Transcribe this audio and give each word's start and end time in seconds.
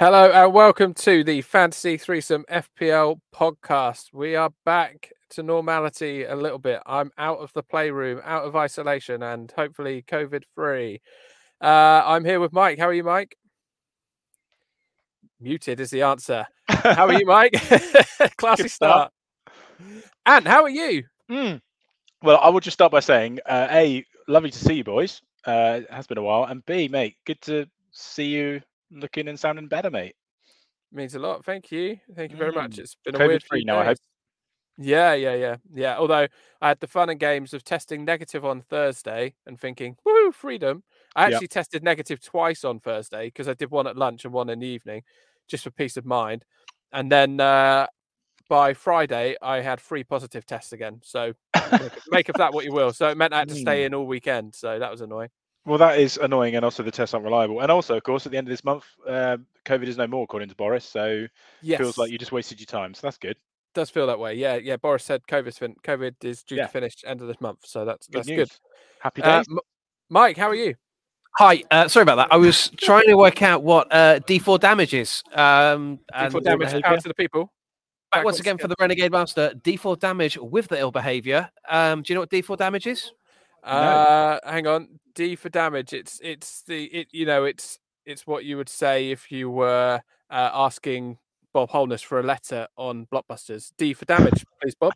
Hello 0.00 0.30
and 0.30 0.54
welcome 0.54 0.94
to 0.94 1.22
the 1.22 1.42
Fantasy 1.42 1.98
Threesome 1.98 2.46
FPL 2.50 3.20
podcast. 3.34 4.14
We 4.14 4.34
are 4.34 4.48
back 4.64 5.12
to 5.28 5.42
normality 5.42 6.24
a 6.24 6.34
little 6.34 6.58
bit. 6.58 6.80
I'm 6.86 7.10
out 7.18 7.36
of 7.36 7.52
the 7.52 7.62
playroom, 7.62 8.22
out 8.24 8.44
of 8.44 8.56
isolation, 8.56 9.22
and 9.22 9.52
hopefully 9.54 10.02
COVID 10.08 10.44
free. 10.54 11.02
Uh, 11.60 12.02
I'm 12.06 12.24
here 12.24 12.40
with 12.40 12.50
Mike. 12.50 12.78
How 12.78 12.88
are 12.88 12.94
you, 12.94 13.04
Mike? 13.04 13.36
Muted 15.38 15.80
is 15.80 15.90
the 15.90 16.00
answer. 16.00 16.46
How 16.66 17.06
are 17.06 17.20
you, 17.20 17.26
Mike? 17.26 17.52
Classy 18.38 18.68
start. 18.68 19.12
And 20.24 20.48
how 20.48 20.62
are 20.62 20.70
you? 20.70 21.04
Mm. 21.30 21.60
Well, 22.22 22.38
I 22.40 22.48
will 22.48 22.60
just 22.60 22.72
start 22.72 22.90
by 22.90 23.00
saying, 23.00 23.40
uh, 23.44 23.68
A, 23.70 24.06
lovely 24.28 24.50
to 24.50 24.58
see 24.58 24.76
you 24.76 24.84
boys. 24.84 25.20
Uh, 25.46 25.80
it 25.82 25.92
has 25.92 26.06
been 26.06 26.16
a 26.16 26.22
while. 26.22 26.44
And 26.44 26.64
B, 26.64 26.88
mate, 26.88 27.16
good 27.26 27.42
to 27.42 27.66
see 27.92 28.28
you 28.28 28.62
looking 28.90 29.28
and 29.28 29.38
sounding 29.38 29.68
better, 29.68 29.90
mate. 29.90 30.14
Means 30.92 31.14
a 31.14 31.18
lot. 31.18 31.44
Thank 31.44 31.70
you. 31.70 31.98
Thank 32.16 32.32
you 32.32 32.36
very 32.36 32.52
much. 32.52 32.72
Mm. 32.72 32.78
It's 32.80 32.96
been 33.04 33.14
a 33.14 33.18
COVID 33.18 33.28
weird 33.28 33.44
free 33.44 33.64
now, 33.64 33.78
I 33.78 33.84
hope. 33.84 33.98
Yeah, 34.76 35.12
yeah, 35.12 35.34
yeah, 35.34 35.56
yeah. 35.74 35.98
Although 35.98 36.26
I 36.62 36.68
had 36.68 36.80
the 36.80 36.86
fun 36.86 37.10
and 37.10 37.20
games 37.20 37.52
of 37.52 37.62
testing 37.62 38.04
negative 38.04 38.44
on 38.44 38.62
Thursday 38.62 39.34
and 39.46 39.60
thinking, 39.60 39.96
woohoo, 40.06 40.32
freedom. 40.32 40.82
I 41.14 41.26
Yep. 41.26 41.32
actually 41.34 41.48
tested 41.48 41.84
negative 41.84 42.20
twice 42.22 42.64
on 42.64 42.80
Thursday 42.80 43.26
because 43.26 43.46
I 43.46 43.54
did 43.54 43.70
one 43.70 43.86
at 43.86 43.96
lunch 43.96 44.24
and 44.24 44.32
one 44.32 44.48
in 44.48 44.58
the 44.60 44.66
evening, 44.66 45.02
just 45.48 45.64
for 45.64 45.70
peace 45.70 45.96
of 45.96 46.06
mind. 46.06 46.44
And 46.92 47.12
then 47.12 47.40
uh, 47.40 47.86
by 48.48 48.72
Friday, 48.74 49.36
I 49.42 49.60
had 49.60 49.80
three 49.80 50.02
positive 50.02 50.46
tests 50.46 50.72
again. 50.72 51.00
So 51.04 51.34
make, 51.78 51.92
make 52.10 52.28
of 52.30 52.36
that 52.36 52.52
what 52.54 52.64
you 52.64 52.72
will. 52.72 52.92
So 52.92 53.08
it 53.10 53.16
meant 53.16 53.34
I 53.34 53.40
had 53.40 53.48
to 53.50 53.54
stay 53.54 53.82
Mm. 53.82 53.86
in 53.86 53.94
all 53.94 54.06
weekend. 54.06 54.54
So 54.54 54.78
that 54.78 54.90
was 54.90 55.02
annoying. 55.02 55.28
Well, 55.66 55.78
that 55.78 55.98
is 55.98 56.16
annoying, 56.16 56.56
and 56.56 56.64
also 56.64 56.82
the 56.82 56.90
tests 56.90 57.12
aren't 57.14 57.24
reliable. 57.24 57.60
And 57.60 57.70
also, 57.70 57.96
of 57.96 58.02
course, 58.02 58.24
at 58.24 58.32
the 58.32 58.38
end 58.38 58.46
of 58.48 58.50
this 58.50 58.64
month, 58.64 58.84
uh, 59.06 59.36
COVID 59.66 59.86
is 59.86 59.98
no 59.98 60.06
more, 60.06 60.24
according 60.24 60.48
to 60.48 60.54
Boris. 60.56 60.84
So 60.84 61.26
Yes, 61.62 61.78
feels 61.78 61.98
like 61.98 62.10
you 62.10 62.16
just 62.18 62.32
wasted 62.32 62.58
your 62.60 62.66
time. 62.66 62.94
So 62.94 63.00
that's 63.06 63.18
good. 63.18 63.36
does 63.72 63.88
feel 63.90 64.06
that 64.08 64.18
way. 64.18 64.34
Yeah, 64.34 64.56
yeah. 64.56 64.76
Boris 64.76 65.04
said 65.04 65.22
COVID's 65.28 65.58
fin- 65.58 65.76
COVID 65.84 66.24
is 66.24 66.42
due 66.42 66.56
Yeah. 66.56 66.66
to 66.66 66.72
finish 66.72 66.94
end 67.06 67.20
of 67.20 67.28
this 67.28 67.40
month. 67.40 67.60
So 67.66 67.84
that's 67.84 68.08
Good 68.08 68.16
that's 68.18 68.28
news. 68.28 68.48
good. 68.48 68.58
Happy 69.00 69.22
Uh, 69.22 69.38
days. 69.38 69.46
M- 69.48 69.58
Mike, 70.08 70.36
how 70.36 70.48
are 70.48 70.56
you? 70.56 70.74
Hi, 71.38 71.62
uh, 71.70 71.86
sorry 71.86 72.02
about 72.02 72.16
that. 72.16 72.32
I 72.32 72.36
was 72.36 72.70
trying 72.70 73.04
to 73.06 73.14
work 73.16 73.42
out 73.42 73.62
what 73.62 73.86
uh, 73.92 74.18
D4 74.26 74.58
damage 74.58 74.92
is. 74.94 75.22
Um, 75.32 76.00
And 76.12 76.34
and 76.34 76.44
damage 76.44 76.82
power 76.82 76.96
to 76.98 77.08
the 77.08 77.14
people. 77.14 77.52
back 78.10 78.24
once 78.24 78.38
backwards 78.38 78.40
again 78.40 78.58
for 78.58 78.66
the 78.66 78.74
Renegade 78.80 79.12
Master. 79.12 79.52
D4 79.62 79.96
damage 80.00 80.36
with 80.36 80.66
the 80.66 80.80
ill 80.80 80.90
behavior. 80.90 81.48
Um, 81.68 82.02
do 82.02 82.12
you 82.12 82.16
know 82.16 82.22
what 82.22 82.30
D4 82.30 82.56
damage 82.56 82.88
is? 82.88 83.12
Uh, 83.62 84.38
hang 84.44 84.66
on. 84.66 84.88
D 85.14 85.36
for 85.36 85.48
damage. 85.48 85.92
It's 85.92 86.20
it's 86.22 86.62
the 86.62 86.84
it 86.86 87.08
you 87.10 87.26
know 87.26 87.44
it's 87.44 87.78
it's 88.06 88.26
what 88.26 88.44
you 88.44 88.56
would 88.56 88.68
say 88.68 89.10
if 89.10 89.30
you 89.30 89.50
were 89.50 90.00
uh, 90.30 90.50
asking 90.52 91.18
Bob 91.52 91.70
Holness 91.70 92.02
for 92.02 92.20
a 92.20 92.22
letter 92.22 92.68
on 92.76 93.06
Blockbusters. 93.12 93.72
D 93.76 93.92
for 93.92 94.04
damage, 94.04 94.44
please, 94.60 94.74
Bob. 94.74 94.92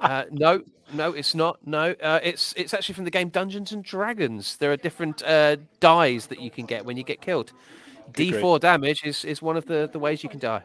Uh, 0.00 0.24
no, 0.30 0.62
no, 0.92 1.12
it's 1.12 1.34
not. 1.34 1.58
No, 1.64 1.94
uh, 2.02 2.20
it's 2.22 2.52
it's 2.56 2.74
actually 2.74 2.94
from 2.96 3.04
the 3.04 3.10
game 3.10 3.28
Dungeons 3.28 3.72
and 3.72 3.82
Dragons. 3.82 4.56
There 4.56 4.72
are 4.72 4.76
different 4.76 5.22
uh, 5.22 5.56
dies 5.78 6.26
that 6.26 6.40
you 6.40 6.50
can 6.50 6.66
get 6.66 6.84
when 6.84 6.96
you 6.96 7.02
get 7.02 7.20
killed. 7.20 7.52
D4 8.12 8.60
damage 8.60 9.04
is, 9.04 9.24
is 9.24 9.40
one 9.40 9.56
of 9.56 9.66
the, 9.66 9.88
the 9.92 9.98
ways 9.98 10.22
you 10.22 10.28
can 10.28 10.40
die. 10.40 10.62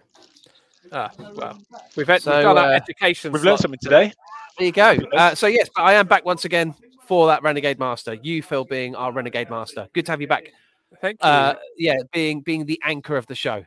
Ah, 0.91 1.11
well, 1.35 1.57
we've, 1.95 2.07
had, 2.07 2.21
So, 2.21 2.35
we've 2.35 2.43
done 2.43 2.57
our 2.57 2.73
uh, 2.73 2.75
education. 2.75 3.31
We've 3.31 3.43
learned 3.43 3.59
something 3.59 3.79
today. 3.81 4.11
There 4.57 4.65
you 4.65 4.71
go. 4.71 4.97
Uh, 5.13 5.35
so 5.35 5.47
yes, 5.47 5.69
but 5.75 5.83
I 5.83 5.93
am 5.93 6.07
back 6.07 6.25
once 6.25 6.45
again 6.45 6.73
for 7.07 7.27
that 7.27 7.43
Renegade 7.43 7.79
Master. 7.79 8.13
You, 8.13 8.41
Phil, 8.41 8.65
being 8.65 8.95
our 8.95 9.11
Renegade 9.11 9.49
Master. 9.49 9.87
Good 9.93 10.05
to 10.07 10.11
have 10.11 10.21
you 10.21 10.27
back. 10.27 10.51
Thank 11.01 11.21
you. 11.23 11.29
Uh, 11.29 11.55
yeah, 11.77 11.97
being 12.13 12.41
being 12.41 12.65
the 12.65 12.79
anchor 12.83 13.17
of 13.17 13.27
the 13.27 13.35
show. 13.35 13.65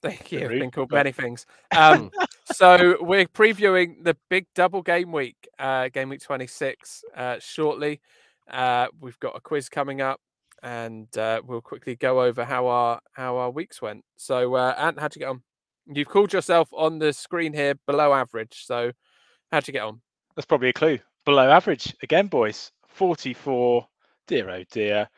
Thank 0.00 0.30
you. 0.30 0.38
I've 0.38 0.44
Agreed. 0.46 0.60
been 0.60 0.70
called 0.70 0.92
many 0.92 1.12
things. 1.12 1.44
Um, 1.76 2.10
so 2.52 2.96
we're 3.00 3.26
previewing 3.26 4.04
the 4.04 4.16
big 4.30 4.46
double 4.54 4.82
game 4.82 5.10
week, 5.10 5.36
uh, 5.58 5.88
game 5.88 6.08
week 6.08 6.22
26, 6.22 7.04
uh, 7.16 7.38
shortly. 7.40 8.00
Uh, 8.48 8.86
we've 9.00 9.18
got 9.18 9.36
a 9.36 9.40
quiz 9.40 9.68
coming 9.68 10.00
up, 10.00 10.20
and 10.62 11.16
uh, 11.18 11.42
we'll 11.44 11.60
quickly 11.60 11.96
go 11.96 12.22
over 12.22 12.44
how 12.44 12.66
our 12.68 13.00
how 13.12 13.36
our 13.38 13.50
weeks 13.50 13.82
went. 13.82 14.04
So, 14.16 14.54
uh, 14.54 14.74
Ant, 14.78 15.00
how'd 15.00 15.16
you 15.16 15.20
get 15.20 15.28
on? 15.28 15.42
You've 15.86 16.08
called 16.08 16.32
yourself 16.32 16.68
on 16.72 16.98
the 16.98 17.12
screen 17.12 17.52
here 17.52 17.74
below 17.86 18.12
average. 18.12 18.64
So, 18.66 18.92
how'd 19.50 19.66
you 19.66 19.72
get 19.72 19.82
on? 19.82 20.00
That's 20.36 20.46
probably 20.46 20.68
a 20.68 20.72
clue. 20.72 20.98
Below 21.24 21.50
average 21.50 21.94
again, 22.02 22.28
boys. 22.28 22.70
44. 22.98 23.86
Dear 24.26 24.50
oh 24.50 24.64
dear. 24.72 25.08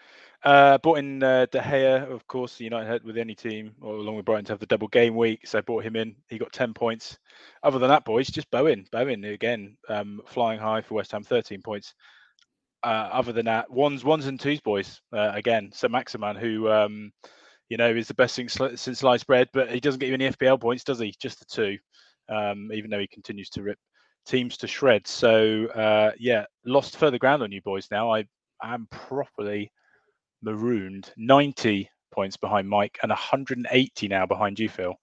Uh, 0.44 0.76
bought 0.78 0.98
in 0.98 1.22
uh, 1.22 1.46
De 1.50 1.58
Gea, 1.58 2.10
of 2.10 2.26
course. 2.26 2.60
United 2.60 2.86
had 2.86 3.04
with 3.04 3.16
any 3.16 3.34
team, 3.34 3.72
or 3.80 3.94
along 3.94 4.16
with 4.16 4.26
Brighton, 4.26 4.44
to 4.44 4.52
have 4.52 4.60
the 4.60 4.66
double 4.66 4.88
game 4.88 5.16
week. 5.16 5.46
So 5.46 5.56
I 5.58 5.62
brought 5.62 5.84
him 5.84 5.96
in. 5.96 6.14
He 6.28 6.36
got 6.36 6.52
10 6.52 6.74
points. 6.74 7.18
Other 7.62 7.78
than 7.78 7.88
that, 7.88 8.04
boys, 8.04 8.28
just 8.28 8.50
Bowen. 8.50 8.86
Bowen 8.92 9.24
again, 9.24 9.78
um, 9.88 10.20
flying 10.26 10.60
high 10.60 10.82
for 10.82 10.96
West 10.96 11.12
Ham, 11.12 11.22
13 11.22 11.62
points. 11.62 11.94
Uh, 12.82 13.08
other 13.12 13.32
than 13.32 13.46
that, 13.46 13.70
ones, 13.70 14.04
ones 14.04 14.26
and 14.26 14.38
twos, 14.38 14.60
boys. 14.60 15.00
Uh, 15.10 15.30
again, 15.32 15.70
so 15.72 15.88
Maximin, 15.88 16.36
who 16.36 16.70
um, 16.70 17.12
you 17.70 17.78
know 17.78 17.90
is 17.90 18.08
the 18.08 18.14
best 18.14 18.36
thing 18.36 18.48
since 18.48 18.98
sliced 18.98 19.26
bread, 19.26 19.48
but 19.54 19.70
he 19.70 19.80
doesn't 19.80 20.00
get 20.00 20.08
you 20.08 20.14
any 20.14 20.28
FPL 20.28 20.60
points, 20.60 20.84
does 20.84 20.98
he? 20.98 21.14
Just 21.18 21.38
the 21.38 21.46
two. 21.46 21.78
Um, 22.28 22.70
even 22.74 22.90
though 22.90 22.98
he 22.98 23.08
continues 23.08 23.48
to 23.50 23.62
rip 23.62 23.78
teams 24.26 24.56
to 24.58 24.66
shreds. 24.66 25.10
So 25.10 25.66
uh, 25.66 26.12
yeah, 26.18 26.46
lost 26.64 26.96
further 26.96 27.18
ground 27.18 27.42
on 27.42 27.52
you 27.52 27.62
boys 27.62 27.88
now. 27.90 28.12
I 28.12 28.24
am 28.62 28.86
properly 28.90 29.72
marooned. 30.42 31.12
90 31.16 31.88
points 32.12 32.36
behind 32.36 32.68
Mike 32.68 32.98
and 33.02 33.10
180 33.10 34.08
now 34.08 34.26
behind 34.26 34.58
you, 34.58 34.68
Phil. 34.68 34.94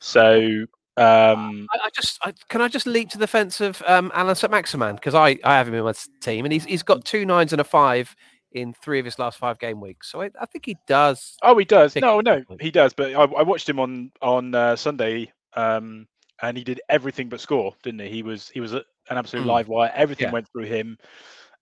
So 0.00 0.66
um, 0.96 1.66
I, 1.72 1.78
I 1.86 1.88
just 1.94 2.18
I, 2.22 2.32
can 2.48 2.60
I 2.60 2.68
just 2.68 2.86
leap 2.86 3.10
to 3.10 3.18
the 3.18 3.26
fence 3.26 3.60
of 3.60 3.82
um, 3.86 4.12
Allan 4.14 4.36
St 4.36 4.50
Maximin 4.50 4.94
because 4.94 5.14
I, 5.14 5.38
I 5.42 5.54
have 5.54 5.68
him 5.68 5.74
in 5.74 5.84
my 5.84 5.92
team 6.20 6.44
and 6.44 6.52
he's 6.52 6.64
he's 6.64 6.82
got 6.82 7.04
two 7.04 7.24
nines 7.26 7.52
and 7.52 7.60
a 7.60 7.64
five 7.64 8.14
in 8.52 8.72
three 8.72 9.00
of 9.00 9.04
his 9.04 9.18
last 9.18 9.36
five 9.36 9.58
game 9.58 9.80
weeks. 9.80 10.10
So 10.10 10.22
I, 10.22 10.30
I 10.40 10.46
think 10.46 10.64
he 10.64 10.76
does. 10.86 11.36
oh, 11.42 11.58
he 11.58 11.64
does. 11.64 11.96
No, 11.96 12.20
no, 12.20 12.42
he 12.60 12.70
does. 12.70 12.92
But 12.94 13.14
I, 13.14 13.22
I 13.24 13.42
watched 13.42 13.68
him 13.68 13.80
on 13.80 14.12
on 14.22 14.54
uh, 14.54 14.76
Sunday, 14.76 15.32
um, 15.54 16.06
and 16.42 16.56
he 16.56 16.64
did 16.64 16.80
everything 16.88 17.28
but 17.28 17.40
score, 17.40 17.74
didn't 17.82 18.00
he? 18.00 18.08
He 18.08 18.22
was 18.22 18.48
he 18.48 18.60
was 18.60 18.72
a, 18.74 18.84
an 19.10 19.18
absolute 19.18 19.44
Mm. 19.44 19.48
live 19.48 19.68
wire. 19.68 19.92
Everything 19.94 20.26
Yeah. 20.28 20.32
went 20.32 20.48
through 20.52 20.64
him. 20.64 20.98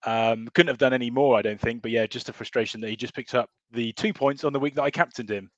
Um, 0.05 0.49
couldn't 0.55 0.69
have 0.69 0.79
done 0.79 0.93
any 0.93 1.11
more, 1.11 1.37
I 1.39 1.43
don't 1.43 1.61
think. 1.61 1.83
But 1.83 1.91
yeah, 1.93 2.07
just 2.07 2.29
a 2.29 2.33
frustration 2.33 2.81
that 2.81 2.91
he 2.91 2.97
just 2.97 3.15
picked 3.15 3.35
up 3.35 3.49
the 3.71 3.93
two 3.93 4.13
points 4.13 4.45
on 4.45 4.53
the 4.53 4.59
week 4.61 4.75
that 4.75 4.83
I 4.83 4.91
captained 4.91 5.31
him. 5.31 5.51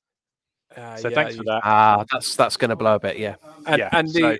Uh, 0.76 0.96
So 0.96 1.08
yeah, 1.08 1.14
thanks 1.14 1.36
for 1.36 1.44
that. 1.44 1.60
Ah, 1.64 2.04
that's 2.10 2.36
that's 2.36 2.56
going 2.56 2.70
to 2.70 2.76
blow 2.76 2.96
a 2.96 3.00
bit. 3.00 3.18
Yeah. 3.18 3.36
And, 3.66 3.78
Yeah, 3.78 3.88
and 3.92 4.08
the 4.08 4.20
so- 4.20 4.36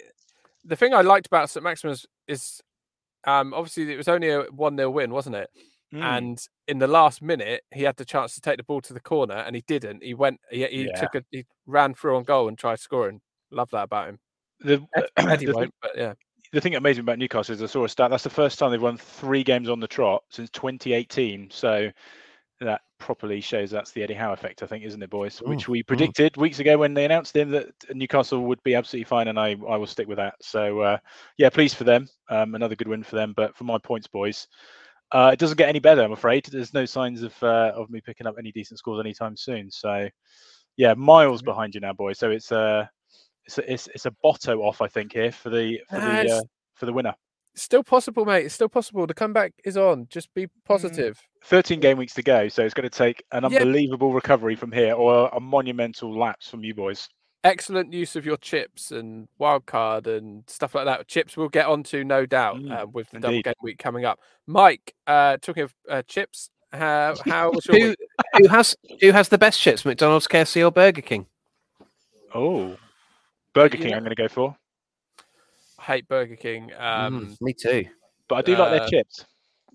the 0.67 0.77
thing 0.77 0.95
I 0.95 1.03
liked 1.03 1.27
about 1.27 1.51
St 1.51 1.63
Maximin 1.63 1.97
is 2.27 2.61
um, 3.27 3.55
obviously 3.55 3.91
it 3.93 3.97
was 3.97 4.09
only 4.09 4.31
a 4.31 4.43
one 4.45 4.77
0 4.77 4.91
win, 4.91 5.11
wasn't 5.13 5.37
it? 5.37 5.51
Mm. 5.95 6.03
And 6.03 6.49
in 6.69 6.79
the 6.79 6.87
last 6.87 7.23
minute, 7.23 7.63
he 7.73 7.83
had 7.85 7.97
the 7.97 8.05
chance 8.05 8.35
to 8.35 8.41
take 8.41 8.57
the 8.57 8.65
ball 8.65 8.81
to 8.83 8.93
the 8.93 9.01
corner, 9.01 9.35
and 9.37 9.55
he 9.55 9.63
didn't. 9.67 10.03
He 10.03 10.13
went, 10.15 10.41
he, 10.51 10.67
he 10.67 10.85
Yeah. 10.87 11.01
took 11.01 11.15
a, 11.15 11.25
he 11.31 11.47
ran 11.67 11.95
through 11.95 12.17
on 12.17 12.25
goal 12.25 12.49
and 12.49 12.59
tried 12.59 12.81
scoring. 12.81 13.21
Love 13.51 13.71
that 13.71 13.85
about 13.85 14.09
him. 14.09 14.19
The, 14.65 14.87
Eddie 15.17 15.47
the 15.47 15.53
won't, 15.53 15.75
but 15.81 15.93
yeah. 15.97 16.15
the 16.53 16.61
thing 16.61 16.73
that 16.73 16.79
amazed 16.79 16.99
me 16.99 17.03
about 17.03 17.19
Newcastle 17.19 17.55
is 17.55 17.63
I 17.63 17.67
saw 17.67 17.85
a 17.85 17.89
stat. 17.89 18.11
That's 18.11 18.25
the 18.25 18.31
first 18.31 18.59
time 18.59 18.71
they've 18.71 18.83
won 18.83 18.97
three 18.97 19.45
games 19.45 19.69
on 19.69 19.81
the 19.81 19.89
trot 19.89 20.23
since 20.31 20.51
2018. 20.51 21.51
So 21.51 21.91
that 22.61 22.81
properly 22.99 23.41
shows 23.41 23.71
that's 23.71 23.91
the 23.93 24.03
Eddie 24.03 24.15
Howe 24.15 24.33
effect, 24.33 24.63
I 24.63 24.67
think, 24.67 24.85
isn't 24.85 25.03
it, 25.03 25.11
boys? 25.11 25.41
Mm, 25.41 25.49
Which 25.49 25.69
we 25.69 25.83
predicted 25.83 26.37
weeks 26.37 26.59
ago 26.59 26.79
when 26.79 26.95
they 26.95 27.05
announced 27.05 27.37
him 27.37 27.51
that 27.51 27.69
Newcastle 27.93 28.41
would 28.41 28.63
be 28.63 28.75
absolutely 28.75 29.05
fine, 29.05 29.29
and 29.29 29.39
I, 29.39 29.57
I 29.69 29.77
will 29.77 29.87
stick 29.87 30.09
with 30.09 30.19
that. 30.19 30.35
So 30.41 30.81
uh, 30.81 30.99
yeah, 31.37 31.51
pleased 31.51 31.77
for 31.77 31.85
them. 31.85 32.09
Um, 32.31 32.55
another 32.55 32.77
good 32.77 32.89
win 32.89 33.03
for 33.03 33.17
them. 33.17 33.35
But 33.37 33.57
for 33.57 33.65
my 33.65 33.79
points, 33.79 34.07
boys, 34.07 34.49
uh, 35.13 35.31
it 35.33 35.39
doesn't 35.39 35.59
get 35.59 35.69
any 35.69 35.81
better. 35.81 36.03
I'm 36.03 36.13
afraid. 36.13 36.47
There's 36.47 36.75
no 36.75 36.87
signs 36.87 37.23
of 37.23 37.41
uh, 37.43 37.73
of 37.75 37.91
me 37.91 38.01
picking 38.01 38.27
up 38.27 38.37
any 38.39 38.53
decent 38.53 38.79
scores 38.79 39.01
anytime 39.01 39.37
soon. 39.37 39.71
So 39.71 40.09
yeah, 40.77 40.95
miles 40.95 41.43
behind 41.43 41.75
you 41.75 41.81
now, 41.81 41.93
boys. 41.93 42.19
So 42.19 42.31
it's 42.31 42.51
uh, 42.51 42.87
it's 43.47 43.59
a, 43.59 43.73
it's, 43.73 43.89
it's 43.89 44.07
a 44.07 44.11
botto 44.25 44.61
off, 44.61 44.81
I 44.81 44.89
think, 44.89 45.13
here 45.13 45.33
for 45.33 45.51
the 45.51 45.81
for 45.89 45.99
Nah, 45.99 46.23
the 46.23 46.31
uh, 46.37 46.43
for 46.75 46.87
the 46.87 46.93
winner. 46.93 47.15
Still 47.57 47.85
possible, 47.85 48.25
mate. 48.25 48.45
It's 48.47 48.55
still 48.55 48.69
possible. 48.69 49.07
The 49.07 49.15
comeback 49.15 49.53
is 49.65 49.77
on. 49.77 50.07
Just 50.11 50.33
be 50.35 50.49
positive. 50.65 51.21
13 51.45 51.79
game 51.79 51.97
weeks 51.99 52.15
to 52.15 52.23
go, 52.23 52.49
so 52.49 52.65
it's 52.65 52.75
going 52.75 52.89
to 52.89 52.99
take 52.99 53.23
an 53.31 53.45
Yeah. 53.49 53.61
unbelievable 53.61 54.13
recovery 54.13 54.57
from 54.57 54.73
here, 54.73 54.95
or 54.95 55.29
a 55.29 55.39
monumental 55.39 56.19
lapse 56.19 56.49
from 56.49 56.65
you 56.65 56.75
boys. 56.75 57.09
Excellent 57.45 57.93
use 57.93 58.17
of 58.17 58.25
your 58.27 58.39
chips 58.39 58.91
and 58.91 59.29
wild 59.39 59.67
card 59.67 60.07
and 60.07 60.43
stuff 60.49 60.75
like 60.75 60.87
that. 60.87 61.07
Chips 61.07 61.37
we'll 61.37 61.51
get 61.51 61.67
onto, 61.67 62.03
no 62.03 62.25
doubt, 62.27 62.57
Mm, 62.57 62.73
uh, 62.83 62.87
with 62.87 63.09
the 63.11 63.21
double 63.21 63.43
game 63.43 63.55
week 63.63 63.79
coming 63.79 64.05
up. 64.07 64.19
Mike, 64.47 64.95
uh, 65.07 65.37
talking 65.37 65.63
of 65.65 65.75
uh, 65.89 66.03
chips, 66.09 66.49
how, 66.73 67.15
how 67.27 67.53
was 67.53 67.67
your 67.67 67.79
Who 67.79 67.87
week? 67.91 67.99
who 68.39 68.49
has 68.49 68.75
who 69.01 69.13
has 69.13 69.29
the 69.29 69.39
best 69.39 69.61
chips? 69.61 69.85
McDonald's, 69.85 70.27
KFC, 70.27 70.67
or 70.67 70.73
Burger 70.73 71.03
King? 71.03 71.27
Oh, 72.35 72.77
Burger 73.55 73.79
King, 73.79 73.91
know- 73.91 73.97
I'm 73.97 74.03
going 74.05 74.15
to 74.15 74.23
go 74.23 74.29
for, 74.29 74.57
I 75.79 75.83
hate 75.83 76.09
Burger 76.09 76.37
King. 76.37 76.71
Um, 76.77 77.27
Mm, 77.27 77.41
me 77.41 77.53
too. 77.55 77.87
but 78.29 78.37
I 78.37 78.43
do 78.43 78.53
like 78.57 78.61
Uh, 78.69 78.71
their 78.79 78.89
chips. 78.89 79.25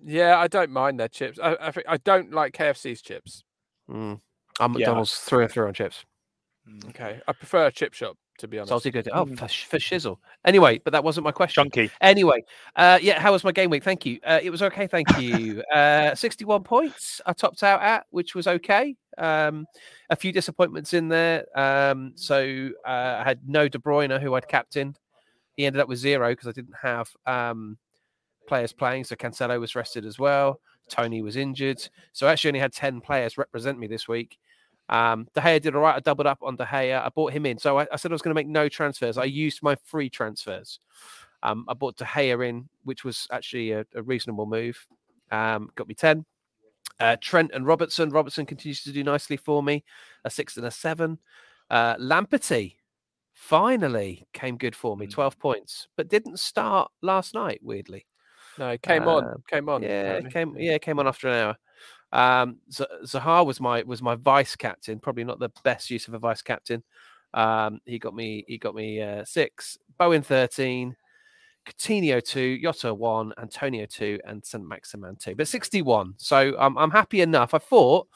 Yeah, 0.04 0.38
I 0.40 0.48
don't 0.48 0.72
mind 0.72 1.00
their 1.00 1.08
chips. 1.10 1.40
I, 1.42 1.56
I 1.56 1.74
I 1.88 1.98
don't 1.98 2.32
like 2.32 2.54
KFC's 2.54 3.02
chips. 3.02 3.44
Mm. 3.90 4.22
I'm 4.60 4.74
Yeah. 4.74 4.78
McDonald's 4.80 5.18
through 5.18 5.44
and 5.44 5.52
through 5.52 5.68
on 5.68 5.74
chips. 5.74 6.06
Okay, 6.90 7.20
I 7.28 7.34
prefer 7.34 7.66
a 7.68 7.72
chip 7.72 7.94
shop 7.94 8.18
to 8.40 8.48
be 8.48 8.58
honest. 8.58 8.70
Salty 8.70 8.92
good. 8.92 9.08
Oh, 9.14 9.26
for, 9.26 9.48
sh- 9.48 9.66
for 9.66 9.78
shizzle. 9.78 10.18
Anyway, 10.46 10.80
but 10.84 10.92
that 10.92 11.04
wasn't 11.04 11.24
my 11.24 11.32
question. 11.32 11.64
Chunky. 11.64 11.92
Anyway, 12.02 12.44
uh, 12.76 13.00
yeah, 13.02 13.20
how 13.20 13.32
was 13.32 13.44
my 13.44 13.52
game 13.52 13.70
week? 13.70 13.84
Thank 13.84 14.06
you. 14.06 14.20
Uh, 14.26 14.40
it 14.42 14.50
was 14.50 14.62
okay, 14.62 14.88
thank 14.88 15.18
you. 15.18 15.62
uh, 15.74 16.16
61 16.16 16.64
points 16.64 17.22
I 17.26 17.34
topped 17.34 17.64
out 17.64 17.82
at, 17.82 18.06
which 18.10 18.36
was 18.36 18.48
okay. 18.48 18.96
Um, 19.18 19.66
a 20.10 20.16
few 20.16 20.32
disappointments 20.32 20.94
in 20.94 21.08
there. 21.10 21.46
Um, 21.58 22.14
so 22.16 22.70
uh, 22.86 23.18
I 23.20 23.24
had 23.24 23.40
no 23.48 23.68
De 23.68 23.78
Bruyne, 23.78 24.20
who 24.22 24.34
I'd 24.34 24.48
captained. 24.48 25.00
He 25.56 25.66
ended 25.66 25.82
up 25.82 25.90
with 25.90 26.00
zero 26.00 26.30
because 26.30 26.48
I 26.48 26.54
didn't 26.54 26.76
have 26.82 27.10
um, 27.26 27.78
players 28.48 28.74
playing. 28.74 29.04
So 29.04 29.16
Cancelo 29.16 29.60
was 29.60 29.76
rested 29.76 30.06
as 30.06 30.18
well. 30.18 30.62
Toney 30.90 31.22
was 31.22 31.36
injured. 31.36 31.88
So 32.14 32.28
I 32.28 32.32
actually 32.32 32.50
only 32.50 32.60
had 32.62 32.74
10 32.74 33.02
players 33.02 33.38
represent 33.38 33.78
me 33.78 33.88
this 33.88 34.08
week. 34.08 34.40
Um, 34.90 35.28
De 35.36 35.42
Gea 35.42 35.62
did 35.62 35.76
all 35.76 35.82
right. 35.82 35.96
I 35.96 36.00
doubled 36.00 36.28
up 36.28 36.40
on 36.42 36.56
De 36.56 36.66
Gea. 36.66 37.00
I 37.06 37.10
bought 37.10 37.32
him 37.32 37.46
in. 37.46 37.58
So 37.58 37.78
I, 37.80 37.88
I 37.92 37.96
said 37.96 38.12
I 38.12 38.16
was 38.16 38.22
going 38.22 38.34
to 38.34 38.40
make 38.40 38.48
no 38.48 38.68
transfers. 38.68 39.18
I 39.18 39.26
used 39.26 39.62
my 39.62 39.76
free 39.86 40.10
transfers. 40.10 40.80
Um, 41.44 41.66
I 41.68 41.74
bought 41.76 41.96
De 41.98 42.04
Gea 42.06 42.50
in, 42.50 42.68
which 42.84 43.04
was 43.04 43.28
actually 43.32 43.72
a, 43.72 43.86
a 43.96 44.02
reasonable 44.02 44.46
move. 44.48 44.86
Um, 45.32 45.70
got 45.76 45.88
me 45.88 45.94
10. 45.94 46.26
Uh, 47.00 47.16
Trent 47.22 47.52
and 47.54 47.66
Robertson. 47.66 48.10
Robertson 48.10 48.46
continues 48.46 48.84
to 48.84 48.92
do 48.92 49.04
nicely 49.04 49.38
for 49.38 49.62
me. 49.64 49.84
A 50.26 50.30
six 50.30 50.58
and 50.58 50.66
a 50.66 50.72
seven. 50.72 51.20
Uh, 51.70 51.96
Lamptey 51.98 52.76
finally 53.34 54.28
came 54.34 54.58
good 54.58 54.76
for 54.76 54.98
me. 54.98 55.08
Mm. 55.08 55.12
12 55.12 55.40
points, 55.40 55.88
but 55.96 56.10
didn't 56.10 56.40
start 56.40 56.92
last 57.02 57.34
night, 57.34 57.60
weirdly. 57.64 58.06
no, 58.58 58.70
it 58.72 58.82
came 58.82 59.08
on, 59.08 59.24
Um, 59.24 59.44
came 59.48 59.70
on. 59.70 59.82
Yeah, 59.84 60.02
apparently. 60.02 60.32
came. 60.32 60.56
Yeah, 60.58 60.78
came 60.80 61.00
on 61.00 61.08
after 61.08 61.30
an 61.30 61.36
hour. 61.36 61.58
Um, 62.12 62.58
Zaha 62.72 63.46
was 63.46 63.60
my 63.60 63.84
was 63.84 64.02
my 64.02 64.16
vice 64.16 64.56
captain. 64.56 65.00
Probably 65.00 65.24
not 65.24 65.40
the 65.40 65.52
best 65.64 65.90
use 65.90 66.08
of 66.08 66.14
a 66.14 66.20
vice 66.20 66.42
captain. 66.42 66.84
Um, 67.34 67.80
he 67.86 68.00
got 68.00 68.16
me. 68.16 68.44
He 68.48 68.58
got 68.58 68.76
me 68.76 69.02
uh, 69.02 69.26
six. 69.26 69.78
Bowen 69.98 70.22
thirteen. 70.22 70.96
Coutinho 71.68 72.24
two, 72.24 72.58
Jota 72.60 72.94
one, 72.94 73.34
Antonio 73.38 73.86
two, 73.86 74.20
and 74.26 74.44
St 74.44 74.66
Maximin 74.66 75.16
two. 75.18 75.36
But 75.36 75.48
sixty 75.48 75.82
one. 75.82 76.14
So 76.18 76.56
I'm 76.58 76.78
I'm 76.78 76.92
happy 76.92 77.22
enough. 77.22 77.54
I 77.54 77.60
thought. 77.60 78.08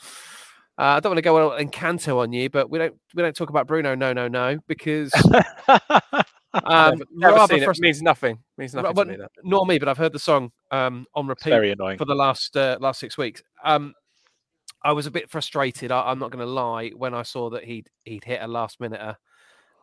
Uh, 0.76 0.98
I 0.98 1.00
don't 1.02 1.12
want 1.12 1.18
to 1.20 1.22
go 1.22 1.52
on 1.52 1.64
Encanto 1.64 2.18
on 2.18 2.34
you, 2.34 2.50
but 2.50 2.68
we 2.68 2.80
don't 2.80 2.96
we 3.14 3.22
don't 3.22 3.36
talk 3.36 3.52
about 3.52 3.68
Bruno. 3.68 3.94
No, 3.94 4.12
no, 4.12 4.28
no, 4.28 4.58
because 4.68 5.12
um, 6.66 7.02
Never 7.12 7.48
seen 7.48 7.64
it. 7.64 7.80
means 7.80 8.02
nothing. 8.02 8.40
Means 8.58 8.74
nothing 8.74 8.94
but 8.94 9.04
to 9.06 9.18
me. 9.44 9.66
Me, 9.66 9.80
but 9.80 9.88
I've 9.88 9.98
heard 9.98 10.14
the 10.14 10.20
song 10.20 10.52
um, 10.72 11.06
on 11.16 11.28
repeat 11.28 11.50
very 11.50 11.72
annoying. 11.72 11.98
for 11.98 12.06
the 12.06 12.16
last 12.16 12.56
uh, 12.56 12.78
last 12.80 13.00
six 13.00 13.18
weeks. 13.18 13.42
Um, 13.64 13.94
I 14.84 14.92
was 14.92 15.06
a 15.06 15.12
bit 15.12 15.30
frustrated. 15.30 15.92
I, 15.92 16.10
I'm 16.12 16.20
not 16.20 16.32
going 16.32 16.46
to 16.46 16.52
lie 16.52 16.90
when 16.90 17.14
I 17.14 17.24
saw 17.24 17.50
that 17.52 17.64
he'd 17.64 17.90
he'd 18.04 18.24
hit 18.24 18.42
a 18.42 18.48
last 18.48 18.80
minute 18.80 19.02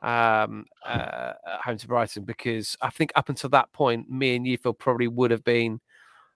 um, 0.02 0.64
uh, 0.86 1.32
at 1.46 1.60
home 1.64 1.78
to 1.78 1.86
Brighton 1.86 2.24
because 2.24 2.76
I 2.80 2.90
think 2.90 3.12
up 3.16 3.28
until 3.28 3.50
that 3.50 3.72
point, 3.72 4.10
me 4.10 4.36
and 4.36 4.46
you 4.46 4.56
Phil 4.58 4.72
probably 4.72 5.08
would 5.08 5.30
have 5.30 5.44
been 5.44 5.80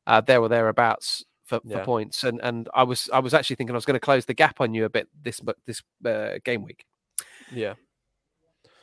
uh, 0.06 0.20
there 0.20 0.40
or 0.40 0.48
thereabouts 0.48 1.24
for, 1.44 1.60
for 1.60 1.68
Yeah. 1.68 1.84
points, 1.84 2.24
and 2.24 2.40
and 2.42 2.68
I 2.74 2.82
was 2.82 3.08
I 3.12 3.20
was 3.20 3.34
actually 3.34 3.56
thinking 3.56 3.74
I 3.74 3.76
was 3.76 3.84
going 3.86 3.94
to 3.94 4.00
close 4.00 4.24
the 4.24 4.34
gap 4.34 4.60
on 4.60 4.74
you 4.74 4.84
a 4.84 4.90
bit 4.90 5.08
this 5.22 5.40
this 5.66 5.82
uh, 6.04 6.38
game 6.44 6.62
week. 6.62 6.84
Yeah. 7.52 7.74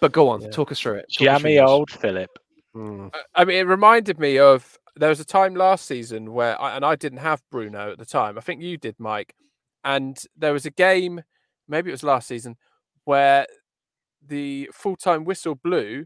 But 0.02 0.12
go 0.12 0.28
on, 0.30 0.42
Yeah. 0.42 0.50
talk 0.50 0.72
us 0.72 0.80
through 0.80 0.96
it. 0.96 1.02
Talk 1.04 1.08
us 1.10 1.16
through 1.18 1.26
Jammy 1.26 1.60
old 1.60 1.92
Philip. 1.92 2.30
Mm. 2.76 3.12
I- 3.14 3.42
I 3.42 3.46
mean, 3.46 3.58
it 3.58 3.68
reminded 3.68 4.20
me 4.20 4.40
of 4.40 4.78
there 4.96 5.10
was 5.10 5.20
a 5.20 5.26
time 5.26 5.56
last 5.56 5.86
season 5.86 6.34
where, 6.34 6.60
I, 6.60 6.76
and 6.76 6.84
I 6.84 6.96
didn't 6.96 7.20
have 7.20 7.42
Bruno 7.52 7.92
at 7.92 7.98
the 7.98 8.06
time. 8.06 8.38
I 8.38 8.42
think 8.42 8.62
you 8.62 8.78
did, 8.78 8.96
Mike. 9.00 9.34
And 9.84 10.22
there 10.36 10.54
was 10.54 10.66
a 10.66 10.72
game, 10.72 11.22
maybe 11.68 11.90
it 11.90 11.94
was 11.94 12.04
last 12.04 12.28
season, 12.28 12.58
where 13.06 13.46
the 14.28 14.70
full 14.74 14.96
time 14.96 15.24
whistle 15.24 15.56
blew, 15.56 16.06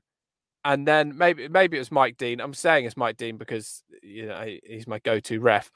and 0.63 0.87
then 0.87 1.17
maybe 1.17 1.47
maybe 1.47 1.77
it 1.77 1.81
was 1.81 1.91
Mike 1.91 2.17
Dean. 2.17 2.39
I'm 2.39 2.53
saying 2.53 2.85
it's 2.85 2.95
Mike 2.97 3.17
Dean 3.17 3.37
because 3.37 3.83
you 4.01 4.25
know 4.27 4.45
he's 4.63 4.87
my 4.87 4.99
go 4.99 5.19
to 5.19 5.39
ref. 5.39 5.69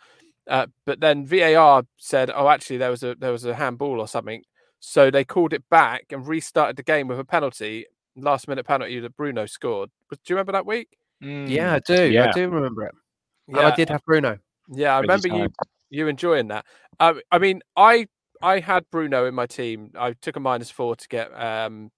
Uh, 0.48 0.68
but 0.86 1.00
then 1.02 1.26
VAR 1.26 1.84
said, 1.98 2.32
"Oh, 2.34 2.48
actually, 2.48 2.78
there 2.78 2.90
was 2.90 3.04
a 3.04 3.16
there 3.16 3.32
was 3.34 3.44
a 3.46 3.54
handball 3.54 4.00
or 4.00 4.08
something." 4.08 4.44
So 4.80 5.12
they 5.12 5.26
called 5.26 5.52
it 5.54 5.68
back 5.70 6.06
and 6.12 6.26
restarted 6.26 6.78
the 6.78 6.84
game 6.84 7.08
with 7.10 7.20
a 7.20 7.26
penalty, 7.26 7.86
last 8.22 8.48
minute 8.48 8.66
penalty 8.66 9.00
that 9.00 9.16
Bruno 9.16 9.46
scored. 9.46 9.90
Do 10.12 10.18
you 10.28 10.36
remember 10.36 10.52
that 10.54 10.66
week? 10.66 10.90
Yeah, 11.50 11.74
I 11.74 11.80
do. 11.80 11.94
I 12.30 12.32
do 12.32 12.50
remember 12.50 12.84
it. 12.86 12.96
And 13.48 13.58
I 13.68 13.76
did 13.76 13.90
have 13.90 14.04
Bruno. 14.06 14.38
Yeah, 14.70 14.96
I 14.96 15.00
remember 15.02 15.28
you 15.28 15.50
you 15.90 16.08
enjoying 16.08 16.48
that. 16.50 16.66
Um, 17.00 17.20
I 17.32 17.40
mean, 17.40 17.62
I 17.76 18.08
I 18.42 18.60
had 18.60 18.86
Bruno 18.92 19.26
in 19.26 19.34
my 19.36 19.46
team. 19.48 19.92
I 19.98 20.14
took 20.14 20.36
a 20.36 20.40
minus 20.40 20.70
four 20.70 20.96
to 20.96 21.08
get 21.08 21.30
um, 21.40 21.92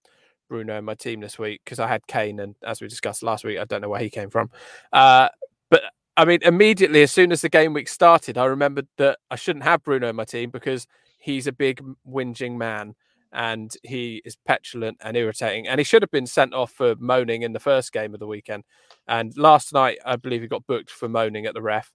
Bruno 0.49 0.77
in 0.77 0.85
my 0.85 0.95
team 0.95 1.19
this 1.19 1.37
week 1.37 1.61
because 1.63 1.79
I 1.79 1.87
had 1.87 2.07
Kane, 2.07 2.39
and 2.39 2.55
as 2.63 2.81
we 2.81 2.87
discussed 2.87 3.23
last 3.23 3.43
week, 3.43 3.59
I 3.59 3.65
don't 3.65 3.81
know 3.81 3.89
where 3.89 3.99
he 4.01 4.09
came 4.09 4.29
from. 4.29 4.49
Uh, 4.93 5.29
but 5.69 5.83
I 6.17 6.25
mean, 6.25 6.39
immediately 6.43 7.03
as 7.03 7.11
soon 7.11 7.31
as 7.31 7.41
the 7.41 7.49
game 7.49 7.73
week 7.73 7.87
started, 7.87 8.37
I 8.37 8.45
remembered 8.45 8.87
that 8.97 9.19
I 9.29 9.35
shouldn't 9.35 9.65
have 9.65 9.83
Bruno 9.83 10.09
in 10.09 10.15
my 10.15 10.25
team 10.25 10.49
because 10.49 10.87
he's 11.19 11.47
a 11.47 11.51
big 11.51 11.79
m- 11.79 11.97
whinging 12.07 12.57
man 12.57 12.95
and 13.33 13.73
he 13.83 14.21
is 14.25 14.35
petulant 14.45 14.97
and 15.01 15.15
irritating, 15.15 15.67
and 15.67 15.79
he 15.79 15.83
should 15.83 16.01
have 16.01 16.11
been 16.11 16.27
sent 16.27 16.53
off 16.53 16.71
for 16.71 16.95
moaning 16.99 17.43
in 17.43 17.53
the 17.53 17.59
first 17.59 17.91
game 17.93 18.13
of 18.13 18.19
the 18.19 18.27
weekend. 18.27 18.63
And 19.07 19.35
last 19.37 19.73
night, 19.73 19.99
I 20.05 20.15
believe 20.15 20.41
he 20.41 20.47
got 20.47 20.67
booked 20.67 20.89
for 20.89 21.07
moaning 21.07 21.45
at 21.45 21.53
the 21.53 21.61
ref. 21.61 21.91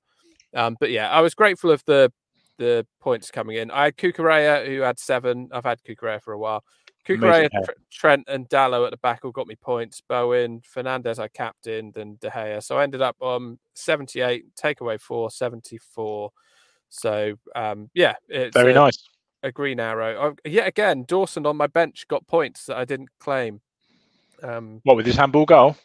Um, 0.55 0.77
but 0.81 0.91
yeah, 0.91 1.11
I 1.11 1.21
was 1.21 1.35
grateful 1.35 1.71
of 1.71 1.85
the 1.85 2.13
the 2.59 2.87
points 3.01 3.31
coming 3.31 3.57
in. 3.59 3.71
I 3.71 3.85
had 3.85 3.97
Cucurella 3.97 4.67
who 4.67 4.81
had 4.81 4.99
seven. 4.99 5.51
I've 5.53 5.65
had 5.65 5.83
Cucurella 5.83 6.23
for 6.23 6.33
a 6.33 6.39
while. 6.39 6.65
Cucurella. 7.07 7.49
Tr- 7.65 7.73
Trent, 7.91 8.25
and 8.29 8.49
Dalot 8.49 8.87
at 8.87 8.91
the 8.91 8.97
back 8.99 9.25
all 9.25 9.31
got 9.31 9.47
me 9.47 9.57
points. 9.57 10.03
Bowen, 10.07 10.61
Fernandes, 10.61 11.19
I 11.19 11.29
captained, 11.29 11.97
and 11.97 12.19
De 12.19 12.31
Gea. 12.31 12.63
So 12.63 12.79
I 12.79 12.83
ended 12.83 13.01
up 13.03 13.17
on 13.21 13.59
78, 13.75 14.45
take 14.57 14.81
away 14.81 14.99
four, 14.99 15.31
74. 15.31 16.31
So 16.89 17.35
um, 17.55 17.91
yeah, 17.95 18.15
it's 18.29 18.57
Very 18.57 18.75
nice. 18.75 18.99
A 19.47 19.53
green 19.53 19.81
arrow. 19.81 20.35
Oh, 20.45 20.49
yet 20.51 20.67
again, 20.67 21.05
Dawson 21.07 21.47
on 21.47 21.57
my 21.57 21.67
bench 21.67 22.07
got 22.09 22.27
points 22.27 22.67
that 22.67 22.77
I 22.77 22.85
didn't 22.85 23.09
claim. 23.21 23.61
Um, 24.43 24.81
What 24.85 24.97
with 24.97 25.07
his 25.07 25.17
handball 25.17 25.47
goal? 25.47 25.77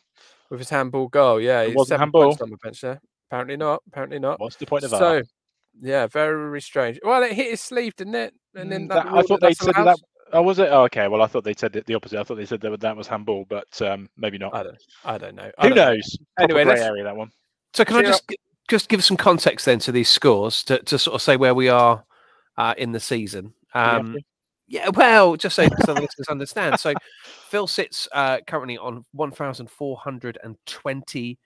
with 0.49 0.59
his 0.59 0.69
handball 0.69 1.07
goal, 1.07 1.39
yeah, 1.39 1.61
It 1.61 1.73
wasn't 1.75 1.99
handball? 2.01 2.37
on 2.41 2.49
my 2.49 2.57
bench 2.61 2.81
there. 2.81 2.99
Apparently 3.29 3.55
not. 3.55 3.81
Apparently 3.87 4.19
not. 4.19 4.39
What's 4.41 4.57
the 4.57 4.65
point 4.65 4.83
of 4.83 4.89
that? 4.91 4.97
So, 4.99 5.21
yeah, 5.79 6.07
very 6.07 6.59
strange. 6.61 6.99
Well, 7.03 7.23
it 7.23 7.31
hit 7.31 7.51
his 7.51 7.61
sleeve, 7.61 7.95
didn't 7.95 8.15
it? 8.15 8.33
And 8.55 8.69
then 8.69 8.85
Mm, 8.85 8.89
that 8.89 9.05
that- 9.05 9.13
I 9.13 9.21
thought 9.21 9.39
they 9.39 9.47
that's 9.47 9.63
said 9.63 9.75
that. 9.75 9.97
Oh, 10.33 10.41
was 10.41 10.59
it? 10.59 10.69
Oh, 10.71 10.83
okay. 10.83 11.07
Well, 11.07 11.21
I 11.21 11.27
thought 11.27 11.43
they 11.43 11.53
said 11.53 11.73
the 11.73 11.93
opposite. 11.93 12.19
I 12.19 12.23
thought 12.23 12.35
they 12.35 12.45
said 12.45 12.61
that 12.61 12.79
that 12.81 12.95
was 12.97 13.07
handball, 13.07 13.45
but 13.49 13.81
um, 13.81 14.09
maybe 14.17 14.37
not. 14.37 14.53
I 14.55 14.63
don't. 14.63 14.77
I 15.05 15.17
don't 15.17 15.35
know. 15.35 15.51
I 15.57 15.67
Who 15.67 15.73
don't 15.73 15.93
knows? 15.93 16.17
Proper 16.37 16.53
Anyway, 16.57 16.73
grey 16.75 16.83
area 16.83 17.03
that 17.03 17.15
one. 17.15 17.31
So 17.73 17.83
can 17.85 17.97
I 17.97 18.01
just 18.03 18.27
gi- 18.29 18.37
just 18.69 18.87
give 18.89 19.03
some 19.03 19.17
context 19.17 19.65
then 19.65 19.79
to 19.79 19.91
these 19.91 20.07
scores 20.09 20.63
to, 20.65 20.79
to 20.83 20.97
sort 20.97 21.15
of 21.15 21.21
say 21.21 21.35
where 21.37 21.53
we 21.53 21.67
are 21.69 22.03
uh, 22.57 22.73
in 22.77 22.91
the 22.93 22.99
season? 23.01 23.53
Do 23.73 23.79
we 23.79 23.85
have 23.85 24.05
Um, 24.05 24.17
yeah, 24.67 24.89
well, 24.89 25.35
just 25.35 25.55
so, 25.55 25.67
so 25.85 25.93
the 25.93 26.01
listeners 26.01 26.27
understand. 26.29 26.79
So 26.79 26.93
Phil 27.49 27.67
sits 27.67 28.07
uh, 28.13 28.39
currently 28.47 28.77
on 28.77 29.03
1,420 29.11 31.39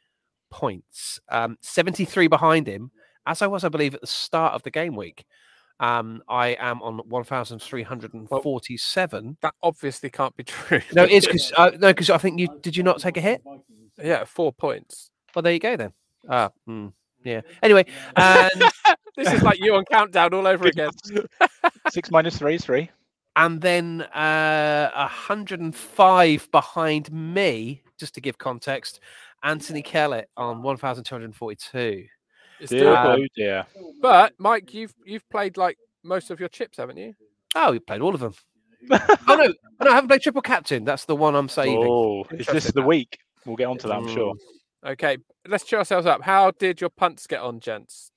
points, 0.51 1.20
um, 1.29 1.58
73 1.62 2.27
behind 2.27 2.67
him, 2.67 2.91
as 3.25 3.41
I 3.41 3.48
was, 3.48 3.63
I 3.63 3.70
believe, 3.70 3.96
at 3.96 4.01
the 4.01 4.08
start 4.08 4.53
of 4.53 4.62
the 4.62 4.70
game 4.70 4.96
week. 4.96 5.25
Um, 5.79 6.22
I 6.29 6.50
am 6.60 6.84
on 6.84 7.00
1,347. 7.10 9.38
That 9.41 9.55
obviously 9.62 10.10
can't 10.12 10.36
be 10.38 10.44
true. 10.44 10.82
no, 10.94 11.03
it 11.03 11.12
is 11.12 11.25
because 11.25 11.51
uh, 11.58 11.72
no, 11.72 11.89
because 11.89 12.12
I 12.12 12.17
think 12.17 12.39
you 12.39 12.48
did 12.62 12.77
you 12.77 12.84
not 12.84 13.00
take 13.00 13.17
a 13.17 13.22
hit? 13.22 13.44
yeah, 14.01 14.24
four 14.24 14.53
points. 14.53 15.10
Well, 15.34 15.44
there 15.44 15.51
you 15.51 15.60
go 15.60 15.75
then. 15.75 15.91
Ah, 16.29 16.51
hmm, 16.65 16.88
yeah. 17.25 17.41
Anyway, 17.62 17.86
and 18.15 18.63
This 19.17 19.32
is 19.32 19.44
like 19.44 19.60
you 19.60 19.75
on 19.75 19.86
countdown 19.86 20.34
all 20.34 20.46
over 20.46 20.67
again. 20.67 20.91
Six 21.89 22.12
minus 22.12 22.38
three 22.38 22.55
is 22.55 22.65
three. 22.65 22.89
and 23.38 23.62
then 23.62 24.01
uh, 24.13 24.89
105 24.94 26.51
behind 26.51 27.12
me, 27.12 27.82
just 27.98 28.13
to 28.15 28.22
give 28.22 28.38
context, 28.38 29.00
Anthony 29.44 29.82
Kellett 29.82 30.29
on 30.36 30.62
1,242. 30.63 32.05
It's 32.60 32.70
Dear 32.72 32.84
doable. 32.86 33.15
blue 33.15 33.27
dear. 33.36 33.65
But 34.01 34.34
Mike, 34.38 34.74
you've 34.74 34.94
you've 35.05 35.27
played 35.29 35.58
like 35.58 35.77
most 36.03 36.29
of 36.32 36.39
your 36.39 36.50
chips, 36.50 36.77
haven't 36.77 36.98
you? 36.98 37.13
Oh, 37.55 37.72
we 37.72 37.79
played 37.79 38.01
all 38.01 38.13
of 38.13 38.20
them. 38.22 38.34
oh 38.91 39.15
no, 39.29 39.36
no, 39.84 39.91
I 39.91 39.96
haven't 39.96 40.08
played 40.10 40.22
triple 40.22 40.41
captain. 40.41 40.84
That's 40.84 41.05
the 41.05 41.15
one 41.15 41.36
I'm 41.36 41.50
saving. 41.50 41.86
Oh, 41.86 42.25
is 42.32 42.48
this 42.48 42.72
the 42.72 42.82
week? 42.82 43.17
We'll 43.46 43.55
get 43.55 43.67
onto 43.67 43.88
that, 43.88 43.96
I'm 43.96 44.08
sure. 44.08 44.34
Okay, 44.86 45.18
let's 45.48 45.63
cheer 45.63 45.80
ourselves 45.80 46.06
up. 46.06 46.22
How 46.22 46.51
did 46.51 46.80
your 46.80 46.89
punts 46.89 47.25
get 47.27 47.42
on, 47.42 47.60
gents? 47.60 48.12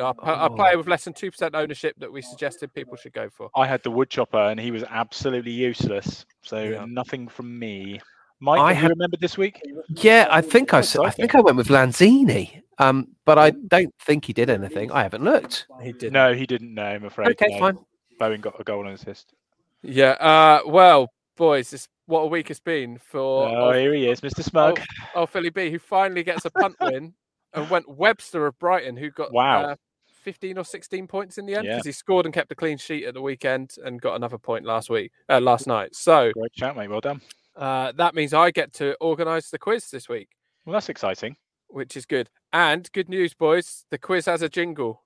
Our, 0.00 0.14
pu- 0.14 0.22
our 0.24 0.50
Oh. 0.50 0.54
player 0.54 0.78
with 0.78 0.88
less 0.88 1.04
than 1.04 1.12
two 1.12 1.30
percent 1.30 1.54
ownership 1.54 1.94
that 1.98 2.10
we 2.10 2.22
suggested 2.22 2.72
people 2.72 2.96
should 2.96 3.12
go 3.12 3.28
for. 3.28 3.50
I 3.54 3.66
had 3.66 3.82
the 3.82 3.90
wood 3.90 4.08
chopper 4.08 4.38
and 4.38 4.58
he 4.58 4.70
was 4.70 4.84
absolutely 4.88 5.52
useless. 5.52 6.24
So 6.42 6.62
Yeah. 6.62 6.86
nothing 6.88 7.28
from 7.28 7.58
me. 7.58 8.00
Mike, 8.40 8.60
I 8.60 8.72
have 8.72 8.76
you 8.76 8.82
had- 8.82 8.90
remembered 8.90 9.20
this 9.20 9.36
week? 9.38 9.60
Yeah, 9.90 10.26
I 10.30 10.40
think 10.40 10.72
I, 10.74 10.78
That's 10.78 10.96
s- 10.96 10.98
I 10.98 11.02
okay. 11.08 11.10
think 11.12 11.34
I 11.34 11.40
went 11.42 11.56
with 11.58 11.68
Lanzini. 11.68 12.62
Um, 12.78 13.08
but 13.26 13.38
I 13.38 13.50
don't 13.50 13.94
think 14.00 14.24
he 14.24 14.32
did 14.32 14.48
anything. 14.50 14.90
I 14.90 15.02
haven't 15.02 15.22
looked. 15.22 15.66
He 15.82 15.92
did. 15.92 16.12
No, 16.12 16.34
he 16.34 16.46
didn't 16.46 16.72
know, 16.74 16.84
I'm 16.86 17.04
afraid. 17.04 17.28
Okay, 17.32 17.48
no. 17.52 17.58
fine. 17.60 17.78
Bowen 18.18 18.40
got 18.40 18.58
a 18.58 18.64
goal 18.64 18.86
and 18.86 18.94
assist. 18.94 19.34
Yeah. 19.82 20.12
Uh, 20.12 20.62
well, 20.66 21.12
boys, 21.36 21.70
this 21.70 21.86
what 22.12 22.20
a 22.20 22.26
week 22.26 22.50
it's 22.50 22.60
been 22.60 22.98
for 22.98 23.48
Oh, 23.48 23.66
old, 23.68 23.74
here 23.76 23.94
he 23.94 24.06
is, 24.08 24.20
Mr. 24.20 24.44
Smug. 24.44 24.78
Oh, 25.14 25.24
Philly 25.24 25.48
B, 25.48 25.70
who 25.70 25.78
finally 25.78 26.22
gets 26.22 26.44
a 26.44 26.50
punt 26.50 26.76
win 26.80 27.14
and 27.54 27.70
went 27.70 27.88
Webster 27.88 28.46
of 28.46 28.58
Brighton, 28.58 28.98
who 28.98 29.10
got 29.10 29.32
Wow. 29.32 29.62
uh, 29.70 29.76
15 30.22 30.58
or 30.58 30.64
16 30.64 31.06
points 31.06 31.38
in 31.38 31.46
the 31.46 31.54
end 31.54 31.64
Yeah. 31.66 31.72
because 31.72 31.86
he 31.86 31.92
scored 31.92 32.26
and 32.26 32.34
kept 32.34 32.52
a 32.52 32.54
clean 32.54 32.76
sheet 32.76 33.04
at 33.06 33.14
the 33.14 33.22
weekend 33.22 33.74
and 33.82 33.98
got 34.00 34.14
another 34.14 34.36
point 34.36 34.66
last 34.66 34.90
week, 34.90 35.10
uh, 35.30 35.40
last 35.40 35.66
night. 35.66 35.94
So 35.96 36.32
Great 36.34 36.52
chat, 36.52 36.76
mate. 36.76 36.90
Well 36.90 37.00
done. 37.00 37.22
uh, 37.56 37.92
that 37.92 38.14
means 38.14 38.34
I 38.34 38.50
get 38.50 38.74
to 38.74 38.94
organise 39.00 39.48
the 39.50 39.58
quiz 39.58 39.88
this 39.90 40.06
week, 40.08 40.28
Well, 40.66 40.74
that's 40.74 40.90
exciting. 40.90 41.36
which 41.68 41.96
is 41.96 42.04
good. 42.04 42.28
And 42.52 42.92
good 42.92 43.08
news, 43.08 43.32
boys, 43.32 43.86
the 43.90 43.96
quiz 43.98 44.26
has 44.26 44.42
a 44.42 44.48
jingle. 44.50 45.02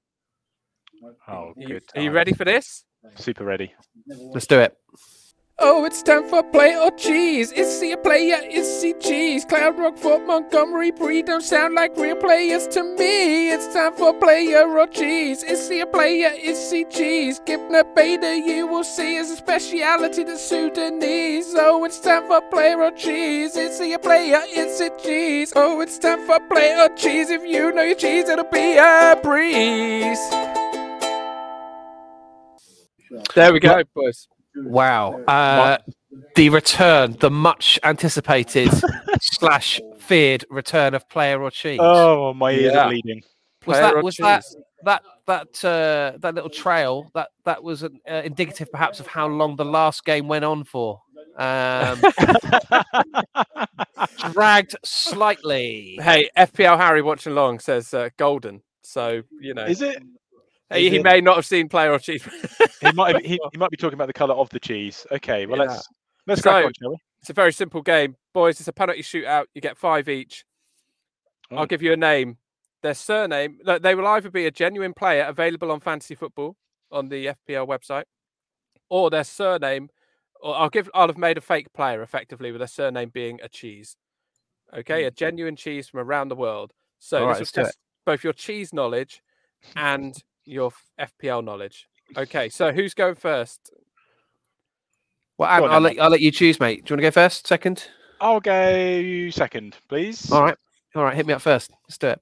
Oh, 1.05 1.09
Are 1.29 1.53
you, 1.57 1.69
good. 1.69 1.83
are 1.95 2.03
you 2.03 2.11
ready 2.11 2.33
for 2.33 2.45
this? 2.45 2.85
Super 3.15 3.45
ready. 3.45 3.73
Let's 4.09 4.49
do 4.49 4.59
it. 4.59 4.77
Oh, 5.59 5.87
it's 5.87 6.03
time 6.03 6.29
for 6.29 6.43
play 6.43 6.77
or 6.77 6.91
cheese. 6.91 7.51
Is 7.51 7.81
he 7.81 7.93
a 7.93 7.97
player? 7.97 8.37
Is 8.45 8.83
he 8.83 8.93
cheese? 8.93 9.43
Cloud 9.47 9.79
Rock, 9.79 9.97
Fort 9.97 10.27
Montgomery, 10.27 10.91
Brie 10.91 11.23
don't 11.23 11.41
sound 11.41 11.75
like 11.75 11.97
real 11.97 12.17
players 12.17 12.69
to 12.69 12.85
me. 12.85 13.49
It's 13.49 13.73
time 13.73 13.95
for 13.95 14.13
player 14.13 14.69
or 14.69 14.87
cheese. 14.87 15.43
Is 15.43 15.67
he 15.67 15.81
a 15.81 15.87
player? 15.87 16.31
Is 16.37 16.71
he 16.71 16.85
cheese? 16.85 17.41
Gibna 17.41 17.85
Beta, 17.95 18.37
you 18.37 18.67
will 18.67 18.85
see, 18.85 19.17
is 19.17 19.31
a 19.31 19.37
speciality 19.37 20.25
to 20.25 20.37
Sudanese. 20.37 21.55
Oh, 21.57 21.87
it's 21.87 22.01
time 22.01 22.27
for 22.27 22.43
player 22.51 22.83
or 22.83 22.91
cheese. 22.91 23.57
Is 23.57 23.81
he 23.81 23.95
a 23.95 23.99
player? 23.99 24.43
Is 24.55 24.79
it 24.83 24.99
cheese? 24.99 25.55
Oh, 25.57 25.81
it's 25.81 25.99
time 25.99 26.27
for 26.27 26.39
player 26.51 26.83
or 26.83 26.95
cheese. 26.97 27.31
If 27.31 27.43
you 27.45 27.73
know 27.73 27.83
your 27.83 27.97
cheese, 27.97 28.29
it'll 28.29 28.45
be 28.45 28.77
a 28.77 29.19
breeze. 29.23 30.21
There 33.35 33.55
we 33.55 33.61
go, 33.61 33.83
boys. 33.95 34.29
Wow. 34.65 35.23
Uh, 35.27 35.79
the 36.35 36.49
return, 36.51 37.17
the 37.21 37.31
much 37.31 37.79
anticipated 37.85 38.71
slash 39.21 39.81
feared 39.99 40.45
return 40.51 40.95
of 40.95 41.09
player 41.09 41.43
or 41.43 41.51
cheese. 41.51 41.81
Oh, 41.83 42.33
my 42.35 42.53
ears 42.53 42.75
Yeah. 42.75 42.87
are 42.87 42.91
bleeding. 42.91 43.23
was 43.67 43.79
player 43.79 43.95
that 43.95 44.05
was 44.05 44.17
that 44.17 44.43
cheese. 44.43 44.57
that 44.85 45.03
that 45.27 45.65
uh, 45.65 46.19
that 46.19 46.35
little 46.35 46.51
trail 46.51 47.11
that 47.15 47.29
that 47.45 47.63
was 47.63 47.83
an, 47.83 48.01
uh, 48.09 48.23
indicative 48.25 48.71
perhaps 48.71 49.01
of 49.01 49.07
how 49.07 49.27
long 49.27 49.57
the 49.57 49.65
last 49.65 50.05
game 50.05 50.29
went 50.29 50.45
on 50.45 50.65
for? 50.65 51.01
Um, 51.37 52.01
dragged 54.33 54.77
slightly. 54.85 55.99
Hey, 56.01 56.31
FPL 56.37 56.79
Harry 56.79 57.03
watching 57.03 57.33
along 57.33 57.59
says 57.61 57.93
uh, 57.93 58.09
golden. 58.17 58.63
So 58.83 59.23
you 59.41 59.55
know, 59.55 59.65
Is 59.65 59.83
it? 59.83 60.03
He, 60.75 60.91
he 60.91 60.99
may 60.99 61.21
not 61.21 61.37
have 61.37 61.47
seen 61.47 61.69
player 61.69 61.93
or 61.93 61.99
chief. 61.99 62.29
He 62.81 62.93
might. 62.93 63.15
Have, 63.15 63.25
he, 63.25 63.41
he 63.53 63.59
might 63.59 63.71
be 63.71 63.77
talking 63.77 63.95
about 63.95 64.07
the 64.07 64.13
colour 64.13 64.35
of 64.35 64.51
the 64.51 64.61
cheese. 64.61 65.07
Okay. 65.11 65.47
Well, 65.47 65.59
Yeah. 65.59 65.71
let's 65.73 65.89
let's 66.27 66.43
So- 66.43 66.67
on, 66.67 66.73
shall 66.79 66.91
we? 66.91 66.97
it's 67.21 67.31
a 67.31 67.33
very 67.33 67.53
simple 67.53 67.83
game, 67.83 68.17
boys. 68.35 68.61
It's 68.61 68.69
a 68.69 68.73
penalty 68.73 69.03
shootout. 69.03 69.47
You 69.55 69.61
get 69.61 69.79
five 69.79 70.09
each. 70.09 70.45
Oh. 71.51 71.57
I'll 71.57 71.67
give 71.67 71.83
you 71.83 71.93
a 71.93 71.97
name. 71.97 72.37
Their 72.83 72.95
surname. 72.95 73.59
They 73.65 73.95
will 73.95 74.07
either 74.07 74.31
be 74.31 74.47
a 74.47 74.51
genuine 74.51 74.93
player 74.93 75.25
available 75.25 75.73
on 75.73 75.81
Fantasy 75.81 76.15
Football 76.15 76.57
on 76.93 77.09
the 77.09 77.35
FPL 77.49 77.67
website, 77.67 78.05
or 78.89 79.11
their 79.11 79.25
surname. 79.25 79.89
Or 80.41 80.55
I'll 80.55 80.69
give. 80.69 80.91
I'll 80.95 81.09
have 81.09 81.19
made 81.19 81.39
a 81.39 81.41
fake 81.41 81.73
player 81.73 82.03
effectively 82.03 82.53
with 82.53 82.61
their 82.61 82.69
surname 82.69 83.09
being 83.09 83.41
a 83.43 83.49
cheese. 83.49 83.97
Okay, 84.77 85.05
a 85.05 85.11
mm. 85.11 85.17
genuine 85.17 85.57
cheese 85.57 85.89
from 85.89 86.01
around 86.01 86.29
the 86.29 86.37
world. 86.37 86.73
So 86.99 87.25
right, 87.25 87.39
this 87.39 87.41
let's 87.41 87.57
will 87.57 87.65
test 87.65 87.79
both 88.05 88.25
your 88.25 88.35
cheese 88.35 88.73
knowledge 88.73 89.23
and 89.77 90.15
your 90.47 90.73
FPL 90.99 91.45
knowledge. 91.45 91.87
Okay, 92.17 92.49
so 92.49 92.73
who's 92.73 92.95
going 92.95 93.17
first? 93.17 93.71
Well, 95.39 95.51
Ant, 95.51 95.63
Go 95.63 95.67
on 95.69 95.75
I'll 95.75 95.81
let 95.81 96.01
I'll 96.01 96.11
let 96.11 96.21
you 96.21 96.31
choose, 96.31 96.59
mate. 96.61 96.85
Do 96.85 96.93
you 96.93 96.95
want 96.95 97.01
to 97.01 97.07
go 97.09 97.11
first, 97.11 97.47
second? 97.47 97.89
I'll 98.21 98.41
go 98.41 99.29
second, 99.31 99.77
please. 99.89 100.33
All 100.33 100.43
right, 100.43 100.57
all 100.95 101.05
right. 101.05 101.15
Hit 101.15 101.27
me 101.27 101.35
up 101.35 101.43
first. 101.43 101.71
Let's 101.87 101.99
do 101.99 102.09
it. 102.09 102.21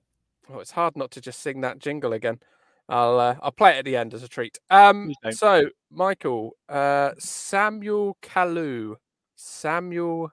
Oh, 0.53 0.59
it's 0.59 0.73
hard 0.73 0.97
not 0.97 1.11
to 1.13 1.21
just 1.21 1.41
sing 1.41 1.61
that 1.61 1.79
jingle 1.79 2.13
again. 2.13 2.41
I'll 2.89 3.21
uh, 3.21 3.37
I'll 3.41 3.53
play 3.53 3.71
it 3.77 3.79
at 3.79 3.85
the 3.85 3.97
end 3.97 4.15
as 4.15 4.23
a 4.23 4.29
treat. 4.29 4.59
Um, 4.71 5.15
so 5.31 5.69
Michael, 5.91 6.53
uh, 6.69 7.13
Samuel 7.19 8.17
Kalu, 8.23 8.97
Samuel 9.37 10.31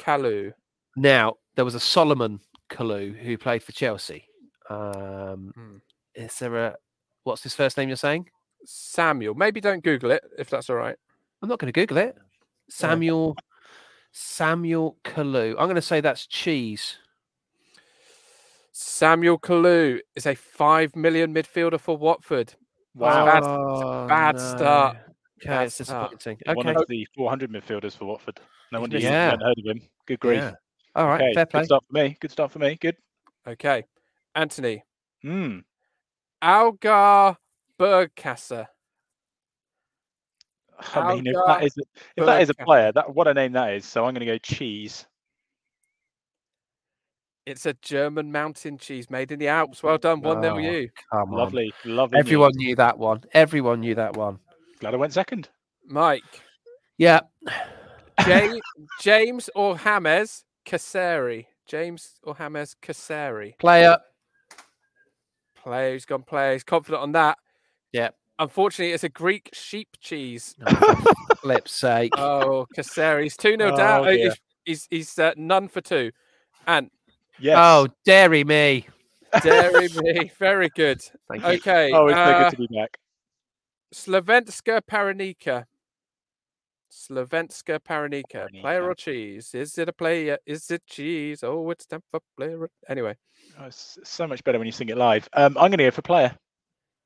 Kalu. 0.00 0.52
Now 0.96 1.34
there 1.56 1.64
was 1.64 1.74
a 1.74 1.80
Solomon 1.80 2.40
Kalou 2.70 3.16
who 3.16 3.36
played 3.36 3.62
for 3.62 3.72
Chelsea. 3.72 4.26
Um, 4.68 5.52
Hmm. 5.54 5.76
Is 6.14 6.38
there 6.38 6.56
a 6.56 6.76
what's 7.30 7.42
his 7.42 7.54
first 7.54 7.76
name? 7.76 7.88
You're 7.88 7.96
saying? 7.96 8.28
Samuel. 8.64 9.34
Maybe 9.34 9.60
don't 9.60 9.82
Google 9.82 10.10
it 10.10 10.22
if 10.38 10.50
that's 10.50 10.68
all 10.70 10.76
right. 10.76 10.96
I'm 11.42 11.48
not 11.48 11.58
going 11.58 11.72
to 11.72 11.80
Google 11.80 11.98
it. 11.98 12.16
Samuel 12.68 13.36
Samuel 14.12 14.96
Kalou. 15.04 15.50
I'm 15.52 15.66
going 15.66 15.74
to 15.76 15.82
say 15.82 16.00
that's 16.00 16.26
cheese. 16.26 16.98
Samuel 18.72 19.38
Kalu 19.38 20.00
is 20.14 20.26
a 20.26 20.34
five 20.34 20.94
million 20.96 21.34
midfielder 21.34 21.80
for 21.80 21.96
Watford. 21.96 22.54
Wow. 22.94 23.24
Bad- 23.24 23.42
Oh, 23.44 24.06
bad 24.08 24.36
no. 24.36 24.40
start. 24.40 24.96
Okay, 25.40 25.48
Bad 25.48 25.66
it's 25.66 25.74
start. 25.74 26.10
disappointing. 26.10 26.38
One 26.54 26.68
Okay. 26.68 26.74
of 26.80 26.86
the 26.88 27.06
400 27.16 27.50
midfielders 27.50 27.96
for 27.96 28.04
Watford. 28.04 28.40
No 28.72 28.80
wonder 28.80 28.98
you 28.98 29.04
Yeah. 29.08 29.30
haven't 29.30 29.40
heard 29.42 29.58
of 29.58 29.64
him. 29.64 29.88
Good 30.06 30.20
grief. 30.20 30.38
Yeah. 30.40 30.54
All 30.94 31.06
right. 31.06 31.22
Okay, 31.22 31.34
Fair 31.34 31.46
play. 31.46 31.60
Good 31.60 31.66
start 31.66 31.84
for 31.86 31.92
me. 31.94 32.16
Good 32.20 32.30
start 32.30 32.50
for 32.52 32.58
me. 32.58 32.74
Good. 32.76 32.96
Okay, 33.46 33.84
Anthony 34.34 34.82
Hmm. 35.22 35.60
Algar 36.42 37.36
Bergkasser. 37.78 38.66
I 40.94 41.14
mean, 41.14 41.26
if 41.26 41.36
that 41.46 41.64
is 41.64 41.76
a, 41.76 41.82
if 42.16 42.26
that 42.26 42.42
is 42.42 42.50
a 42.50 42.54
player, 42.54 42.92
that 42.92 43.14
what 43.14 43.28
a 43.28 43.34
name 43.34 43.52
that 43.52 43.74
is. 43.74 43.84
So 43.84 44.04
I'm 44.04 44.14
going 44.14 44.26
to 44.26 44.32
go 44.32 44.38
cheese. 44.38 45.06
It's 47.46 47.66
a 47.66 47.74
German 47.74 48.30
mountain 48.32 48.78
cheese 48.78 49.10
made 49.10 49.32
in 49.32 49.38
the 49.38 49.48
Alps. 49.48 49.82
Well 49.82 49.98
done, 49.98 50.20
one 50.20 50.40
nil 50.40 50.54
Oh, 50.54 50.58
you. 50.58 50.88
Come 51.12 51.32
on. 51.32 51.38
Lovely, 51.38 51.72
lovely. 51.84 52.18
Everyone 52.18 52.52
news. 52.54 52.66
knew 52.68 52.76
that 52.76 52.98
one. 52.98 53.22
Everyone 53.32 53.80
knew 53.80 53.94
that 53.94 54.16
one. 54.16 54.38
Glad 54.78 54.94
I 54.94 54.96
went 54.96 55.12
second. 55.12 55.48
Mike. 55.86 56.22
Yeah. 56.96 57.20
James, 58.24 58.60
James 59.00 59.50
or 59.54 59.76
James 59.76 60.44
Caseri. 60.66 61.46
James 61.66 62.14
or 62.22 62.34
James 62.36 62.76
Caseri. 62.82 63.58
Player. 63.58 63.98
Player 65.62 65.92
who's 65.92 66.04
gone 66.04 66.22
player. 66.22 66.52
He's 66.54 66.64
confident 66.64 67.02
on 67.02 67.12
that. 67.12 67.38
Yeah. 67.92 68.10
Unfortunately, 68.38 68.92
it's 68.92 69.04
a 69.04 69.08
Greek 69.08 69.50
sheep 69.52 69.88
cheese. 70.00 70.54
Oh, 70.66 70.94
for 70.94 71.34
flip's 71.36 71.72
sake. 71.72 72.12
Oh, 72.18 72.66
Caseri. 72.76 73.24
He's 73.24 73.36
2 73.36 73.56
0 73.56 73.72
Oh, 73.72 73.76
down. 73.76 74.00
Oh, 74.00 74.04
dear. 74.10 74.24
he's 74.24 74.36
he's, 74.64 74.88
he's 74.90 75.18
uh, 75.18 75.32
none 75.36 75.68
for 75.68 75.80
two. 75.80 76.10
And 76.66 76.90
Yes. 77.38 77.56
Oh, 77.58 77.88
dairy 78.04 78.44
me. 78.44 78.86
dairy 79.42 79.88
me. 79.96 80.30
Very 80.38 80.68
good. 80.76 81.00
Thank 81.28 81.42
you. 81.42 81.48
Okay. 81.48 81.90
Oh, 81.92 82.06
it's 82.08 82.16
so 82.16 82.20
uh, 82.22 82.50
good 82.50 82.56
to 82.56 82.68
be 82.68 82.76
back. 82.76 82.98
Slovenska 83.94 84.82
Paranika. 84.82 85.64
Slovenska 86.92 87.80
Paranika. 87.80 88.48
Player 88.60 88.84
or 88.84 88.94
cheese? 88.94 89.54
Is 89.54 89.78
it 89.78 89.88
a 89.88 89.92
player? 89.92 90.38
Is 90.44 90.70
it 90.70 90.82
cheese? 90.86 91.42
Oh, 91.42 91.70
it's 91.70 91.86
time 91.86 92.02
for 92.10 92.20
player. 92.36 92.68
Anyway, 92.88 93.16
Oh, 93.60 93.66
it's 93.66 93.98
so 94.04 94.26
much 94.26 94.42
better 94.44 94.58
when 94.58 94.66
you 94.66 94.72
sing 94.72 94.88
it 94.88 94.96
live. 94.96 95.28
Um, 95.34 95.56
I'm 95.58 95.70
going 95.70 95.78
to 95.78 95.84
go 95.84 95.90
for 95.90 96.02
player. 96.02 96.34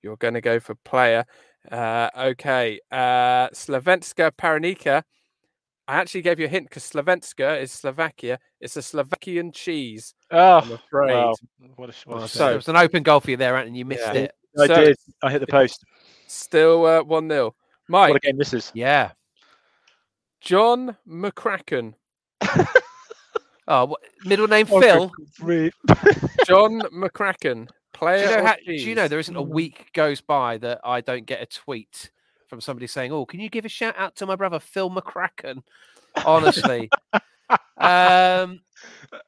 you're 0.02 0.16
going 0.18 0.34
to 0.34 0.40
go 0.40 0.60
for 0.60 0.74
player. 0.84 1.24
Uh, 1.70 2.08
okay. 2.16 2.78
Uh, 2.92 3.48
Slovenska 3.50 4.30
Paranika. 4.32 5.02
I 5.88 5.96
actually 5.96 6.22
gave 6.22 6.38
you 6.38 6.46
a 6.46 6.48
hint 6.48 6.68
because 6.68 6.84
Slovenska 6.84 7.60
is 7.60 7.72
Slovakia. 7.72 8.38
It's 8.60 8.76
a 8.76 8.82
Slovakian 8.82 9.52
cheese. 9.52 10.14
Oh, 10.30 10.58
I'm 10.60 10.72
afraid. 10.72 11.12
wow. 11.14 11.34
What 11.76 11.88
a, 11.90 11.92
sh- 11.92 12.06
what 12.06 12.20
Oh, 12.20 12.24
a 12.24 12.28
so 12.28 12.38
so- 12.38 12.52
it 12.52 12.56
was 12.56 12.68
an 12.68 12.76
open 12.76 13.02
goal 13.02 13.20
for 13.20 13.30
you 13.30 13.36
there, 13.36 13.56
Ant, 13.56 13.66
and 13.66 13.76
you 13.76 13.84
missed 13.84 14.02
Yeah. 14.02 14.12
it. 14.12 14.32
I 14.58 14.66
so- 14.66 14.74
did. 14.84 14.96
I 15.22 15.30
hit 15.32 15.40
the 15.40 15.46
post. 15.46 15.84
Still 16.28 16.86
uh, 16.86 17.02
1 17.02 17.28
0. 17.28 17.54
What 17.88 18.10
a 18.10 18.12
Mike, 18.14 18.22
game 18.22 18.38
this 18.38 18.54
is. 18.54 18.70
Yeah. 18.74 19.10
John 20.40 20.96
McCracken. 21.08 21.94
Oh, 23.66 23.86
what, 23.86 24.00
middle 24.24 24.48
name 24.48 24.66
Oh, 24.70 24.80
Phil. 24.80 25.12
John 26.46 26.80
McCracken. 26.92 27.66
Do 27.66 27.72
Player 27.92 28.24
you, 28.24 28.30
know 28.30 28.42
or 28.42 28.44
how, 28.44 28.56
do 28.66 28.72
you 28.72 28.94
know 28.94 29.06
there 29.06 29.20
isn't 29.20 29.36
a 29.36 29.42
week 29.42 29.90
goes 29.92 30.20
by 30.20 30.58
that 30.58 30.80
I 30.82 31.00
don't 31.00 31.26
get 31.26 31.40
a 31.40 31.46
tweet 31.46 32.10
from 32.48 32.60
somebody 32.60 32.88
saying, 32.88 33.12
"Oh, 33.12 33.24
can 33.24 33.38
you 33.38 33.48
give 33.48 33.64
a 33.64 33.68
shout 33.68 33.94
out 33.96 34.16
to 34.16 34.26
my 34.26 34.34
brother 34.34 34.58
Phil 34.58 34.90
McCracken?" 34.90 35.62
Honestly, 36.26 36.90
um, 37.78 38.60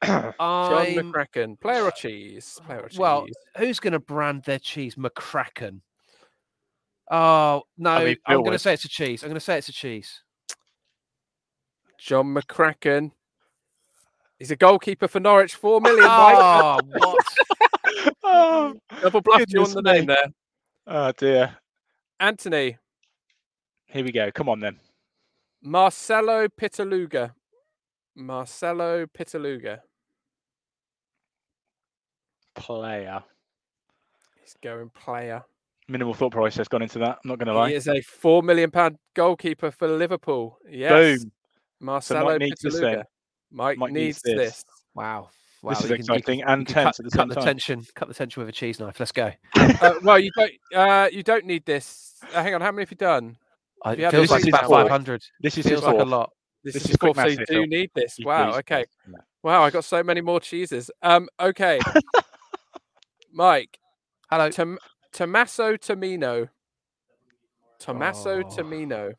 John 0.03 0.33
I'm, 0.37 1.13
McCracken. 1.13 1.59
Player 1.59 1.83
or 1.83 1.91
cheese? 1.91 2.59
Player 2.65 2.81
or 2.81 2.89
cheese? 2.89 2.99
well, 2.99 3.25
who's 3.57 3.79
going 3.79 3.93
to 3.93 3.99
brand 3.99 4.43
their 4.43 4.59
cheese 4.59 4.95
McCracken? 4.95 5.79
Oh 7.09 7.63
no, 7.77 8.03
mean, 8.03 8.17
I'm 8.25 8.39
going 8.39 8.51
to 8.51 8.59
say 8.59 8.73
it's 8.73 8.85
a 8.85 8.89
cheese. 8.89 9.23
I'm 9.23 9.29
going 9.29 9.39
to 9.39 9.45
say 9.45 9.57
it's 9.57 9.69
a 9.69 9.73
cheese. 9.73 10.23
John 11.97 12.33
McCracken. 12.35 13.11
He's 14.39 14.51
a 14.51 14.55
goalkeeper 14.55 15.07
for 15.07 15.19
Norwich. 15.19 15.55
Four 15.55 15.81
million. 15.81 16.05
Ah, 16.07 16.79
Mike. 16.85 17.01
Oh, 17.01 17.09
what? 17.09 18.13
oh, 18.23 18.73
Double 19.01 19.21
bluffed 19.21 19.51
you 19.51 19.63
on 19.63 19.71
the 19.71 19.81
name 19.81 20.05
me. 20.05 20.15
there. 20.15 20.27
oh, 20.87 21.11
dear. 21.17 21.57
Anthony. 22.19 22.77
Here 23.87 24.03
we 24.03 24.11
go. 24.11 24.31
Come 24.31 24.49
on 24.49 24.59
then. 24.59 24.79
Marcelo 25.61 26.47
Pitaluga. 26.47 27.33
Marcelo 28.15 29.05
Pitaluga. 29.07 29.79
Player. 32.55 33.23
He's 34.41 34.55
going 34.61 34.89
player. 34.89 35.43
Minimal 35.87 36.13
thought 36.13 36.31
process 36.31 36.67
gone 36.67 36.81
into 36.81 36.99
that. 36.99 37.19
I'm 37.23 37.29
not 37.29 37.39
going 37.39 37.47
to 37.47 37.53
lie. 37.53 37.69
He 37.69 37.75
is 37.75 37.87
a 37.87 38.01
four 38.01 38.43
million 38.43 38.69
pound 38.69 38.97
goalkeeper 39.15 39.71
for 39.71 39.87
Liverpool. 39.87 40.57
Yes. 40.69 41.19
Boom. 41.19 41.31
Marcelo 41.79 42.37
needs 42.37 42.61
this 42.61 42.79
then. 42.79 42.97
Pitaluga. 42.97 43.03
Mike, 43.51 43.77
Mike 43.77 43.91
needs, 43.91 44.23
needs 44.25 44.37
this. 44.37 44.53
this. 44.55 44.65
Wow. 44.93 45.29
Wow. 45.63 45.69
This 45.71 45.83
is 45.85 45.89
you 45.89 45.95
can- 45.95 45.97
you 45.97 46.07
can- 46.07 46.15
exciting 46.17 46.43
and 46.43 46.67
tense 46.67 46.97
cut, 46.97 46.99
at 46.99 47.05
the 47.05 47.11
cut 47.11 47.19
same 47.21 47.27
the 47.29 47.35
time. 47.35 47.43
tension. 47.43 47.85
Cut 47.95 48.07
the 48.07 48.13
tension 48.13 48.41
with 48.41 48.49
a 48.49 48.51
cheese 48.51 48.79
knife. 48.79 48.99
Let's 48.99 49.11
go. 49.11 49.31
Uh, 49.81 49.93
well, 50.03 50.17
you 50.19 50.31
don't. 50.35 50.51
Uh, 50.73 51.07
you 51.11 51.21
don't 51.23 51.45
need 51.45 51.63
this. 51.65 52.15
Uh, 52.33 52.41
hang 52.41 52.55
on. 52.55 52.61
How 52.61 52.71
many 52.71 52.81
have 52.83 52.91
you 52.91 52.97
done? 52.97 53.37
I- 53.83 53.93
Yeah, 53.93 54.07
It 54.07 54.11
feels 54.11 54.23
this 54.23 54.31
like 54.31 54.41
is 54.41 54.47
about 54.49 54.69
500. 54.69 55.23
This 55.41 55.57
is 55.57 55.67
Feels 55.67 55.83
like 55.83 55.99
a 55.99 56.03
lot. 56.03 56.31
This, 56.63 56.73
This 56.73 56.85
is 56.85 56.89
is 56.91 56.97
fourth, 56.97 57.15
so 57.17 57.27
you 57.27 57.45
do 57.45 57.67
need 57.67 57.91
this. 57.95 58.17
You 58.19 58.25
Wow. 58.25 58.51
please, 58.51 58.57
Okay. 58.59 58.85
please. 59.05 59.15
Wow. 59.43 59.63
I 59.63 59.69
got 59.69 59.85
so 59.85 60.03
many 60.03 60.21
more 60.21 60.39
cheeses. 60.39 60.89
Um. 61.03 61.27
Okay. 61.39 61.79
Mike. 63.33 63.77
Hello. 64.29 64.49
Tom- 64.49 64.79
Tommaso 65.11 65.75
Tomino. 65.77 66.49
Tommaso 67.79 68.39
Oh. 68.39 68.43
Tomino. 68.43 69.13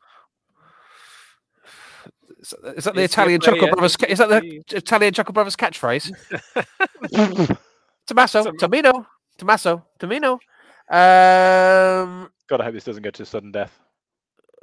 Is 2.39 2.49
that- 2.61 2.77
is 2.77 2.83
that 2.85 2.95
the 2.95 3.01
Is 3.01 3.13
he 3.15 3.21
a 3.21 3.23
Italian 3.23 3.41
Chuckle 3.41 3.59
player? 3.59 3.71
Brothers? 3.73 3.95
Is 4.07 4.17
that 4.19 4.29
the 4.29 4.39
he- 4.41 4.61
Italian 4.71 5.13
Chuckle 5.13 5.33
Brothers 5.33 5.55
catchphrase? 5.55 6.11
Tommaso, 8.07 8.43
Tom- 8.43 8.57
Tomino, 8.57 9.05
Tommaso, 9.37 9.85
Tomino. 9.99 10.33
Um. 10.91 12.29
God, 12.47 12.61
I 12.61 12.63
hope 12.63 12.73
this 12.73 12.83
doesn't 12.83 13.03
go 13.03 13.11
to 13.11 13.25
sudden 13.25 13.51
death. 13.51 13.77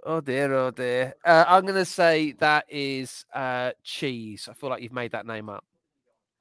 Oh 0.04 0.21
dear, 0.21 0.52
oh 0.54 0.71
dear. 0.71 1.14
Uh, 1.25 1.45
I'm 1.47 1.62
going 1.62 1.75
to 1.76 1.85
say 1.85 2.33
that 2.38 2.64
is 2.68 3.25
uh, 3.35 3.73
cheese. 3.83 4.49
I 4.50 4.54
feel 4.54 4.71
like 4.71 4.83
you've 4.83 4.92
made 4.92 5.12
that 5.12 5.26
name 5.26 5.49
up. 5.49 5.64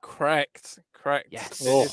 Correct. 0.02 0.80
Correct. 0.94 1.28
Yes. 1.32 1.64
Oh, 1.66 1.86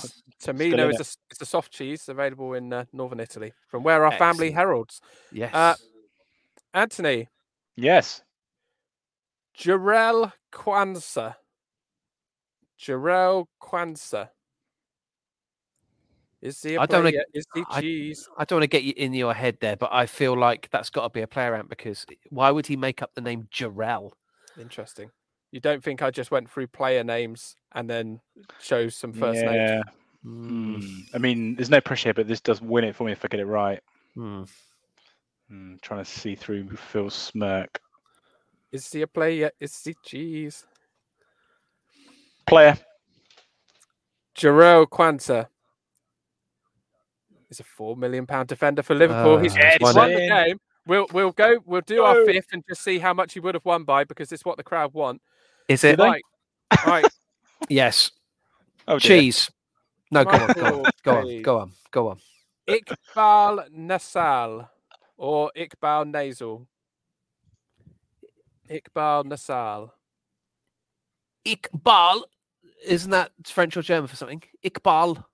Tomino 0.42 0.88
is 0.90 0.94
it. 0.96 1.00
a, 1.00 1.00
s- 1.00 1.16
it's 1.30 1.40
a 1.42 1.46
soft 1.46 1.72
cheese 1.72 2.08
available 2.08 2.54
in 2.54 2.72
uh, 2.72 2.84
northern 2.92 3.20
Italy, 3.20 3.52
from 3.68 3.82
where 3.82 4.04
our 4.04 4.12
family 4.12 4.50
heralds. 4.50 5.00
Yes. 5.32 5.78
Anthony, 6.74 7.28
Yes. 7.76 8.22
Jarell 9.58 10.32
Quansah. 10.52 11.36
Jarell 12.80 13.46
Quansah. 13.62 14.30
Is 16.40 16.60
he 16.60 16.74
a 16.74 16.80
I 16.80 16.86
don't 16.86 17.04
wanna- 17.04 17.18
Is 17.32 17.46
he 17.54 17.62
I- 17.70 17.80
cheese? 17.80 18.28
I 18.36 18.44
don't 18.44 18.56
want 18.56 18.64
to 18.64 18.66
get 18.68 18.82
you 18.82 18.94
in 18.96 19.14
your 19.14 19.32
head 19.32 19.58
there, 19.60 19.76
but 19.76 19.90
I 19.92 20.06
feel 20.06 20.36
like 20.36 20.68
that's 20.70 20.90
got 20.90 21.04
to 21.04 21.10
be 21.10 21.20
a 21.20 21.26
player 21.28 21.54
ant 21.54 21.68
because 21.68 22.04
why 22.30 22.50
would 22.50 22.66
he 22.66 22.76
make 22.76 23.00
up 23.00 23.14
the 23.14 23.20
name 23.20 23.48
Jarell? 23.52 24.10
Interesting. 24.58 25.10
You 25.52 25.60
don't 25.60 25.84
think 25.84 26.02
I 26.02 26.10
just 26.10 26.30
went 26.30 26.50
through 26.50 26.66
player 26.68 27.04
names 27.04 27.54
and 27.72 27.88
then 27.88 28.20
chose 28.60 28.96
some 28.96 29.12
first 29.12 29.40
names? 29.42 29.54
yeah. 29.54 29.82
Hmm. 30.24 30.80
I 31.14 31.18
mean, 31.18 31.54
there's 31.56 31.70
no 31.70 31.80
pressure, 31.80 32.08
here, 32.08 32.14
but 32.14 32.26
this 32.28 32.40
does 32.40 32.60
win 32.60 32.84
it 32.84 32.94
for 32.96 33.04
me 33.04 33.12
if 33.12 33.24
I 33.24 33.28
get 33.28 33.40
it 33.40 33.44
right. 33.46 33.80
hmm. 34.14 34.44
Hmm, 35.48 35.74
trying 35.82 36.02
to 36.02 36.10
see 36.10 36.34
through 36.34 36.70
Phil's 36.76 37.14
smirk. 37.14 37.80
Is 38.72 38.90
he 38.90 39.02
a 39.02 39.06
player? 39.06 39.50
Is 39.60 39.78
he 39.84 39.94
cheese? 40.02 40.66
Player. 42.46 42.78
Jerome 44.34 44.86
Quansah 44.86 45.46
is 47.50 47.60
a 47.60 47.64
four 47.64 47.96
million 47.96 48.26
pound 48.26 48.48
defender 48.48 48.82
for 48.82 48.94
Liverpool. 48.94 49.38
he's, 49.38 49.54
Ah, 49.56 49.60
he's 49.72 49.80
why 49.80 49.92
won 49.92 50.10
not? 50.10 50.18
the 50.18 50.28
game. 50.28 50.60
We'll 50.86 51.06
we'll 51.12 51.32
go. 51.32 51.58
We'll 51.64 51.82
do 51.82 52.02
our 52.02 52.24
fifth 52.24 52.46
and 52.52 52.64
just 52.68 52.82
see 52.82 52.98
how 52.98 53.12
much 53.14 53.34
he 53.34 53.40
would 53.40 53.54
have 53.54 53.64
won 53.64 53.84
by 53.84 54.04
because 54.04 54.32
it's 54.32 54.44
what 54.44 54.56
the 54.56 54.64
crowd 54.64 54.92
want. 54.94 55.20
Is 55.68 55.84
it? 55.84 55.98
Right, 55.98 56.22
right. 56.86 57.06
Yes. 57.68 58.10
Oh, 58.88 58.98
dear. 58.98 59.20
Cheese. 59.20 59.48
No, 60.10 60.24
go 60.24 60.30
on, 60.32 60.52
go 60.52 60.64
on, 60.64 60.82
Michael 60.82 60.92
go 61.04 61.12
on, 61.14 61.42
go 61.42 61.58
on, 61.58 61.72
go 61.92 62.08
on. 62.08 62.18
Iqbal 62.68 63.70
Nasal 63.70 64.68
or 65.16 65.52
Iqbal 65.56 66.10
Nasal. 66.10 66.66
Iqbal 68.72 69.26
Nasal. 69.26 69.92
Iqbal. 71.46 72.22
Isn't 72.86 73.10
that 73.10 73.32
French 73.46 73.76
or 73.76 73.82
German 73.82 74.08
for 74.08 74.16
something? 74.16 74.42
Iqbal. 74.64 75.24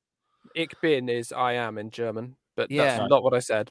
Ich 0.55 0.71
bin 0.83 1.09
is 1.09 1.33
I 1.33 1.53
am 1.55 1.79
in 1.79 1.91
German, 1.91 2.37
but 2.57 2.71
Yeah. 2.71 2.99
that's 2.99 3.11
not 3.11 3.23
what 3.23 3.35
I 3.35 3.39
said. 3.39 3.71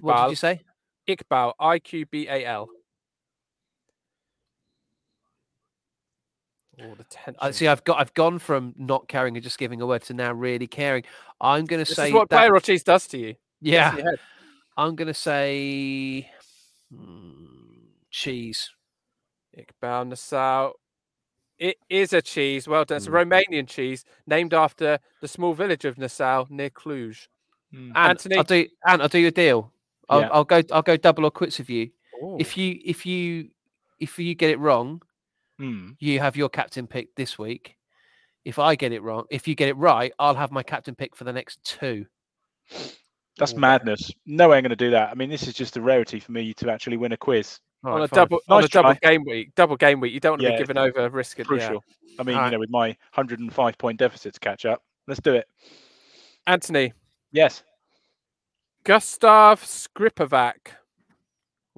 What 0.00 0.16
did 0.16 0.26
Iqbal. 0.26 0.30
you 0.30 0.36
say? 0.36 0.60
Iqbal. 1.08 1.54
I 1.58 1.78
Q 1.78 2.06
B 2.06 2.28
A 2.28 2.44
L. 2.46 2.68
Oh, 6.82 6.94
the 6.94 7.04
tension. 7.04 7.36
I 7.40 7.50
see. 7.50 7.68
I've 7.68 7.84
got. 7.84 8.00
I've 8.00 8.14
gone 8.14 8.38
from 8.38 8.74
not 8.76 9.06
caring 9.08 9.36
and 9.36 9.44
just 9.44 9.58
giving 9.58 9.82
a 9.82 9.86
word 9.86 10.02
to 10.04 10.14
now 10.14 10.32
really 10.32 10.66
caring. 10.66 11.04
I'm 11.40 11.66
going 11.66 11.84
to 11.84 11.88
This 11.88 11.96
say 11.96 12.08
is 12.08 12.14
what 12.14 12.30
that. 12.30 12.62
cheese 12.62 12.82
does 12.84 13.06
to 13.08 13.18
you. 13.18 13.34
yeah. 13.60 13.90
Gets 13.90 13.96
to 13.96 14.02
your 14.02 14.10
head. 14.12 14.20
I'm 14.76 14.94
going 14.96 15.08
to 15.08 15.14
say 15.14 16.30
mm, 16.94 17.90
cheese. 18.10 18.70
Iqbal 19.58 20.08
Nassau. 20.08 20.72
It 21.58 21.76
is 21.90 22.12
a 22.12 22.22
cheese. 22.22 22.66
Well 22.66 22.84
done. 22.84 22.96
It's 22.96 23.06
a 23.06 23.10
Mm. 23.10 23.28
Romanian 23.48 23.68
cheese 23.68 24.04
named 24.26 24.54
after 24.54 24.98
the 25.20 25.28
small 25.28 25.52
village 25.52 25.84
of 25.84 25.98
Nassau 25.98 26.46
near 26.48 26.70
Cluj. 26.70 27.28
And 27.72 27.92
Anthony- 27.96 28.36
I'll 28.36 28.44
do. 28.44 28.66
And 28.86 29.02
I'll 29.02 29.08
do 29.08 29.18
you 29.18 29.28
a 29.28 29.30
deal. 29.30 29.72
I'll, 30.08 30.20
Yeah. 30.22 30.28
I'll 30.32 30.44
go. 30.44 30.62
I'll 30.72 30.82
go 30.82 30.96
double 30.96 31.24
or 31.26 31.30
quits 31.30 31.58
with 31.58 31.70
you. 31.70 31.90
Ooh. 32.22 32.36
If 32.40 32.56
you 32.56 32.80
if 32.84 33.04
you 33.06 33.50
if 33.98 34.18
you 34.18 34.34
get 34.34 34.50
it 34.50 34.58
wrong, 34.58 35.02
Hmm. 35.58 35.90
you 35.98 36.18
have 36.20 36.36
your 36.36 36.48
captain 36.48 36.86
pick 36.86 37.14
this 37.14 37.38
week. 37.38 37.76
If 38.44 38.58
I 38.58 38.74
get 38.74 38.92
it 38.92 39.02
wrong, 39.02 39.26
if 39.30 39.46
you 39.46 39.54
get 39.54 39.68
it 39.68 39.76
right, 39.76 40.12
I'll 40.18 40.34
have 40.34 40.50
my 40.50 40.62
captain 40.62 40.94
pick 40.94 41.14
for 41.14 41.24
the 41.24 41.32
next 41.32 41.62
two. 41.62 42.06
That's 43.36 43.52
Ooh. 43.52 43.58
madness. 43.58 44.10
No 44.24 44.48
way 44.48 44.56
I'm 44.56 44.62
going 44.62 44.70
to 44.70 44.76
do 44.76 44.90
that. 44.92 45.10
I 45.10 45.14
mean, 45.14 45.28
this 45.28 45.46
is 45.46 45.52
just 45.54 45.76
a 45.76 45.82
rarity 45.82 46.18
for 46.20 46.32
me 46.32 46.54
to 46.54 46.70
actually 46.70 46.96
win 46.96 47.12
a 47.12 47.16
quiz. 47.18 47.60
All 47.84 47.94
on 47.94 48.02
a 48.02 48.08
fine. 48.08 48.16
double 48.16 48.40
on 48.48 48.58
a 48.58 48.60
Nice 48.62 48.70
double 48.70 48.94
game 48.94 49.24
week. 49.24 49.54
Double 49.54 49.76
game 49.76 50.00
week. 50.00 50.12
You 50.12 50.20
don't 50.20 50.32
want 50.32 50.42
to 50.42 50.48
Yeah, 50.48 50.52
be 50.56 50.58
given 50.58 50.76
over 50.78 51.08
risking. 51.08 51.44
Yeah. 51.44 51.48
Crucial. 51.48 51.84
I 52.18 52.22
mean, 52.22 52.36
Alright. 52.36 52.52
you 52.52 52.56
know, 52.56 52.60
with 52.60 52.70
my 52.70 52.88
105 53.14 53.78
point 53.78 53.98
deficit 53.98 54.34
to 54.34 54.40
catch 54.40 54.66
up. 54.66 54.82
Let's 55.06 55.20
do 55.20 55.34
it. 55.34 55.46
Anthony 56.46 56.92
Yes. 57.32 57.62
Gustav 58.84 59.62
Skripovac. 59.62 60.54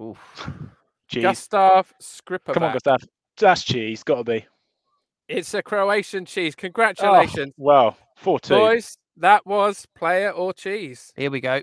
Oof. 0.00 0.50
Cheese. 1.08 1.22
Gustav 1.22 1.92
Skripovac. 2.00 2.54
Come 2.54 2.62
on, 2.62 2.72
Gustav. 2.72 3.00
That's 3.36 3.62
cheese. 3.64 4.02
Got 4.02 4.16
to 4.16 4.24
be. 4.24 4.46
It's 5.28 5.54
a 5.54 5.62
Croatian 5.62 6.24
cheese. 6.24 6.54
Oh, 6.56 6.60
Congratulations, 6.60 7.52
wow. 7.56 7.96
4 8.16 8.40
2. 8.40 8.54
boys. 8.54 8.96
That 9.18 9.44
was 9.46 9.86
player 9.94 10.30
or 10.30 10.52
cheese. 10.52 11.12
Here 11.16 11.30
we 11.30 11.40
go. 11.40 11.62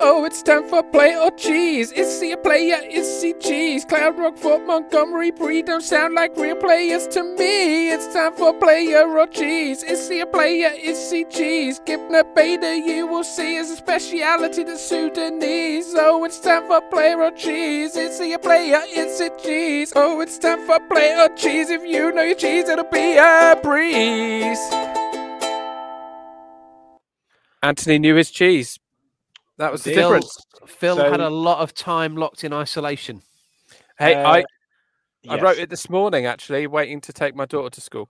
Oh, 0.00 0.24
it's 0.24 0.44
time 0.44 0.62
for 0.68 0.84
play 0.84 1.16
or 1.16 1.32
cheese. 1.32 1.90
Is 1.90 2.20
he 2.20 2.30
a 2.30 2.36
player? 2.36 2.78
Is 2.88 3.20
he 3.20 3.32
cheese? 3.32 3.84
Cloud 3.84 4.16
Rockford, 4.16 4.64
Montgomery, 4.64 5.32
Brie 5.32 5.60
don't 5.60 5.80
sound 5.80 6.14
like 6.14 6.36
real 6.36 6.54
players 6.54 7.08
to 7.08 7.24
me. 7.24 7.90
It's 7.90 8.14
time 8.14 8.32
for 8.34 8.54
player 8.54 9.08
or 9.08 9.26
cheese. 9.26 9.82
Is 9.82 10.08
he 10.08 10.20
a 10.20 10.26
player? 10.26 10.70
Is 10.80 11.10
he 11.10 11.24
cheese? 11.24 11.80
Gibna 11.80 12.22
Beta, 12.36 12.80
you 12.86 13.08
will 13.08 13.24
see, 13.24 13.56
is 13.56 13.72
a 13.72 13.76
speciality 13.76 14.62
to 14.62 14.78
Sudanese. 14.78 15.92
Oh, 15.96 16.22
it's 16.22 16.38
time 16.38 16.68
for 16.68 16.80
player 16.80 17.20
or 17.20 17.32
cheese. 17.32 17.96
Is 17.96 18.20
he 18.20 18.34
a 18.34 18.38
player? 18.38 18.80
Is 18.94 19.20
it 19.20 19.36
cheese? 19.42 19.92
Oh, 19.96 20.20
it's 20.20 20.38
time 20.38 20.64
for 20.64 20.78
player 20.86 21.22
or 21.22 21.34
cheese. 21.34 21.70
If 21.70 21.82
you 21.82 22.12
know 22.12 22.22
your 22.22 22.36
cheese, 22.36 22.68
it'll 22.68 22.84
be 22.84 23.16
a 23.16 23.58
breeze. 23.60 24.60
Anthony 27.64 27.98
knew 27.98 28.14
his 28.14 28.30
cheese. 28.30 28.78
That 29.58 29.72
was 29.72 29.82
the 29.82 29.92
Phil- 29.94 30.10
difference. 30.10 30.38
Phil 30.66 30.96
had 30.96 31.20
a 31.20 31.28
lot 31.30 31.58
of 31.58 31.74
time 31.74 32.16
locked 32.16 32.44
in 32.44 32.52
isolation. 32.52 33.22
Hey, 33.98 34.14
I, 34.14 34.40
Uh, 34.40 34.44
I 35.30 35.40
wrote 35.40 35.58
it 35.58 35.68
this 35.68 35.90
morning 35.90 36.26
actually, 36.26 36.66
waiting 36.66 37.00
to 37.02 37.12
take 37.12 37.34
my 37.34 37.44
daughter 37.44 37.70
to 37.70 37.80
school. 37.80 38.08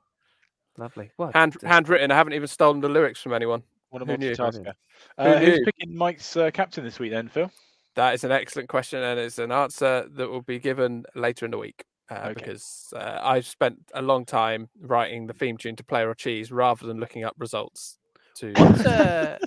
Lovely. 0.77 1.11
Well, 1.17 1.33
Hand 1.35 1.57
d- 1.59 1.67
handwritten. 1.67 2.11
I 2.11 2.17
haven't 2.17 2.35
even 2.35 2.47
stolen 2.49 2.81
the 2.81 2.89
lyrics 2.89 3.21
from 3.21 3.33
anyone. 3.33 3.63
What 3.91 4.03
a 4.03 4.05
who 4.05 4.17
knew? 4.19 4.31
multitasker. 4.33 4.75
Who 5.17 5.23
Uh, 5.23 5.39
who's 5.39 5.59
knew? 5.59 5.65
picking 5.65 5.97
Mike's 5.97 6.37
uh, 6.37 6.51
captain 6.53 6.85
this 6.85 6.99
week 6.99 7.11
then, 7.11 7.29
Phil? 7.29 7.51
That 7.97 8.15
is 8.15 8.23
an 8.23 8.31
excellent 8.31 8.69
question, 8.69 9.03
and 9.03 9.19
it's 9.19 9.39
an 9.39 9.51
answer 9.51 10.07
that 10.09 10.29
will 10.29 10.43
be 10.43 10.59
given 10.61 11.05
later 11.15 11.47
in 11.47 11.51
the 11.51 11.59
week. 11.59 11.85
Uh, 12.11 12.15
Okay. 12.27 12.35
Because 12.35 12.93
uh, 12.95 13.19
I've 13.23 13.47
spent 13.47 13.79
a 13.95 14.03
long 14.03 14.25
time 14.25 14.69
writing 14.81 15.27
the 15.27 15.33
theme 15.35 15.57
tune 15.57 15.77
to 15.77 15.85
Player 15.85 16.09
or 16.11 16.15
Cheese 16.15 16.53
rather 16.53 16.87
than 16.87 17.01
looking 17.01 17.25
up 17.25 17.35
results. 17.39 17.99
To 18.37 18.53
What, 18.53 18.87
uh, 18.87 18.91
uh, 18.91 19.39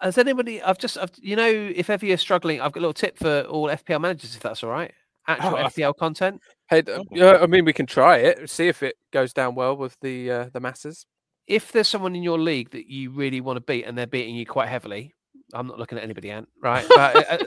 has 0.00 0.18
anybody? 0.18 0.62
I've 0.62 0.78
just, 0.78 0.98
I've, 0.98 1.10
you 1.16 1.36
know, 1.36 1.48
if 1.48 1.90
ever 1.90 2.04
you're 2.06 2.16
struggling, 2.16 2.60
I've 2.60 2.72
got 2.72 2.80
a 2.80 2.82
little 2.82 2.92
tip 2.94 3.18
for 3.18 3.42
all 3.42 3.68
FPL 3.68 4.00
managers, 4.00 4.34
if 4.34 4.42
that's 4.42 4.62
all 4.62 4.70
right. 4.70 4.92
Actual 5.26 5.56
I- 5.56 5.64
FPL 5.64 5.96
content. 5.96 6.40
hey, 6.70 6.82
uh, 6.82 7.02
yeah, 7.10 7.38
I 7.40 7.46
mean, 7.46 7.64
we 7.64 7.72
can 7.72 7.86
try 7.86 8.16
it, 8.18 8.48
see 8.48 8.68
if 8.68 8.82
it 8.82 8.96
goes 9.12 9.32
down 9.32 9.54
well 9.54 9.76
with 9.76 9.96
the 10.00 10.30
uh, 10.30 10.46
the 10.52 10.60
masses. 10.60 11.04
If 11.46 11.72
there's 11.72 11.88
someone 11.88 12.14
in 12.16 12.22
your 12.22 12.38
league 12.38 12.70
that 12.70 12.90
you 12.90 13.10
really 13.10 13.40
want 13.40 13.56
to 13.56 13.60
beat 13.62 13.84
and 13.84 13.96
they're 13.96 14.06
beating 14.06 14.34
you 14.34 14.46
quite 14.46 14.68
heavily, 14.68 15.14
I'm 15.52 15.66
not 15.66 15.78
looking 15.78 15.98
at 15.98 16.04
anybody, 16.04 16.30
Ant, 16.30 16.48
right? 16.62 16.84
But 16.88 17.16
uh, 17.16 17.38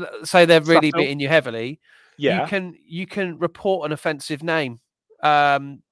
uh, 0.00 0.24
say 0.24 0.44
they're 0.44 0.60
really 0.60 0.90
Subtle. 0.90 1.02
beating 1.02 1.20
you 1.20 1.28
heavily. 1.28 1.80
Yeah. 2.18 2.42
you 2.42 2.48
can 2.48 2.74
you 2.84 3.06
can 3.06 3.38
report 3.38 3.86
an 3.86 3.92
offensive 3.92 4.42
name. 4.42 4.80
Um, 5.22 5.82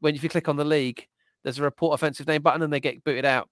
when 0.00 0.14
if 0.14 0.22
you 0.22 0.28
click 0.28 0.48
on 0.48 0.56
the 0.56 0.64
league, 0.64 1.06
there's 1.42 1.58
a 1.58 1.62
report 1.62 1.94
offensive 1.94 2.26
name 2.26 2.42
button, 2.42 2.62
and 2.62 2.72
they 2.72 2.80
get 2.80 3.02
booted 3.04 3.24
out. 3.24 3.48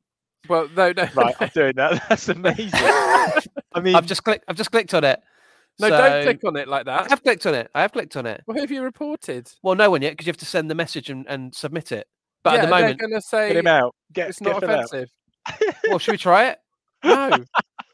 Well, 0.49 0.69
no, 0.77 0.93
no, 0.93 1.09
Right, 1.15 1.35
I'm 1.41 1.51
doing 1.55 1.73
that. 1.77 2.03
That's 2.09 2.29
amazing. 2.29 2.71
I 2.75 3.81
mean, 3.81 3.95
I've 3.95 4.07
just 4.07 4.25
clicked. 4.25 4.45
I've 4.49 4.57
just 4.57 4.71
clicked 4.73 4.93
on 4.95 5.05
it. 5.05 5.21
no, 5.79 5.89
So- 5.89 5.97
don't 5.97 6.23
click 6.25 6.41
on 6.45 6.57
it 6.57 6.69
like 6.69 6.87
that. 6.87 7.03
I 7.03 7.09
have 7.11 7.23
clicked 7.23 7.47
on 7.47 7.55
it. 7.55 7.71
I 7.75 7.83
have 7.83 7.93
clicked 7.93 8.17
on 8.17 8.27
it. 8.27 8.43
Well, 8.47 8.55
who 8.57 8.61
have 8.61 8.71
you 8.71 8.83
reported? 8.83 9.51
Well, 9.63 9.75
no 9.75 9.91
one 9.91 10.03
yet 10.03 10.13
because 10.13 10.27
you 10.27 10.31
have 10.31 10.37
to 10.39 10.45
send 10.47 10.71
the 10.71 10.75
message 10.75 11.11
and, 11.11 11.27
and 11.29 11.55
submit 11.55 11.93
it. 11.93 12.07
But 12.43 12.55
yeah, 12.55 12.59
at 12.59 12.63
the 12.65 12.71
moment, 12.71 12.99
they're 12.99 13.09
going 13.09 13.11
to 13.11 13.17
get 13.17 13.25
say 13.25 13.55
him 13.55 13.67
out. 13.69 13.95
Get, 14.13 14.31
it's 14.31 14.41
get 14.41 14.49
not 14.61 14.65
out. 14.65 14.85
offensive. 14.85 15.11
well, 15.89 15.99
should 15.99 16.13
we 16.13 16.19
try 16.19 16.49
it? 16.49 16.59
No. 17.05 17.31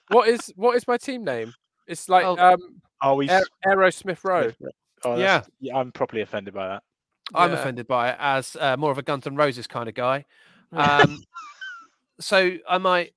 what 0.08 0.28
is 0.28 0.52
what 0.56 0.76
is 0.76 0.86
my 0.88 0.96
team 0.96 1.24
name? 1.24 1.52
It's 1.86 2.08
like 2.08 2.24
Oh, 2.24 2.36
um 2.36 2.58
Are 3.02 3.14
we? 3.14 3.28
Aer- 3.28 3.42
Aerosmith 3.66 4.24
Row. 4.24 4.52
Oh, 5.04 5.16
Yeah. 5.16 5.42
yeah. 5.60 5.76
I'm 5.76 5.92
properly 5.92 6.22
offended 6.22 6.54
by 6.54 6.68
that. 6.68 6.82
I'm 7.34 7.52
Yeah. 7.52 7.58
offended 7.58 7.86
by 7.86 8.10
it 8.10 8.16
as 8.18 8.56
uh, 8.58 8.76
more 8.78 8.90
of 8.90 8.96
a 8.98 9.02
Guns 9.02 9.26
N' 9.26 9.36
Roses 9.36 9.66
kind 9.66 9.88
of 9.88 9.94
guy. 9.94 10.24
Um, 10.72 11.18
so 12.20 12.56
I 12.68 12.78
might, 12.78 13.12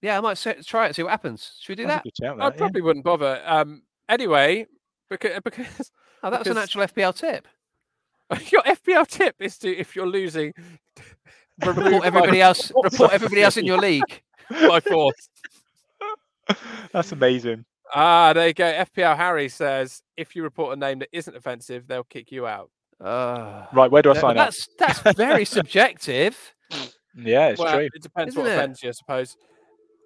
yeah, 0.00 0.18
I 0.18 0.20
might 0.20 0.38
se- 0.38 0.62
try 0.64 0.86
it. 0.86 0.94
See 0.96 1.02
what 1.02 1.10
happens. 1.10 1.52
Should 1.60 1.78
we 1.78 1.82
do 1.82 1.86
That's 1.86 2.02
that? 2.20 2.28
a 2.28 2.34
good 2.34 2.40
I 2.42 2.48
that, 2.48 2.54
yeah. 2.54 2.58
probably 2.58 2.80
wouldn't 2.82 3.04
bother. 3.04 3.42
Um. 3.44 3.82
Anyway, 4.08 4.66
because 5.10 5.40
because 5.44 5.90
Oh, 6.24 6.30
that 6.30 6.38
was 6.40 6.48
an 6.48 6.58
actual 6.58 6.82
FPL 6.86 7.14
tip. 7.16 7.48
your 8.52 8.62
FPL 8.62 9.06
tip 9.08 9.34
is 9.40 9.58
to 9.58 9.68
if 9.76 9.94
you're 9.96 10.06
losing, 10.06 10.52
Report 11.64 12.04
everybody 12.04 12.40
else. 12.40 12.72
Report 12.82 13.12
everybody 13.12 13.42
else 13.42 13.56
in 13.56 13.64
your 13.66 13.78
league. 13.78 14.22
by 14.50 14.80
force. 14.80 15.28
That's 16.92 17.12
amazing. 17.12 17.64
Ah, 17.94 18.32
there 18.32 18.48
you 18.48 18.54
go. 18.54 18.64
FPL 18.64 19.16
Harry 19.16 19.48
says 19.48 20.02
if 20.16 20.34
you 20.34 20.42
report 20.42 20.72
a 20.76 20.80
name 20.80 20.98
that 21.00 21.08
isn't 21.12 21.36
offensive, 21.36 21.86
they'll 21.86 22.04
kick 22.04 22.32
you 22.32 22.46
out. 22.46 22.70
Uh, 23.00 23.66
Right, 23.72 23.90
where 23.90 24.00
do 24.02 24.10
I 24.10 24.14
but 24.14 24.20
sign 24.20 24.30
up? 24.38 24.46
that's 24.46 24.68
that's 24.78 25.16
very 25.16 25.44
subjective. 25.44 26.54
Yeah, 27.16 27.48
it's 27.48 27.60
well, 27.60 27.76
true. 27.76 27.88
it 27.94 28.02
depends 28.02 28.34
Isn't 28.34 28.42
what 28.42 28.50
it? 28.50 28.54
offends 28.54 28.82
you, 28.82 28.88
I 28.88 28.92
suppose. 28.92 29.36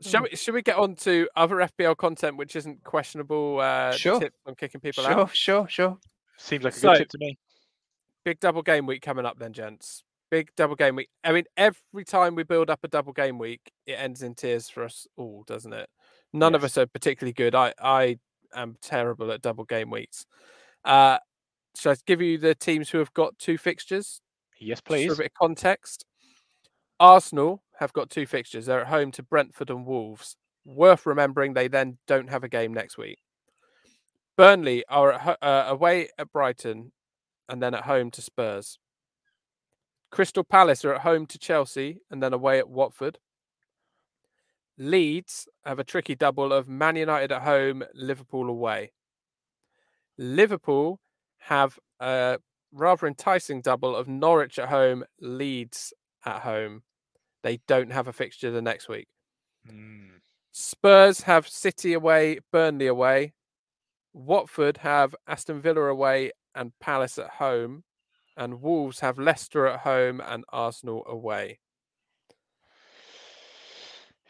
Shall 0.02 0.22
we? 0.24 0.36
Should 0.36 0.54
we 0.54 0.62
get 0.62 0.76
on 0.76 0.94
to 0.96 1.28
other 1.36 1.56
FPL 1.56 1.96
content 1.96 2.36
which 2.36 2.54
isn't 2.56 2.82
questionable 2.84 3.60
uh, 3.60 3.92
Sure. 3.92 4.20
tips 4.20 4.36
on 4.46 4.54
kicking 4.54 4.80
people 4.80 5.04
Sure, 5.04 5.12
out? 5.20 5.34
sure, 5.36 5.68
sure. 5.68 5.98
Seems 6.38 6.64
like 6.64 6.74
a 6.74 6.76
So- 6.78 6.90
good 6.92 6.98
tip 6.98 7.08
to 7.10 7.18
me. 7.18 7.38
Big 8.24 8.40
double 8.40 8.62
game 8.62 8.86
week 8.86 9.02
coming 9.02 9.24
up, 9.24 9.38
then, 9.38 9.52
gents. 9.52 10.02
Big 10.30 10.50
double 10.56 10.74
game 10.74 10.96
week. 10.96 11.08
I 11.22 11.32
mean, 11.32 11.44
every 11.56 12.04
time 12.04 12.34
we 12.34 12.42
build 12.42 12.68
up 12.68 12.80
a 12.82 12.88
double 12.88 13.12
game 13.12 13.38
week, 13.38 13.60
it 13.86 13.92
ends 13.92 14.22
in 14.22 14.34
tears 14.34 14.68
for 14.68 14.82
us 14.84 15.06
all, 15.16 15.44
doesn't 15.46 15.72
it? 15.72 15.88
None 16.32 16.54
of 16.56 16.64
us 16.64 16.76
are 16.76 16.86
particularly 16.86 17.32
good. 17.32 17.54
I 17.54 17.72
I 17.80 18.18
am 18.54 18.76
terrible 18.82 19.30
at 19.30 19.40
double 19.42 19.64
game 19.64 19.90
weeks. 19.90 20.26
Uh, 20.84 21.18
shall 21.76 21.92
I 21.92 21.96
give 22.06 22.20
you 22.20 22.36
the 22.38 22.54
teams 22.56 22.90
who 22.90 22.98
have 22.98 23.14
got 23.14 23.38
two 23.38 23.56
fixtures? 23.56 24.20
Yes, 24.58 24.78
Just 24.78 24.84
please. 24.84 25.06
for 25.06 25.12
a 25.12 25.16
bit 25.16 25.26
of 25.26 25.34
context. 25.34 26.04
Arsenal 26.98 27.62
have 27.78 27.92
got 27.92 28.10
two 28.10 28.26
fixtures. 28.26 28.66
They're 28.66 28.82
at 28.82 28.86
home 28.88 29.10
to 29.12 29.22
Brentford 29.22 29.70
and 29.70 29.86
Wolves. 29.86 30.36
Worth 30.64 31.06
remembering, 31.06 31.54
they 31.54 31.68
then 31.68 31.98
don't 32.06 32.30
have 32.30 32.42
a 32.42 32.48
game 32.48 32.72
next 32.72 32.98
week. 32.98 33.18
Burnley 34.36 34.84
are 34.88 35.12
at, 35.12 35.38
uh, 35.42 35.64
away 35.68 36.08
at 36.18 36.32
Brighton 36.32 36.92
and 37.48 37.62
then 37.62 37.74
at 37.74 37.84
home 37.84 38.10
to 38.12 38.22
Spurs. 38.22 38.78
Crystal 40.10 40.44
Palace 40.44 40.84
are 40.84 40.94
at 40.94 41.02
home 41.02 41.26
to 41.26 41.38
Chelsea 41.38 42.00
and 42.10 42.22
then 42.22 42.32
away 42.32 42.58
at 42.58 42.68
Watford. 42.68 43.18
Leeds 44.78 45.48
have 45.64 45.78
a 45.78 45.84
tricky 45.84 46.14
double 46.14 46.52
of 46.52 46.68
Man 46.68 46.96
United 46.96 47.32
at 47.32 47.42
home, 47.42 47.84
Liverpool 47.94 48.48
away. 48.48 48.92
Liverpool 50.18 51.00
have 51.38 51.78
a 52.00 52.38
rather 52.72 53.06
enticing 53.06 53.62
double 53.62 53.96
of 53.96 54.08
Norwich 54.08 54.58
at 54.58 54.68
home, 54.68 55.04
Leeds 55.20 55.92
at 56.24 56.42
home. 56.42 56.82
They 57.46 57.60
don't 57.68 57.92
have 57.92 58.08
a 58.08 58.12
fixture 58.12 58.50
the 58.50 58.60
next 58.60 58.88
week. 58.88 59.06
Mm. 59.70 60.18
Spurs 60.50 61.20
have 61.20 61.46
City 61.46 61.92
away, 61.92 62.40
Burnley 62.50 62.88
away. 62.88 63.34
Watford 64.12 64.78
have 64.78 65.14
Aston 65.28 65.60
Villa 65.60 65.82
away 65.82 66.32
and 66.56 66.72
Palace 66.80 67.18
at 67.18 67.30
home. 67.30 67.84
And 68.36 68.60
Wolves 68.60 68.98
have 68.98 69.16
Leicester 69.16 69.64
at 69.68 69.78
home 69.78 70.20
and 70.26 70.44
Arsenal 70.48 71.04
away. 71.06 71.60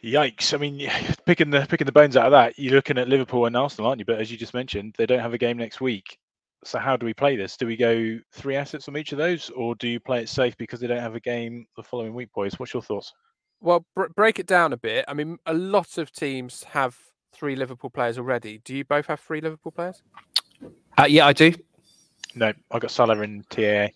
Yikes! 0.04 0.52
I 0.52 0.58
mean, 0.58 0.86
picking 1.24 1.48
the 1.48 1.66
picking 1.70 1.86
the 1.86 1.92
bones 1.92 2.18
out 2.18 2.26
of 2.26 2.32
that, 2.32 2.58
you're 2.58 2.74
looking 2.74 2.98
at 2.98 3.08
Liverpool 3.08 3.46
and 3.46 3.56
Arsenal, 3.56 3.88
aren't 3.88 4.00
you? 4.00 4.04
But 4.04 4.20
as 4.20 4.30
you 4.30 4.36
just 4.36 4.52
mentioned, 4.52 4.94
they 4.98 5.06
don't 5.06 5.20
have 5.20 5.32
a 5.32 5.38
game 5.38 5.56
next 5.56 5.80
week. 5.80 6.18
So 6.64 6.78
how 6.78 6.96
do 6.96 7.06
we 7.06 7.14
play 7.14 7.36
this? 7.36 7.56
Do 7.56 7.66
we 7.66 7.76
go 7.76 8.18
three 8.32 8.56
assets 8.56 8.88
on 8.88 8.96
each 8.96 9.12
of 9.12 9.18
those, 9.18 9.50
or 9.50 9.74
do 9.76 9.88
you 9.88 10.00
play 10.00 10.22
it 10.22 10.28
safe 10.28 10.56
because 10.56 10.80
they 10.80 10.86
don't 10.86 10.98
have 10.98 11.14
a 11.14 11.20
game 11.20 11.66
the 11.76 11.82
following 11.82 12.14
week, 12.14 12.32
boys? 12.34 12.58
What's 12.58 12.72
your 12.72 12.82
thoughts? 12.82 13.12
Well, 13.60 13.86
br- 13.94 14.08
break 14.14 14.38
it 14.38 14.46
down 14.46 14.72
a 14.72 14.76
bit. 14.76 15.04
I 15.06 15.14
mean, 15.14 15.38
a 15.46 15.54
lot 15.54 15.98
of 15.98 16.10
teams 16.12 16.64
have 16.64 16.96
three 17.32 17.56
Liverpool 17.56 17.90
players 17.90 18.18
already. 18.18 18.60
Do 18.64 18.74
you 18.74 18.84
both 18.84 19.06
have 19.06 19.20
three 19.20 19.40
Liverpool 19.40 19.72
players? 19.72 20.02
Uh, 20.98 21.06
yeah, 21.08 21.26
I 21.26 21.32
do. 21.32 21.52
No, 22.34 22.52
I 22.70 22.78
got 22.78 22.90
Salah 22.90 23.20
and 23.20 23.48
TAA. 23.50 23.88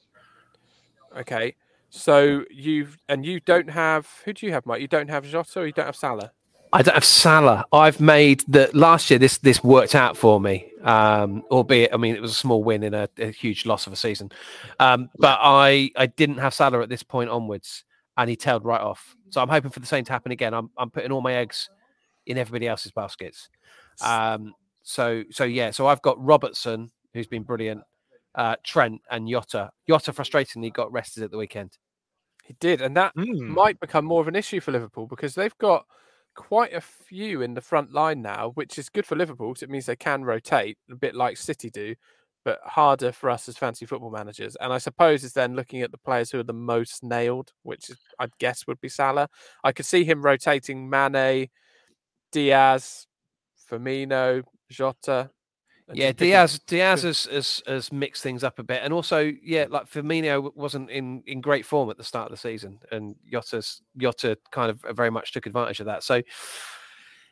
Okay. 1.18 1.54
So 1.90 2.44
you've 2.50 2.96
and 3.08 3.26
you 3.26 3.40
don't 3.40 3.68
have 3.68 4.08
who 4.24 4.32
do 4.32 4.46
you 4.46 4.52
have, 4.52 4.64
Mike? 4.64 4.80
You 4.80 4.88
don't 4.88 5.10
have 5.10 5.24
Jota 5.24 5.60
or 5.60 5.66
you 5.66 5.72
don't 5.72 5.86
have 5.86 5.96
Salah? 5.96 6.32
I 6.72 6.82
don't 6.82 6.94
have 6.94 7.04
Salah. 7.04 7.64
I've 7.72 8.00
made 8.00 8.44
the 8.46 8.70
last 8.74 9.10
year. 9.10 9.18
This 9.18 9.38
this 9.38 9.62
worked 9.64 9.94
out 9.94 10.16
for 10.16 10.40
me, 10.40 10.70
um, 10.82 11.42
albeit 11.50 11.92
I 11.92 11.96
mean 11.96 12.14
it 12.14 12.22
was 12.22 12.30
a 12.30 12.34
small 12.34 12.62
win 12.62 12.82
in 12.82 12.94
a, 12.94 13.08
a 13.18 13.30
huge 13.30 13.66
loss 13.66 13.86
of 13.86 13.92
a 13.92 13.96
season. 13.96 14.30
Um, 14.78 15.10
but 15.18 15.38
I 15.42 15.90
I 15.96 16.06
didn't 16.06 16.38
have 16.38 16.54
Salah 16.54 16.82
at 16.82 16.88
this 16.88 17.02
point 17.02 17.28
onwards, 17.30 17.84
and 18.16 18.30
he 18.30 18.36
tailed 18.36 18.64
right 18.64 18.80
off. 18.80 19.16
So 19.30 19.40
I'm 19.40 19.48
hoping 19.48 19.70
for 19.70 19.80
the 19.80 19.86
same 19.86 20.04
to 20.04 20.12
happen 20.12 20.32
again. 20.32 20.54
I'm 20.54 20.70
I'm 20.76 20.90
putting 20.90 21.10
all 21.12 21.20
my 21.20 21.34
eggs 21.34 21.68
in 22.26 22.38
everybody 22.38 22.68
else's 22.68 22.92
baskets. 22.92 23.48
Um, 24.04 24.54
so 24.82 25.24
so 25.30 25.44
yeah. 25.44 25.70
So 25.72 25.88
I've 25.88 26.02
got 26.02 26.22
Robertson, 26.24 26.90
who's 27.14 27.26
been 27.26 27.42
brilliant, 27.42 27.82
uh, 28.36 28.56
Trent, 28.64 29.00
and 29.10 29.28
Jota. 29.28 29.70
Jota 29.88 30.12
frustratingly 30.12 30.72
got 30.72 30.92
rested 30.92 31.24
at 31.24 31.32
the 31.32 31.38
weekend. 31.38 31.76
He 32.44 32.54
did, 32.60 32.80
and 32.80 32.96
that 32.96 33.14
Mm. 33.16 33.48
might 33.48 33.78
become 33.80 34.04
more 34.04 34.20
of 34.20 34.28
an 34.28 34.36
issue 34.36 34.60
for 34.60 34.70
Liverpool 34.72 35.06
because 35.06 35.34
they've 35.34 35.56
got 35.58 35.84
quite 36.34 36.72
a 36.74 36.80
few 36.80 37.42
in 37.42 37.54
the 37.54 37.60
front 37.60 37.92
line 37.92 38.22
now, 38.22 38.50
which 38.54 38.78
is 38.78 38.88
good 38.88 39.06
for 39.06 39.16
Liverpool 39.16 39.48
because 39.48 39.62
it 39.62 39.70
means 39.70 39.86
they 39.86 39.96
can 39.96 40.24
rotate 40.24 40.78
a 40.90 40.96
bit 40.96 41.14
like 41.14 41.36
City 41.36 41.70
do, 41.70 41.94
but 42.44 42.58
harder 42.64 43.12
for 43.12 43.30
us 43.30 43.48
as 43.48 43.58
fancy 43.58 43.86
football 43.86 44.10
managers. 44.10 44.56
And 44.60 44.72
I 44.72 44.78
suppose 44.78 45.24
it's 45.24 45.34
then 45.34 45.54
looking 45.54 45.82
at 45.82 45.90
the 45.90 45.98
players 45.98 46.30
who 46.30 46.38
are 46.38 46.44
the 46.44 46.52
most 46.52 47.02
nailed, 47.02 47.52
which 47.62 47.90
I'd 48.18 48.36
guess 48.38 48.66
would 48.66 48.80
be 48.80 48.88
Salah. 48.88 49.28
I 49.64 49.72
could 49.72 49.86
see 49.86 50.04
him 50.04 50.22
rotating 50.22 50.88
Mane, 50.88 51.48
Diaz, 52.32 53.06
Firmino, 53.70 54.42
Jota. 54.70 55.30
Yeah, 55.92 56.12
Diaz 56.12 56.60
Diaz 56.66 57.02
has, 57.02 57.24
has 57.26 57.62
has 57.66 57.92
mixed 57.92 58.22
things 58.22 58.44
up 58.44 58.58
a 58.58 58.62
bit, 58.62 58.80
and 58.82 58.92
also 58.92 59.32
yeah, 59.42 59.66
like 59.68 59.90
Firmino 59.90 60.54
wasn't 60.54 60.90
in 60.90 61.22
in 61.26 61.40
great 61.40 61.66
form 61.66 61.90
at 61.90 61.96
the 61.96 62.04
start 62.04 62.26
of 62.26 62.30
the 62.30 62.36
season, 62.36 62.78
and 62.92 63.16
Jota's 63.30 63.82
Jota 63.96 64.38
kind 64.50 64.70
of 64.70 64.84
very 64.96 65.10
much 65.10 65.32
took 65.32 65.46
advantage 65.46 65.80
of 65.80 65.86
that. 65.86 66.02
So 66.02 66.22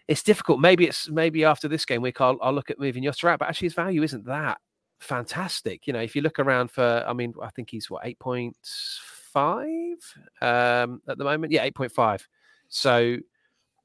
it's 0.08 0.22
difficult. 0.22 0.60
Maybe 0.60 0.86
it's 0.86 1.08
maybe 1.08 1.44
after 1.44 1.68
this 1.68 1.84
game 1.84 2.02
week, 2.02 2.20
I'll 2.20 2.38
I'll 2.42 2.52
look 2.52 2.70
at 2.70 2.80
moving 2.80 3.02
Jota 3.04 3.28
out, 3.28 3.38
but 3.40 3.48
actually 3.48 3.66
his 3.66 3.74
value 3.74 4.02
isn't 4.02 4.26
that 4.26 4.58
fantastic. 5.00 5.86
You 5.86 5.92
know, 5.92 6.00
if 6.00 6.16
you 6.16 6.22
look 6.22 6.38
around 6.38 6.70
for, 6.70 7.04
I 7.06 7.12
mean, 7.12 7.34
I 7.42 7.50
think 7.50 7.70
he's 7.70 7.90
what 7.90 8.04
eight 8.04 8.18
point 8.18 8.56
five 8.62 9.96
um, 10.40 11.00
at 11.08 11.18
the 11.18 11.24
moment. 11.24 11.52
Yeah, 11.52 11.62
eight 11.64 11.74
point 11.74 11.92
five. 11.92 12.26
So 12.68 13.16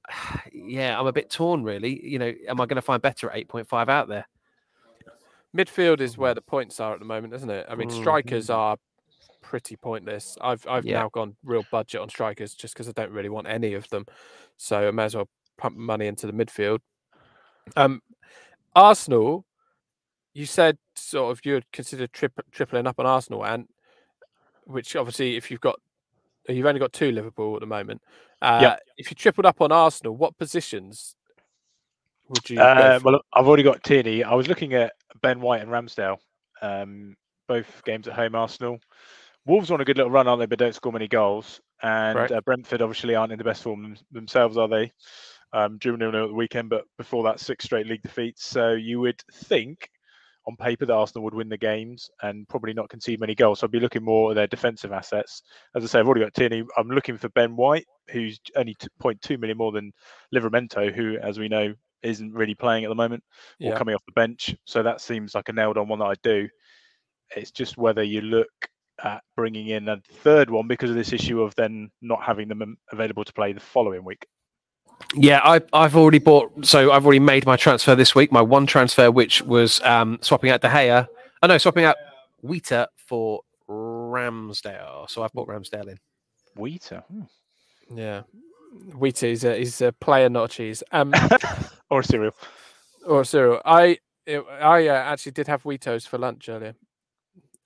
yeah, 0.53 0.99
I'm 0.99 1.07
a 1.07 1.13
bit 1.13 1.29
torn 1.29 1.63
really. 1.63 2.05
You 2.05 2.19
know, 2.19 2.33
am 2.47 2.61
I 2.61 2.65
going 2.65 2.75
to 2.75 2.81
find 2.81 3.01
better 3.01 3.29
at 3.29 3.37
eight 3.37 3.47
point 3.49 3.67
five 3.67 3.89
out 3.89 4.07
there? 4.07 4.25
Midfield 5.55 5.99
is 6.01 6.17
where 6.17 6.33
the 6.33 6.41
points 6.41 6.79
are 6.79 6.93
at 6.93 6.99
the 6.99 7.05
moment, 7.05 7.33
isn't 7.33 7.49
it? 7.49 7.65
I 7.69 7.75
mean, 7.75 7.89
strikers 7.89 8.47
Mhm. 8.47 8.55
are 8.55 8.77
pretty 9.41 9.75
pointless. 9.75 10.37
I've 10.41 10.65
I've 10.67 10.85
Yeah. 10.85 10.99
now 10.99 11.09
gone 11.09 11.35
real 11.43 11.63
budget 11.71 12.01
on 12.01 12.09
strikers 12.09 12.53
just 12.55 12.73
because 12.73 12.87
I 12.89 12.93
don't 12.93 13.11
really 13.11 13.29
want 13.29 13.47
any 13.47 13.73
of 13.73 13.87
them. 13.89 14.05
So 14.57 14.87
I 14.87 14.91
may 14.91 15.03
as 15.05 15.15
well 15.15 15.29
pump 15.57 15.75
money 15.77 16.07
into 16.07 16.25
the 16.25 16.33
midfield. 16.33 16.79
Um, 17.75 18.01
Arsenal, 18.75 19.45
you 20.33 20.45
said 20.45 20.77
sort 20.95 21.31
of 21.31 21.45
you'd 21.45 21.71
consider 21.71 22.07
trip, 22.07 22.33
tripling 22.51 22.87
up 22.87 22.99
on 22.99 23.05
Arsenal, 23.05 23.45
and 23.45 23.67
which 24.63 24.95
obviously 24.95 25.35
if 25.35 25.51
you've 25.51 25.61
got 25.61 25.79
you've 26.49 26.65
only 26.65 26.79
got 26.79 26.91
two 26.93 27.11
Liverpool 27.11 27.55
at 27.55 27.59
the 27.61 27.65
moment. 27.67 28.01
Uh, 28.41 28.59
Yep. 28.61 28.79
If 28.97 29.11
you 29.11 29.15
tripled 29.15 29.45
up 29.45 29.61
on 29.61 29.71
Arsenal, 29.71 30.15
what 30.17 30.37
positions 30.37 31.15
would 32.29 32.49
you? 32.49 32.59
Uh, 32.59 32.99
well, 33.03 33.21
I've 33.33 33.47
already 33.47 33.63
got 33.63 33.83
Tierney. 33.83 34.23
I 34.23 34.33
was 34.33 34.47
looking 34.47 34.73
at 34.73 34.93
Ben 35.21 35.41
White 35.41 35.61
and 35.61 35.71
Ramsdale, 35.71 36.17
um, 36.61 37.15
both 37.47 37.83
games 37.83 38.07
at 38.07 38.13
home. 38.13 38.35
Arsenal, 38.35 38.79
Wolves 39.45 39.71
on 39.71 39.81
a 39.81 39.85
good 39.85 39.97
little 39.97 40.11
run, 40.11 40.27
aren't 40.27 40.39
they? 40.39 40.45
But 40.45 40.59
don't 40.59 40.75
score 40.75 40.91
many 40.93 41.07
goals. 41.07 41.59
And 41.81 42.17
Right. 42.17 42.31
uh, 42.31 42.41
Brentford 42.41 42.81
obviously 42.81 43.15
aren't 43.15 43.33
in 43.33 43.37
the 43.37 43.43
best 43.43 43.63
form 43.63 43.97
themselves, 44.11 44.57
are 44.57 44.69
they? 44.69 44.91
Um, 45.51 45.77
drew 45.77 45.97
nil 45.97 46.11
nil 46.11 46.23
at 46.23 46.27
the 46.29 46.33
weekend, 46.33 46.69
but 46.69 46.85
before 46.97 47.23
that, 47.23 47.39
six 47.39 47.65
straight 47.65 47.85
league 47.87 48.01
defeats. 48.01 48.45
So 48.45 48.71
you 48.71 48.99
would 49.01 49.21
think 49.33 49.89
on 50.45 50.55
paper 50.55 50.85
that 50.85 50.93
Arsenal 50.93 51.23
would 51.23 51.33
win 51.33 51.49
the 51.49 51.57
games 51.57 52.09
and 52.21 52.47
probably 52.49 52.73
not 52.73 52.89
concede 52.89 53.19
many 53.19 53.35
goals. 53.35 53.59
So 53.59 53.67
I'd 53.67 53.71
be 53.71 53.79
looking 53.79 54.03
more 54.03 54.31
at 54.31 54.35
their 54.35 54.47
defensive 54.47 54.91
assets. 54.91 55.43
As 55.75 55.83
I 55.83 55.87
say, 55.87 55.99
I've 55.99 56.07
already 56.07 56.21
got 56.23 56.33
Tierney. 56.33 56.63
I'm 56.77 56.89
looking 56.89 57.17
for 57.17 57.29
Ben 57.29 57.55
White, 57.55 57.85
who's 58.09 58.39
only 58.55 58.75
0.2 59.01 59.39
million 59.39 59.57
more 59.57 59.71
than 59.71 59.91
Livramento, 60.33 60.93
who, 60.93 61.17
as 61.17 61.37
we 61.39 61.47
know, 61.47 61.73
isn't 62.03 62.33
really 62.33 62.55
playing 62.55 62.83
at 62.83 62.89
the 62.89 62.95
moment 62.95 63.23
or 63.61 63.69
Yeah. 63.71 63.77
coming 63.77 63.95
off 63.95 64.05
the 64.05 64.11
bench. 64.13 64.55
So 64.65 64.83
that 64.83 65.01
seems 65.01 65.33
like 65.35 65.49
a 65.49 65.53
nailed 65.53 65.77
on 65.77 65.87
one 65.87 65.99
that 65.99 66.05
I 66.05 66.15
do. 66.23 66.47
It's 67.35 67.51
just 67.51 67.77
whether 67.77 68.03
you 68.03 68.21
look 68.21 68.49
at 69.03 69.23
bringing 69.35 69.69
in 69.69 69.87
a 69.89 69.99
third 70.21 70.49
one 70.49 70.67
because 70.67 70.89
of 70.89 70.95
this 70.95 71.13
issue 71.13 71.41
of 71.41 71.55
then 71.55 71.89
not 72.01 72.21
having 72.21 72.47
them 72.47 72.77
available 72.91 73.23
to 73.25 73.33
play 73.33 73.53
the 73.53 73.59
following 73.59 74.03
week. 74.05 74.25
Yeah, 75.15 75.41
I, 75.43 75.61
I've 75.73 75.95
already 75.95 76.19
bought. 76.19 76.65
So 76.65 76.91
I've 76.91 77.05
already 77.05 77.19
made 77.19 77.45
my 77.45 77.57
transfer 77.57 77.95
this 77.95 78.13
week. 78.13 78.31
My 78.31 78.41
one 78.41 78.65
transfer, 78.67 79.11
which 79.11 79.41
was 79.41 79.81
um, 79.81 80.19
swapping 80.21 80.51
out 80.51 80.61
De 80.61 80.69
Gea. 80.69 81.07
Oh 81.41 81.47
no, 81.47 81.57
swapping 81.57 81.83
out 81.85 81.95
Wheater 82.41 82.87
for 82.95 83.41
Ramsdale. 83.67 85.09
So 85.09 85.23
I've 85.23 85.33
bought 85.33 85.47
Ramsdale 85.47 85.89
in. 85.89 85.97
Wheater. 86.55 87.03
Hmm. 87.11 87.23
Yeah. 87.97 88.21
Wheaty, 88.91 89.31
is 89.31 89.43
a, 89.43 89.55
he's 89.57 89.81
a 89.81 89.91
player, 89.91 90.29
not 90.29 90.45
a 90.45 90.47
cheese. 90.47 90.83
Um, 90.91 91.13
or 91.89 92.03
cereal. 92.03 92.33
or 93.05 93.23
cereal. 93.23 93.61
I 93.65 93.97
it, 94.25 94.43
I 94.49 94.87
uh, 94.87 94.93
actually 94.93 95.33
did 95.33 95.47
have 95.47 95.63
Weetos 95.63 96.07
for 96.07 96.17
lunch 96.17 96.49
earlier. 96.49 96.75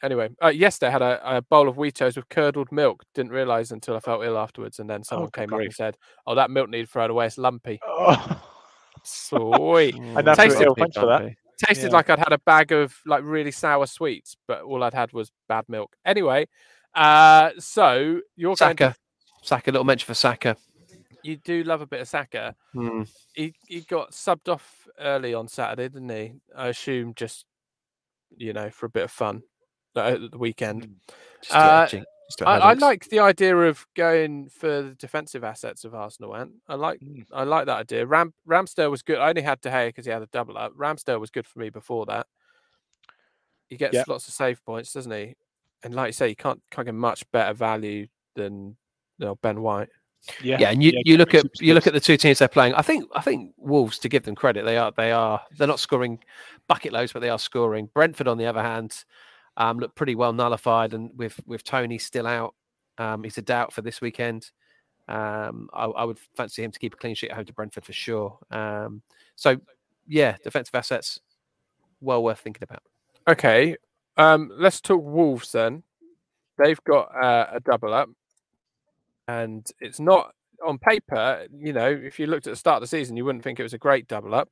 Anyway, 0.04 0.30
uh, 0.44 0.50
yesterday 0.50 0.90
I 0.90 0.92
had 0.92 1.02
a, 1.02 1.38
a 1.38 1.42
bowl 1.42 1.68
of 1.68 1.76
Weetos 1.76 2.16
with 2.16 2.30
curdled 2.30 2.72
milk. 2.72 3.04
Didn't 3.16 3.32
realize 3.32 3.72
until 3.72 3.96
I 3.96 4.00
felt 4.00 4.24
ill 4.24 4.38
afterwards, 4.38 4.80
and 4.80 4.90
then 4.90 5.04
someone 5.04 5.30
good 5.30 5.50
came 5.50 5.54
up 5.54 5.60
and 5.62 5.74
said, 5.74 5.98
"Oh, 6.28 6.36
that 6.36 6.52
milk 6.52 6.70
needed 6.70 6.90
thrown 6.90 7.10
away. 7.10 7.26
It's 7.26 7.38
lumpy." 7.38 7.80
Oh, 7.86 8.42
Sweet. 9.04 9.96
And 10.00 10.28
that's 10.28 10.40
Tasted 10.40 10.64
ill. 10.64 10.76
Thanks 10.76 10.96
for 10.98 11.06
that. 11.08 11.34
Tasted 11.66 11.88
Yeah. 11.88 11.94
like 11.94 12.10
I'd 12.10 12.20
had 12.20 12.34
a 12.34 12.40
bag 12.40 12.72
of 12.72 12.96
like 13.06 13.24
really 13.24 13.52
sour 13.52 13.88
sweets, 13.88 14.36
but 14.48 14.62
all 14.62 14.84
I'd 14.84 14.94
had 14.94 15.14
was 15.14 15.32
bad 15.50 15.66
milk. 15.68 15.96
Anyway, 16.06 16.48
uh, 16.94 17.52
so 17.58 18.20
you're 18.36 18.56
going 18.56 18.76
to, 18.76 18.84
Saka. 18.84 18.96
Saka, 19.42 19.72
little 19.72 19.86
mention 19.86 20.06
for 20.06 20.14
Saka. 20.14 20.58
You 21.28 21.38
do 21.38 21.64
love 21.64 21.82
a 21.82 21.88
bit 21.88 22.02
of 22.02 22.08
Saka. 22.08 22.56
Hmm. 22.74 23.04
he 23.34 23.54
he 23.68 23.82
got 23.82 24.12
subbed 24.12 24.50
off 24.50 24.88
early 25.00 25.34
on 25.34 25.48
Saturday, 25.48 25.90
didn't 25.90 26.10
he? 26.10 26.34
I 26.56 26.68
assume 26.70 27.14
just 27.16 27.46
you 28.36 28.54
know 28.54 28.70
for 28.70 28.86
a 28.86 28.90
bit 28.90 29.04
of 29.04 29.12
fun 29.12 29.44
uh, 29.96 30.00
at 30.02 30.32
the 30.32 30.38
weekend. 30.38 30.96
Just 31.42 31.52
to, 31.52 31.58
Uh, 31.58 31.88
I, 32.46 32.58
I 32.58 32.74
like 32.74 33.08
the 33.10 33.20
idea 33.20 33.56
of 33.56 33.86
going 33.96 34.50
for 34.50 34.82
the 34.82 34.96
defensive 34.96 35.44
assets 35.46 35.86
of 35.86 35.96
Arsenal. 35.96 36.34
And 36.36 36.56
I 36.68 36.76
like 36.76 37.00
Mm. 37.00 37.26
I 37.32 37.44
like 37.44 37.66
that 37.68 37.78
idea. 37.80 38.06
Ram 38.06 38.34
Ramsdale 38.48 38.92
was 38.92 39.02
good. 39.02 39.18
I 39.18 39.30
only 39.30 39.42
had 39.44 39.62
De 39.62 39.70
Gea 39.70 39.88
because 39.90 40.06
he 40.06 40.12
had 40.12 40.22
a 40.22 40.28
double 40.28 40.58
up. 40.58 40.74
Ramsdale 40.76 41.20
was 41.20 41.30
good 41.32 41.48
for 41.48 41.60
me 41.60 41.70
before 41.70 42.06
that. 42.08 42.28
He 43.70 43.78
gets 43.78 43.94
Yep. 43.96 44.08
lots 44.08 44.28
of 44.28 44.34
save 44.34 44.64
points, 44.66 44.94
doesn't 44.94 45.12
he? 45.12 45.36
And 45.84 45.94
like 45.96 46.08
you 46.10 46.14
say, 46.14 46.28
you 46.30 46.36
can't 46.36 46.62
can't 46.72 46.86
get 46.86 46.96
much 46.96 47.30
better 47.32 47.54
value 47.54 48.08
than 48.36 48.76
you 49.20 49.26
know, 49.26 49.36
Ben 49.36 49.62
White. 49.62 49.90
Yeah. 50.44 50.58
yeah, 50.60 50.70
and 50.72 50.84
you, 50.84 50.92
yeah, 50.94 51.02
you 51.06 51.18
look 51.18 51.34
at 51.34 51.46
you 51.62 51.74
look 51.74 51.88
at 51.88 51.94
the 51.94 52.00
two 52.00 52.18
teams 52.18 52.40
they're 52.40 52.48
playing. 52.48 52.74
I 52.74 52.82
think 52.82 53.10
I 53.16 53.22
think 53.22 53.54
Wolves, 53.58 53.98
to 54.00 54.10
give 54.10 54.24
them 54.24 54.36
credit, 54.36 54.66
they 54.66 54.78
are 54.78 54.92
they 54.96 55.12
are 55.12 55.42
they're 55.58 55.68
not 55.68 55.80
scoring 55.80 56.20
bucket 56.68 56.92
loads, 56.92 57.14
but 57.14 57.22
they 57.22 57.30
are 57.30 57.40
scoring. 57.40 57.90
Brentford, 57.94 58.28
on 58.28 58.38
the 58.38 58.46
other 58.46 58.62
hand, 58.62 59.06
um, 59.56 59.80
look 59.80 59.96
pretty 59.96 60.16
well 60.16 60.34
nullified, 60.34 60.94
and 60.94 61.12
with 61.16 61.40
with 61.46 61.64
Toney 61.64 61.98
still 61.98 62.28
out, 62.28 62.56
um, 62.98 63.24
he's 63.24 63.38
a 63.38 63.42
doubt 63.42 63.74
for 63.74 63.82
this 63.82 64.02
weekend. 64.02 64.52
Um, 65.08 65.70
I, 65.74 65.86
I 65.86 66.04
would 66.04 66.20
fancy 66.36 66.64
him 66.64 66.72
to 66.72 66.80
keep 66.80 66.94
a 66.94 66.98
clean 66.98 67.16
sheet 67.16 67.30
at 67.30 67.38
home 67.38 67.46
to 67.46 67.54
Brentford 67.54 67.86
for 67.86 67.94
sure. 67.94 68.38
Um, 68.52 69.02
so 69.36 69.58
yeah, 70.06 70.36
defensive 70.44 70.76
assets, 70.76 71.20
well 72.02 72.24
worth 72.24 72.40
thinking 72.40 72.64
about. 72.64 72.84
Okay, 73.28 73.78
um, 74.18 74.52
let's 74.58 74.82
talk 74.82 75.02
Wolves 75.02 75.52
then. 75.52 75.84
They've 76.58 76.84
got 76.84 77.16
uh, 77.16 77.48
a 77.54 77.60
double 77.60 77.94
up, 77.94 78.10
and 79.28 79.66
it's 79.80 80.00
not 80.00 80.34
on 80.66 80.78
paper. 80.78 81.48
You 81.56 81.74
know, 81.74 81.88
if 81.90 82.20
you 82.20 82.28
looked 82.28 82.48
at 82.48 82.52
the 82.52 82.58
start 82.58 82.78
of 82.78 82.82
the 82.82 82.88
season, 82.88 83.18
you 83.18 83.26
wouldn't 83.26 83.44
think 83.44 83.60
it 83.60 83.64
was 83.64 83.74
a 83.74 83.80
great 83.80 84.08
double 84.08 84.34
up. 84.34 84.50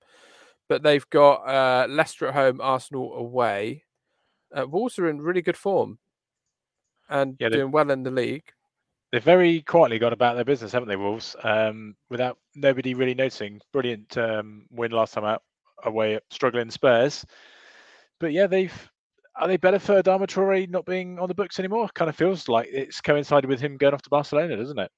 But 0.68 0.84
they've 0.84 1.08
got 1.10 1.48
uh, 1.48 1.88
Leicester 1.88 2.28
at 2.28 2.34
home, 2.34 2.60
Arsenal 2.62 3.14
away. 3.16 3.84
Uh, 4.56 4.66
Wolves 4.68 4.98
are 4.98 5.10
in 5.10 5.22
really 5.22 5.42
good 5.42 5.58
form 5.58 6.00
and 7.10 7.36
Yeah, 7.40 7.50
doing 7.50 7.72
well 7.72 7.92
in 7.92 8.04
the 8.04 8.12
league. 8.12 8.46
They've 9.12 9.24
very 9.24 9.62
quietly 9.62 10.00
gone 10.00 10.14
about 10.14 10.36
their 10.36 10.44
business, 10.44 10.72
haven't 10.72 10.90
they, 10.90 10.96
Wolves? 10.96 11.36
Um, 11.44 11.96
without 12.10 12.38
nobody 12.56 12.94
really 12.94 13.14
noticing. 13.14 13.62
Brilliant 13.72 14.18
um, 14.18 14.66
win 14.72 14.92
last 14.92 15.14
time 15.14 15.24
out 15.24 15.44
away 15.84 16.16
at 16.16 16.24
struggling 16.32 16.72
Spurs. 16.72 17.26
But 18.20 18.34
yeah, 18.34 18.48
they've 18.48 18.92
are 19.38 19.48
they 19.48 19.58
better 19.58 19.80
for 19.80 20.02
Adama 20.02 20.28
Traore 20.28 20.70
not 20.70 20.86
being 20.86 21.20
on 21.20 21.28
the 21.28 21.36
books 21.36 21.60
anymore? 21.60 21.90
Kind 21.94 22.10
of 22.10 22.16
feels 22.16 22.48
like 22.48 22.70
it's 22.72 23.02
coincided 23.02 23.50
with 23.50 23.60
him 23.60 23.78
going 23.78 23.94
off 23.94 24.02
to 24.04 24.10
Barcelona, 24.10 24.58
doesn't 24.58 24.80
it? 24.80 24.92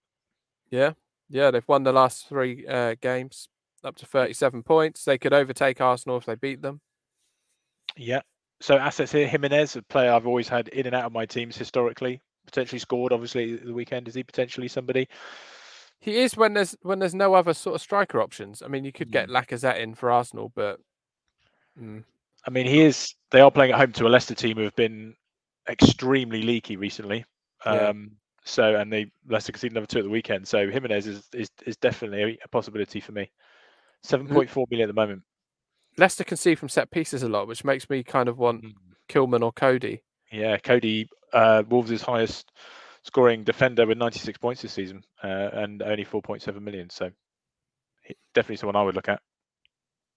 Yeah, 0.69 0.93
yeah, 1.29 1.51
they've 1.51 1.67
won 1.67 1.83
the 1.83 1.93
last 1.93 2.27
three 2.27 2.65
uh, 2.67 2.95
games, 3.01 3.49
up 3.83 3.95
to 3.97 4.05
thirty-seven 4.05 4.63
points. 4.63 5.03
They 5.03 5.17
could 5.17 5.33
overtake 5.33 5.81
Arsenal 5.81 6.17
if 6.17 6.25
they 6.25 6.35
beat 6.35 6.61
them. 6.61 6.81
Yeah. 7.95 8.21
So 8.59 8.75
assets 8.75 9.11
here, 9.11 9.27
Jimenez, 9.27 9.75
a 9.75 9.83
player 9.83 10.11
I've 10.11 10.25
always 10.27 10.47
had 10.47 10.67
in 10.69 10.87
and 10.87 10.95
out 10.95 11.05
of 11.05 11.13
my 11.13 11.25
teams 11.25 11.55
historically. 11.55 12.21
Potentially 12.45 12.79
scored, 12.79 13.11
obviously, 13.11 13.55
the 13.57 13.73
weekend. 13.73 14.07
Is 14.07 14.15
he 14.15 14.23
potentially 14.23 14.67
somebody? 14.67 15.07
He 15.99 16.17
is 16.17 16.37
when 16.37 16.53
there's 16.53 16.75
when 16.81 16.99
there's 16.99 17.13
no 17.13 17.33
other 17.33 17.53
sort 17.53 17.75
of 17.75 17.81
striker 17.81 18.21
options. 18.21 18.61
I 18.61 18.67
mean, 18.67 18.85
you 18.85 18.91
could 18.91 19.11
get 19.11 19.29
Lacazette 19.29 19.79
in 19.79 19.95
for 19.95 20.11
Arsenal, 20.11 20.51
but 20.55 20.79
mm, 21.79 22.03
I 22.47 22.49
mean, 22.49 22.65
he 22.65 22.81
is. 22.81 23.13
They 23.31 23.41
are 23.41 23.51
playing 23.51 23.73
at 23.73 23.79
home 23.79 23.91
to 23.93 24.07
a 24.07 24.09
Leicester 24.09 24.33
team 24.33 24.55
who 24.55 24.63
have 24.63 24.75
been 24.75 25.13
extremely 25.69 26.41
leaky 26.41 26.77
recently. 26.77 27.25
Yeah. 27.65 27.89
Um, 27.89 28.11
so, 28.45 28.75
and 28.75 28.91
they 28.91 29.11
Leicester 29.27 29.51
conceded 29.51 29.75
number 29.75 29.87
two 29.87 29.99
at 29.99 30.05
the 30.05 30.09
weekend. 30.09 30.47
So 30.47 30.69
Jimenez 30.69 31.05
is 31.05 31.23
is, 31.33 31.49
is 31.65 31.75
definitely 31.77 32.39
a, 32.43 32.47
possibility 32.47 33.01
for 33.01 33.11
me. 33.11 33.29
Seven 34.03 34.27
point 34.27 34.49
four 34.49 34.65
million 34.71 34.89
at 34.89 34.95
the 34.95 34.99
moment. 34.99 35.23
Leicester 35.97 36.23
can 36.23 36.37
see 36.37 36.55
from 36.55 36.69
set 36.69 36.89
pieces 36.89 37.23
a 37.23 37.27
lot, 37.27 37.47
which 37.47 37.65
makes 37.65 37.89
me 37.89 38.03
kind 38.03 38.29
of 38.29 38.37
want 38.37 38.63
Kilman 39.09 39.41
or 39.41 39.51
Coady. 39.51 40.01
Yeah, 40.31 40.57
Coady 40.57 41.09
uh, 41.33 41.63
Wolves' 41.67 42.01
highest 42.01 42.51
scoring 43.03 43.43
defender 43.43 43.85
with 43.85 43.97
ninety 43.97 44.19
six 44.19 44.37
points 44.37 44.61
this 44.61 44.71
season, 44.71 45.03
uh, 45.21 45.49
and 45.53 45.81
only 45.81 46.05
four 46.05 46.21
point 46.21 46.41
seven 46.41 46.63
million. 46.63 46.89
So, 46.89 47.09
definitely 48.33 48.57
someone 48.57 48.77
I 48.77 48.83
would 48.83 48.95
look 48.95 49.09
at. 49.09 49.21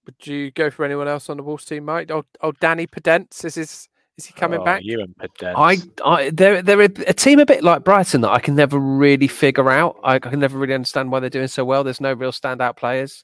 Would 0.05 0.25
you 0.25 0.51
go 0.51 0.69
for 0.69 0.83
anyone 0.83 1.07
else 1.07 1.29
on 1.29 1.37
the 1.37 1.43
Wolves 1.43 1.65
team, 1.65 1.85
Mike? 1.85 2.09
Oh, 2.11 2.25
oh 2.41 2.51
Danny 2.53 2.87
Podence, 2.87 3.45
is 3.45 3.55
his 3.55 3.87
is 4.17 4.25
he 4.25 4.33
coming 4.33 4.59
Oh, 4.59 4.65
back? 4.65 4.81
You 4.83 5.01
and 5.01 5.15
Podence. 5.17 5.53
I, 5.55 5.77
I 6.03 6.29
they're 6.31 6.61
they're 6.61 6.81
a, 6.81 6.89
a 7.07 7.13
team 7.13 7.39
a 7.39 7.45
bit 7.45 7.63
like 7.63 7.83
Brighton 7.83 8.21
that 8.21 8.31
I 8.31 8.39
can 8.39 8.55
never 8.55 8.79
really 8.79 9.27
figure 9.27 9.69
out. 9.69 9.97
I, 10.03 10.15
I 10.15 10.19
can 10.19 10.39
never 10.39 10.57
really 10.57 10.73
understand 10.73 11.11
why 11.11 11.19
they're 11.19 11.29
doing 11.29 11.47
so 11.47 11.63
well. 11.63 11.83
There's 11.83 12.01
no 12.01 12.13
real 12.13 12.31
standout 12.31 12.77
players. 12.77 13.23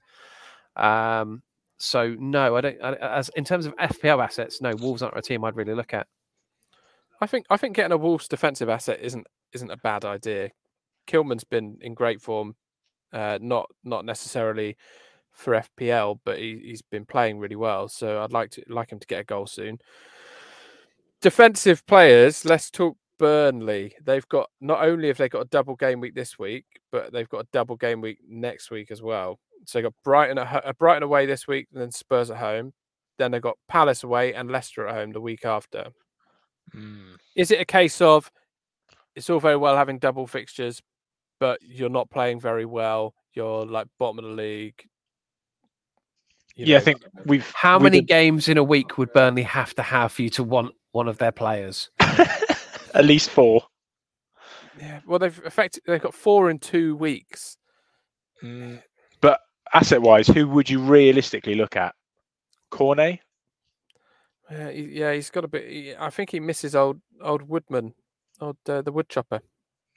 Um, 0.75 1.41
so 1.79 2.15
no, 2.19 2.55
I 2.55 2.61
don't. 2.61 2.81
I, 2.81 2.93
as 2.93 3.29
in 3.29 3.43
terms 3.43 3.65
of 3.65 3.75
FPL 3.77 4.23
assets, 4.23 4.61
no, 4.61 4.73
Wolves 4.75 5.01
aren't 5.01 5.17
a 5.17 5.21
team 5.21 5.43
I'd 5.43 5.55
really 5.55 5.73
look 5.73 5.93
at. 5.93 6.07
I 7.21 7.27
think 7.27 7.45
I 7.49 7.57
think 7.57 7.75
getting 7.75 7.91
a 7.91 7.97
Wolves 7.97 8.27
defensive 8.27 8.69
asset 8.69 8.99
isn't 9.01 9.25
isn't 9.53 9.71
a 9.71 9.77
bad 9.77 10.05
idea. 10.05 10.51
Kilman's 11.07 11.43
been 11.43 11.77
in 11.81 11.93
great 11.93 12.21
form, 12.21 12.55
uh, 13.13 13.39
not 13.41 13.69
not 13.83 14.05
necessarily 14.05 14.77
for 15.37 15.53
FPL, 15.79 16.19
but 16.25 16.39
he, 16.39 16.59
he's 16.63 16.81
been 16.81 17.05
playing 17.05 17.39
really 17.39 17.55
well. 17.55 17.87
So 17.87 18.21
I'd 18.23 18.33
like 18.33 18.49
to 18.51 18.63
like 18.67 18.91
him 18.91 18.99
to 18.99 19.07
get 19.07 19.21
a 19.21 19.23
goal 19.23 19.45
soon. 19.47 19.77
Defensive 21.21 21.85
players. 21.85 22.45
Let's 22.45 22.69
talk 22.69 22.97
Burnley. 23.17 23.93
They've 24.03 24.27
got 24.27 24.49
not 24.61 24.83
only 24.83 25.07
have 25.07 25.17
they 25.17 25.29
got 25.29 25.41
a 25.41 25.49
double 25.49 25.75
game 25.75 25.99
week 25.99 26.15
this 26.15 26.37
week, 26.37 26.65
but 26.91 27.11
they've 27.11 27.29
got 27.29 27.45
a 27.45 27.47
double 27.53 27.75
game 27.75 28.01
week 28.01 28.19
next 28.27 28.69
week 28.71 28.91
as 28.91 29.01
well. 29.01 29.39
So 29.65 29.79
they 29.79 29.83
got 29.83 29.93
Brighton 30.03 30.37
at 30.37 30.65
uh, 30.65 30.73
Brighton 30.73 31.03
away 31.03 31.25
this 31.25 31.47
week, 31.47 31.67
and 31.73 31.81
then 31.81 31.91
Spurs 31.91 32.29
at 32.29 32.37
home. 32.37 32.73
Then 33.17 33.31
they've 33.31 33.41
got 33.41 33.57
Palace 33.67 34.03
away 34.03 34.33
and 34.33 34.51
Leicester 34.51 34.87
at 34.87 34.95
home 34.95 35.11
the 35.11 35.21
week 35.21 35.45
after 35.45 35.89
Mm. 36.75 37.15
is 37.33 37.49
it 37.49 37.61
a 37.61 37.65
case 37.65 38.01
of 38.01 38.29
it's 39.15 39.29
all 39.29 39.39
very 39.39 39.55
well 39.55 39.77
having 39.77 39.99
double 39.99 40.27
fixtures, 40.27 40.81
but 41.39 41.59
you're 41.61 41.89
not 41.89 42.09
playing 42.09 42.41
very 42.41 42.65
well? 42.65 43.13
You're 43.33 43.65
like 43.65 43.87
bottom 43.97 44.19
of 44.19 44.25
the 44.25 44.31
league. 44.31 44.83
You 46.57 46.65
Yeah, 46.65 46.77
I 46.77 46.81
think 46.81 47.03
we've. 47.25 47.49
How 47.55 47.77
with 47.77 47.83
many 47.83 47.99
the- 47.99 48.05
games 48.05 48.47
in 48.47 48.57
a 48.57 48.63
week 48.63 48.97
would 48.97 49.13
Burnley 49.13 49.43
have 49.43 49.73
to 49.75 49.81
have 49.83 50.11
for 50.11 50.21
you 50.23 50.29
to 50.31 50.43
want 50.43 50.73
one 50.91 51.07
of 51.07 51.17
their 51.17 51.31
players? 51.31 51.89
at 51.99 53.05
least 53.05 53.29
four. 53.29 53.63
Yeah, 54.79 54.99
well, 55.07 55.19
they've 55.19 55.41
affected. 55.45 55.83
They've 55.87 56.01
got 56.01 56.13
four 56.13 56.49
in 56.49 56.59
two 56.59 56.95
weeks. 56.95 57.57
Mm. 58.43 58.81
But 59.21 59.39
asset 59.73 60.01
wise, 60.01 60.27
who 60.27 60.47
would 60.49 60.69
you 60.69 60.79
realistically 60.79 61.55
look 61.55 61.75
at? 61.75 61.95
Cornet? 62.69 63.19
Yeah, 64.51 64.71
he, 64.71 64.81
yeah, 64.83 65.13
he's 65.13 65.29
got 65.29 65.45
a 65.45 65.47
bit. 65.47 65.97
I 65.99 66.09
think 66.09 66.31
he 66.31 66.39
misses 66.39 66.75
old 66.75 67.01
old 67.21 67.43
Woodman, 67.43 67.93
old 68.39 68.57
uh, 68.69 68.81
the 68.81 68.91
wood 68.91 69.09
chopper. 69.09 69.41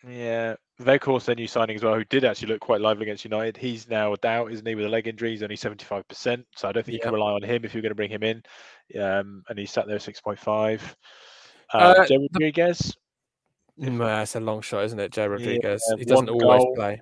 Yeah, 0.06 0.54
Weghorst, 0.80 1.26
their 1.26 1.34
new 1.34 1.46
signing 1.46 1.76
as 1.76 1.82
well, 1.82 1.94
who 1.94 2.04
did 2.04 2.24
actually 2.24 2.48
look 2.48 2.60
quite 2.60 2.80
lively 2.80 3.02
against 3.04 3.24
United. 3.24 3.56
He's 3.56 3.88
now 3.88 4.14
a 4.14 4.16
doubt, 4.16 4.50
isn't 4.52 4.66
he, 4.66 4.74
with 4.74 4.86
a 4.86 4.88
leg 4.88 5.06
injury? 5.06 5.30
He's 5.32 5.42
only 5.42 5.56
75%. 5.56 6.44
So 6.56 6.68
I 6.68 6.72
don't 6.72 6.84
think 6.86 6.94
you 6.94 7.00
can 7.00 7.12
rely 7.12 7.32
on 7.32 7.42
him 7.42 7.64
if 7.64 7.74
you're 7.74 7.82
going 7.82 7.90
to 7.90 7.94
bring 7.96 8.10
him 8.10 8.22
in. 8.22 8.42
Um, 8.98 9.42
and 9.48 9.58
he's 9.58 9.70
sat 9.70 9.86
there 9.86 9.98
6.5. 9.98 10.80
Uh, 11.72 11.76
Uh, 11.78 12.06
Rodriguez, 12.10 12.96
Mm, 13.80 14.22
it's 14.22 14.34
a 14.34 14.40
long 14.40 14.60
shot, 14.60 14.84
isn't 14.84 14.98
it, 15.00 15.10
Joe 15.12 15.28
Rodriguez? 15.28 15.82
he 15.96 16.04
one 16.04 16.26
doesn't 16.26 16.28
always 16.28 16.60
goal. 16.62 16.74
play. 16.74 17.00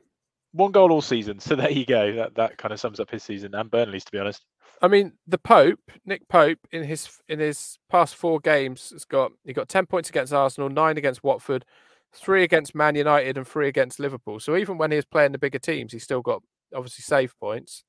one 0.52 0.70
goal 0.70 0.92
all 0.92 1.02
season. 1.02 1.38
So 1.40 1.56
there 1.56 1.70
you 1.70 1.84
go. 1.84 2.12
That 2.14 2.34
that 2.36 2.56
kind 2.58 2.72
of 2.72 2.78
sums 2.78 3.00
up 3.00 3.10
his 3.10 3.22
season 3.24 3.54
and 3.54 3.68
Burnley's, 3.70 4.04
to 4.04 4.12
be 4.12 4.18
honest. 4.18 4.44
I 4.80 4.86
mean, 4.86 5.14
the 5.26 5.38
Pope, 5.38 5.80
Nick 6.04 6.28
Pope, 6.28 6.58
in 6.70 6.84
his 6.84 7.08
in 7.28 7.40
his 7.40 7.78
past 7.88 8.14
four 8.14 8.38
games, 8.38 8.90
has 8.90 9.04
got 9.04 9.32
he 9.44 9.52
got 9.52 9.68
ten 9.68 9.86
points 9.86 10.08
against 10.08 10.32
Arsenal, 10.32 10.68
nine 10.68 10.98
against 10.98 11.24
Watford, 11.24 11.64
three 12.14 12.42
against 12.42 12.74
Man 12.74 12.94
United, 12.94 13.36
and 13.36 13.46
three 13.46 13.68
against 13.68 14.00
Liverpool. 14.00 14.40
So 14.40 14.56
even 14.56 14.78
when 14.78 14.90
he 14.90 14.96
was 14.96 15.04
playing 15.04 15.32
the 15.32 15.38
bigger 15.38 15.58
teams, 15.58 15.92
he 15.92 15.98
still 15.98 16.22
got 16.22 16.42
obviously 16.74 17.02
save 17.02 17.38
points. 17.38 17.84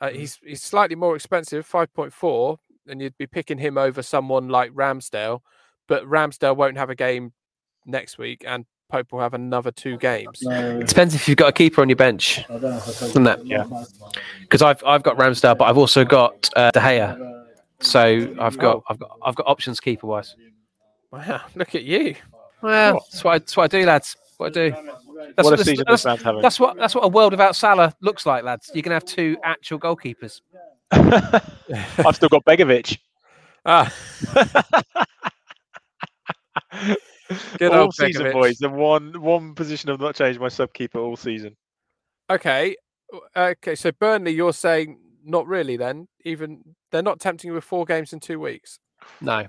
Uh, 0.00 0.08
Mhm. 0.08 0.14
He's 0.16 0.36
he's 0.44 0.62
slightly 0.62 0.96
more 0.96 1.14
expensive, 1.16 1.64
five 1.66 1.92
point 1.94 2.12
four, 2.12 2.58
and 2.88 3.00
you'd 3.00 3.16
be 3.18 3.26
picking 3.26 3.58
him 3.58 3.78
over 3.78 4.02
someone 4.02 4.48
like 4.48 4.72
Ramsdale, 4.72 5.40
but 5.88 6.04
Ramsdale 6.04 6.56
won't 6.56 6.76
have 6.76 6.90
a 6.90 6.94
game 6.96 7.32
next 7.86 8.18
week, 8.18 8.44
and 8.46 8.66
Pope 8.88 9.12
will 9.12 9.20
have 9.20 9.32
another 9.34 9.70
two 9.70 9.96
games. 9.96 10.38
It 10.42 10.86
depends 10.86 11.14
if 11.14 11.26
you've 11.28 11.38
got 11.38 11.48
a 11.48 11.52
keeper 11.52 11.80
on 11.80 11.88
your 11.88 11.96
bench, 11.96 12.46
doesn't 12.48 13.26
it? 13.26 13.46
Yeah. 13.46 13.64
Because 14.42 14.60
I've 14.62 14.82
I've 14.84 15.02
got 15.02 15.16
Ramsdale, 15.16 15.56
but 15.56 15.64
I've 15.64 15.78
also 15.78 16.04
got 16.04 16.50
uh, 16.56 16.70
De 16.72 16.80
Gea, 16.80 17.44
so 17.80 18.00
I've 18.38 18.58
got 18.58 18.82
I've 18.88 18.98
got 18.98 19.18
I've 19.22 19.34
got 19.36 19.46
options 19.46 19.80
keeper 19.80 20.06
wise. 20.06 20.34
Wow, 21.10 21.42
look 21.54 21.74
at 21.74 21.84
you! 21.84 22.16
Well, 22.62 22.94
that's 23.10 23.24
what 23.24 23.30
I, 23.34 23.38
that's 23.38 23.56
what 23.56 23.64
I 23.64 23.78
do, 23.80 23.86
lads. 23.86 24.16
What 24.36 24.46
I 24.56 24.68
do. 24.70 24.76
That's 25.36 25.44
what 25.48 25.60
a 25.60 25.64
season 25.64 25.84
that's- 25.86 26.00
this 26.00 26.04
man's 26.04 26.22
having. 26.22 26.42
That's 26.42 26.58
what 26.60 26.76
that's 26.76 26.94
what 26.94 27.04
a 27.04 27.08
world 27.08 27.32
without 27.32 27.54
Salah 27.56 27.94
looks 28.00 28.26
like, 28.26 28.44
lads. 28.44 28.70
You're 28.74 28.82
gonna 28.82 28.94
have 28.94 29.04
two 29.04 29.36
actual 29.44 29.78
goalkeepers. 29.78 30.40
I've 30.92 32.16
still 32.16 32.28
got 32.28 32.44
Begovic. 32.44 32.98
Ah, 33.64 33.92
Good 37.58 37.72
all 37.72 37.80
old 37.84 37.94
season, 37.94 38.26
Begovic. 38.26 38.32
boys. 38.32 38.58
The 38.58 38.68
one 38.68 39.20
one 39.20 39.54
position 39.54 39.90
I've 39.90 40.00
not 40.00 40.14
changed 40.14 40.40
my 40.40 40.48
sub 40.48 40.72
keeper 40.72 40.98
all 40.98 41.16
season. 41.16 41.56
Okay. 42.30 42.76
Okay. 43.36 43.74
So 43.74 43.92
Burnley, 43.92 44.32
you're 44.32 44.52
saying 44.52 44.98
not 45.24 45.46
really 45.46 45.76
then? 45.76 46.08
Even 46.24 46.62
they're 46.90 47.02
not 47.02 47.20
tempting 47.20 47.48
you 47.48 47.54
with 47.54 47.64
four 47.64 47.84
games 47.84 48.12
in 48.12 48.20
two 48.20 48.38
weeks. 48.40 48.78
No. 49.20 49.46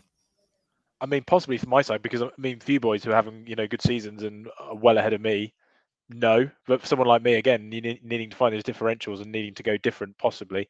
I 1.04 1.06
mean, 1.06 1.24
possibly 1.28 1.58
from 1.58 1.70
my 1.70 1.82
side 1.82 2.02
because 2.02 2.22
I 2.22 2.30
mean, 2.38 2.62
for 2.62 2.72
you 2.72 2.80
boys 2.80 3.04
who 3.04 3.12
are 3.12 3.16
having 3.16 3.46
you 3.46 3.56
know 3.56 3.68
good 3.68 3.82
seasons 3.82 4.24
and 4.24 4.48
are 4.58 4.74
well 4.74 4.98
ahead 4.98 5.12
of 5.12 5.20
me, 5.20 5.54
no. 6.10 6.50
But 6.66 6.80
for 6.80 6.88
someone 6.88 7.10
like 7.10 7.22
me, 7.22 7.34
again, 7.34 7.70
needing, 7.70 8.00
needing 8.04 8.30
to 8.30 8.38
find 8.38 8.56
those 8.56 8.64
differentials 8.64 9.22
and 9.22 9.32
needing 9.32 9.54
to 9.56 9.64
go 9.64 9.76
different, 9.76 10.18
possibly, 10.18 10.70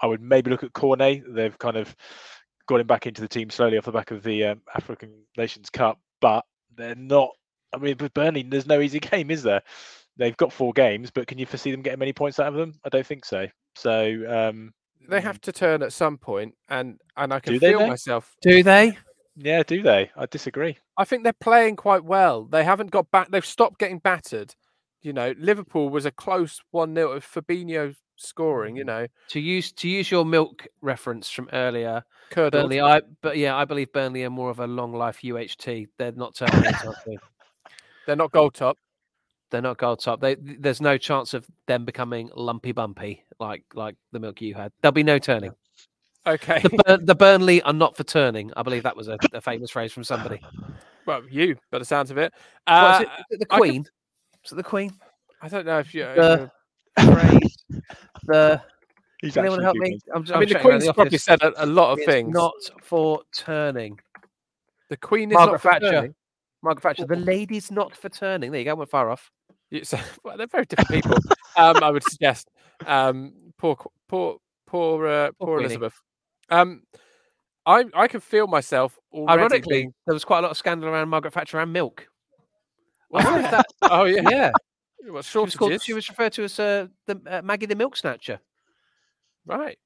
I 0.00 0.06
would 0.06 0.20
maybe 0.20 0.50
look 0.50 0.64
at 0.64 0.72
Cornet. 0.72 1.22
They've 1.28 1.56
kind 1.58 1.76
of 1.76 1.94
got 2.66 2.80
him 2.80 2.88
back 2.88 3.06
into 3.06 3.20
the 3.20 3.28
team 3.28 3.50
slowly 3.50 3.78
off 3.78 3.84
the 3.84 3.92
back 3.92 4.10
of 4.10 4.24
the 4.24 4.46
um, 4.46 4.62
African 4.74 5.12
Nations 5.36 5.70
Cup, 5.70 6.00
but 6.20 6.44
they're 6.74 6.96
not. 6.96 7.30
I 7.72 7.78
mean, 7.78 7.96
with 8.00 8.12
Burnley, 8.14 8.42
there's 8.42 8.66
no 8.66 8.80
easy 8.80 9.00
game, 9.00 9.30
is 9.30 9.44
there? 9.44 9.62
They've 10.16 10.36
got 10.36 10.52
four 10.52 10.72
games, 10.72 11.12
but 11.12 11.28
can 11.28 11.38
you 11.38 11.46
foresee 11.46 11.70
them 11.70 11.82
getting 11.82 12.00
many 12.00 12.12
points 12.12 12.40
out 12.40 12.48
of 12.48 12.54
them? 12.54 12.74
I 12.84 12.88
don't 12.88 13.06
think 13.06 13.24
so. 13.24 13.46
So 13.76 14.24
um, 14.28 14.74
They 15.08 15.20
have 15.20 15.40
to 15.42 15.52
turn 15.52 15.82
at 15.82 15.92
some 15.92 16.18
point, 16.18 16.54
and 16.68 16.98
and 17.16 17.32
I 17.32 17.38
can 17.38 17.54
Do 17.54 17.58
they, 17.60 17.70
feel 17.70 17.86
myself. 17.86 18.34
Do 18.42 18.62
they? 18.62 18.98
Yeah, 19.36 19.62
do 19.62 19.82
they? 19.82 20.10
I 20.16 20.26
disagree. 20.26 20.78
I 20.96 21.04
think 21.04 21.24
they're 21.24 21.32
playing 21.32 21.76
quite 21.76 22.04
well. 22.04 22.44
They 22.44 22.64
haven't 22.64 22.90
got 22.90 23.10
back. 23.10 23.30
They've 23.30 23.44
stopped 23.44 23.78
getting 23.78 23.98
battered. 23.98 24.54
You 25.02 25.12
know, 25.12 25.34
Liverpool 25.38 25.90
was 25.90 26.06
a 26.06 26.10
close 26.10 26.60
one 26.70 26.94
0 26.94 27.12
of 27.12 27.26
Fabinho 27.26 27.94
scoring. 28.16 28.76
You 28.76 28.84
mm. 28.84 28.88
know, 28.88 29.06
To 29.30 29.40
use 29.40 29.72
to 29.72 29.88
use 29.88 30.10
your 30.10 30.24
milk 30.24 30.66
reference 30.80 31.30
from 31.30 31.48
earlier, 31.52 32.04
curdled. 32.30 32.70
Burnley. 32.70 32.80
I 32.80 33.00
but 33.20 33.36
yeah, 33.36 33.56
I 33.56 33.64
believe 33.64 33.92
Burnley 33.92 34.24
are 34.24 34.30
more 34.30 34.50
of 34.50 34.60
a 34.60 34.66
long 34.66 34.92
life 34.92 35.20
UHT. 35.22 35.88
They're 35.98 36.12
not 36.12 36.34
turning. 36.36 36.72
They're 38.06 38.16
not 38.16 38.32
goal 38.32 38.50
top. 38.50 38.78
They're 39.50 39.62
not 39.62 39.78
gold 39.78 40.00
top. 40.00 40.20
They, 40.20 40.34
there's 40.34 40.80
no 40.80 40.96
chance 40.98 41.34
of 41.34 41.46
them 41.66 41.84
becoming 41.84 42.30
lumpy 42.34 42.72
bumpy 42.72 43.24
like 43.38 43.64
like 43.74 43.96
the 44.10 44.18
milk 44.18 44.40
you 44.40 44.54
had. 44.54 44.72
There'll 44.80 44.92
be 44.92 45.02
no 45.02 45.18
turning. 45.18 45.52
Okay. 46.26 46.60
The, 46.62 46.82
Burn, 46.86 47.04
the 47.06 47.14
Burnley 47.14 47.62
are 47.62 47.72
not 47.72 47.96
for 47.96 48.04
turning. 48.04 48.52
I 48.56 48.62
believe 48.62 48.84
that 48.84 48.96
was 48.96 49.08
a, 49.08 49.18
a 49.32 49.40
famous 49.40 49.70
phrase 49.70 49.92
from 49.92 50.04
somebody. 50.04 50.40
well, 51.06 51.22
you, 51.30 51.56
by 51.70 51.78
the 51.78 51.84
sounds 51.84 52.10
of 52.10 52.18
it. 52.18 52.32
What 52.66 52.74
Uh, 52.74 52.94
is 52.94 53.00
it? 53.00 53.08
Is 53.08 53.24
it 53.30 53.38
the 53.40 53.46
I 53.54 53.56
could- 53.56 53.60
Queen? 53.60 53.84
Is 54.44 54.52
it 54.52 54.54
the 54.56 54.62
Queen? 54.62 54.92
I 55.40 55.48
don't 55.48 55.66
know 55.66 55.78
if 55.80 55.92
you. 55.94 56.02
The 56.04 56.50
phrase. 57.00 57.56
The 58.24 58.62
He's 59.20 59.34
can 59.34 59.44
anyone 59.44 59.62
help 59.62 59.76
me? 59.76 59.98
I'm, 60.14 60.24
I 60.30 60.34
I'm 60.34 60.40
mean, 60.40 60.48
the 60.48 60.54
checking 60.54 60.70
around 60.70 60.80
Queen's 60.80 60.94
probably 60.94 61.18
said 61.18 61.42
a, 61.42 61.64
a 61.64 61.66
lot 61.66 61.92
of 61.92 61.98
It's 61.98 62.06
things. 62.06 62.32
Not 62.34 62.54
for 62.82 63.22
turning. 63.32 63.98
the 64.90 64.96
Queen 64.96 65.30
is 65.30 65.34
Margaret 65.34 65.52
not 65.52 65.60
for 65.62 65.68
Thatcher. 65.70 65.90
turning. 65.90 66.14
Margaret 66.62 66.82
Thatcher. 66.82 67.06
The 67.06 67.16
lady's 67.16 67.70
not 67.70 67.94
for 67.96 68.08
turning. 68.08 68.50
There 68.50 68.58
you 68.60 68.64
go. 68.64 68.74
Went 68.74 68.90
far 68.90 69.10
off. 69.10 69.30
You- 69.70 69.84
so- 69.84 69.98
well, 70.24 70.36
they're 70.36 70.46
very 70.48 70.66
different 70.66 70.90
people. 70.90 71.16
um, 71.56 71.76
I 71.82 71.90
would 71.90 72.02
suggest. 72.04 72.48
Um, 72.86 73.32
poor, 73.58 73.76
poor, 74.08 74.38
poor, 74.66 75.06
uh, 75.06 75.30
Poor 75.38 75.46
poor 75.46 75.60
Elizabeth. 75.60 75.94
Um, 76.52 76.82
I, 77.64 77.84
I 77.94 78.08
can 78.08 78.20
feel 78.20 78.46
myself 78.46 78.98
already. 79.12 79.40
Ironically, 79.40 79.88
there 80.06 80.14
was 80.14 80.24
quite 80.24 80.40
a 80.40 80.42
lot 80.42 80.50
of 80.50 80.56
scandal 80.56 80.88
around 80.88 81.08
Margaret 81.08 81.32
Thatcher 81.32 81.58
and 81.58 81.72
milk. 81.72 82.06
Was 83.10 83.24
I 83.24 83.30
wonder 83.30 83.42
there? 83.42 83.60
if 83.60 83.66
that. 83.80 83.90
oh 83.90 84.04
yeah, 84.04 84.28
Yeah, 84.28 84.50
What 85.10 85.24
she 85.24 85.38
was, 85.38 85.54
called, 85.54 85.82
she 85.82 85.92
was 85.92 86.08
referred 86.08 86.32
to 86.34 86.44
as 86.44 86.58
uh, 86.58 86.86
the 87.06 87.20
uh, 87.26 87.42
Maggie 87.42 87.66
the 87.66 87.76
Milk 87.76 87.96
Snatcher. 87.96 88.40
Right. 89.46 89.78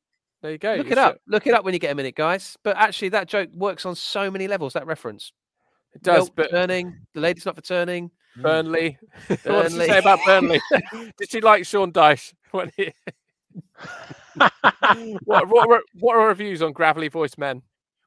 There 0.43 0.53
you 0.53 0.59
go. 0.59 0.75
Look 0.75 0.91
it 0.91 0.99
up. 0.99 1.19
Look 1.27 1.47
it 1.47 1.55
up 1.55 1.65
when 1.65 1.75
you 1.75 1.81
get 1.81 1.93
a 1.93 1.95
minute, 1.95 2.15
guys. 2.15 2.57
But 2.63 2.77
actually, 2.77 3.09
that 3.11 3.27
joke 3.27 3.51
works 3.55 3.87
on 3.87 3.97
so 3.97 4.31
many 4.31 4.49
levels. 4.49 4.75
That 4.75 4.87
reference. 4.87 5.33
It 5.95 6.03
does, 6.03 6.25
Milk 6.25 6.33
but 6.37 6.51
turning. 6.51 6.95
The 7.15 7.21
lady's 7.21 7.47
not 7.47 7.57
for 7.57 7.63
turning. 7.63 8.11
Burnley. 8.37 8.99
what 9.27 9.29
did 9.29 9.41
she 9.41 9.49
Burnley. 9.49 9.87
say 9.87 9.99
about 9.99 10.19
Burnley? 10.27 10.61
did 11.19 11.31
she 11.31 11.41
like 11.41 11.65
Sean 11.65 11.93
Dyche? 11.93 12.33
When 12.53 12.71
he... 12.77 12.93
what, 15.25 15.49
what, 15.49 15.69
were, 15.69 15.83
what 15.99 16.17
are 16.17 16.29
reviews 16.29 16.63
on 16.63 16.73
Gravelly 16.73 17.09
Voiced 17.09 17.39
Men? 17.39 17.63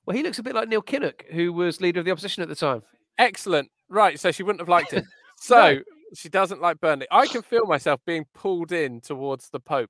Well, 0.06 0.16
he 0.16 0.24
looks 0.24 0.40
a 0.40 0.44
bit 0.44 0.56
like 0.56 0.68
Neil 0.68 0.82
Kinnock, 0.82 1.30
who 1.32 1.54
was 1.54 1.82
leader 1.82 2.00
of 2.00 2.06
the 2.06 2.12
opposition 2.12 2.42
at 2.44 2.50
the 2.50 2.56
time. 2.56 2.82
Excellent. 3.18 3.70
Right. 3.90 4.20
So 4.20 4.32
she 4.32 4.44
wouldn't 4.44 4.62
have 4.62 4.70
liked 4.70 4.94
it. 4.94 5.06
So 5.42 5.80
she 6.14 6.28
doesn't 6.28 6.60
like 6.60 6.82
Burnley. 6.82 7.08
I 7.12 7.26
can 7.26 7.42
feel 7.42 7.66
myself 7.66 8.02
being 8.06 8.26
pulled 8.34 8.74
in 8.74 9.00
towards 9.00 9.50
the 9.50 9.62
Pope. 9.62 9.90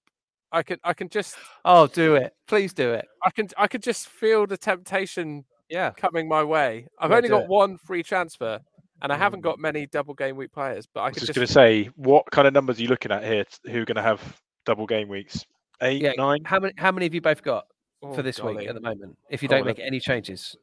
I 0.51 0.61
can 0.61 0.77
I 0.83 0.93
can 0.93 1.09
just 1.09 1.35
Oh, 1.65 1.87
do 1.87 2.13
it. 2.13 2.33
Please 2.47 2.71
do 2.71 2.91
it. 2.93 3.07
I 3.25 3.31
can 3.31 3.47
I 3.57 3.65
could 3.67 3.81
just 3.81 4.09
feel 4.09 4.45
the 4.45 4.57
temptation 4.57 5.43
Yeah. 5.69 5.89
coming 5.97 6.27
my 6.27 6.43
way. 6.43 6.85
I've 6.99 7.09
Yeah, 7.09 7.17
only 7.17 7.29
got 7.29 7.43
it. 7.45 7.49
one 7.49 7.79
free 7.79 8.03
transfer 8.03 8.59
and 9.01 9.11
I 9.11 9.15
mm. 9.15 9.19
haven't 9.19 9.41
got 9.41 9.57
many 9.57 9.87
double 9.87 10.13
game 10.13 10.35
week 10.35 10.51
players, 10.51 10.85
but 10.93 10.99
I 11.01 11.05
I 11.05 11.07
was 11.07 11.13
could 11.15 11.19
just 11.21 11.27
just 11.33 11.35
going 11.35 11.47
to 11.47 11.53
say, 11.53 11.89
what 11.95 12.29
kind 12.29 12.47
of 12.47 12.53
numbers 12.53 12.77
are 12.77 12.83
you 12.83 12.89
looking 12.89 13.11
at 13.11 13.23
here? 13.23 13.45
Who 13.65 13.81
are 13.81 13.85
going 13.85 13.95
to 13.95 14.03
have 14.03 14.21
double 14.69 14.86
game 14.86 15.08
weeks? 15.08 15.47
Eight, 15.82 15.99
Yeah, 15.99 16.12
nine? 16.15 16.43
How 16.45 16.60
many? 16.60 16.73
How 16.77 16.91
many 16.91 17.08
have 17.08 17.13
you 17.15 17.21
both 17.21 17.41
got 17.41 17.65
Oh, 18.03 18.13
for 18.13 18.21
this 18.21 18.39
week 18.43 18.67
at 18.67 18.75
the 18.75 18.82
moment? 18.82 19.17
If 19.32 19.41
you 19.41 19.49
Oh, 19.49 19.53
don't 19.53 19.65
look. 19.65 19.77
make 19.77 19.86
any 19.86 19.99
changes, 19.99 20.55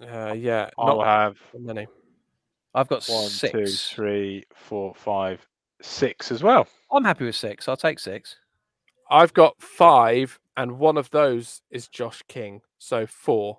Uh, 0.00 0.32
yeah, 0.38 0.70
I'll 0.78 0.98
not 0.98 1.06
have 1.06 1.38
many. 1.58 1.88
I've 2.72 2.86
got 2.88 3.04
one, 3.08 3.24
two, 3.24 3.66
six. 3.66 3.88
three, 3.90 4.44
four, 4.54 4.94
five, 4.94 5.44
six 5.82 6.30
as 6.30 6.42
well. 6.42 6.68
I'm 6.92 7.04
happy 7.04 7.24
with 7.24 7.34
six. 7.34 7.66
I'll 7.68 7.76
take 7.76 7.98
six. 7.98 8.36
I've 9.10 9.34
got 9.34 9.60
five, 9.60 10.38
and 10.56 10.78
one 10.78 10.96
of 10.96 11.10
those 11.10 11.62
is 11.70 11.88
Josh 11.88 12.22
King, 12.28 12.62
so 12.78 13.06
four. 13.08 13.58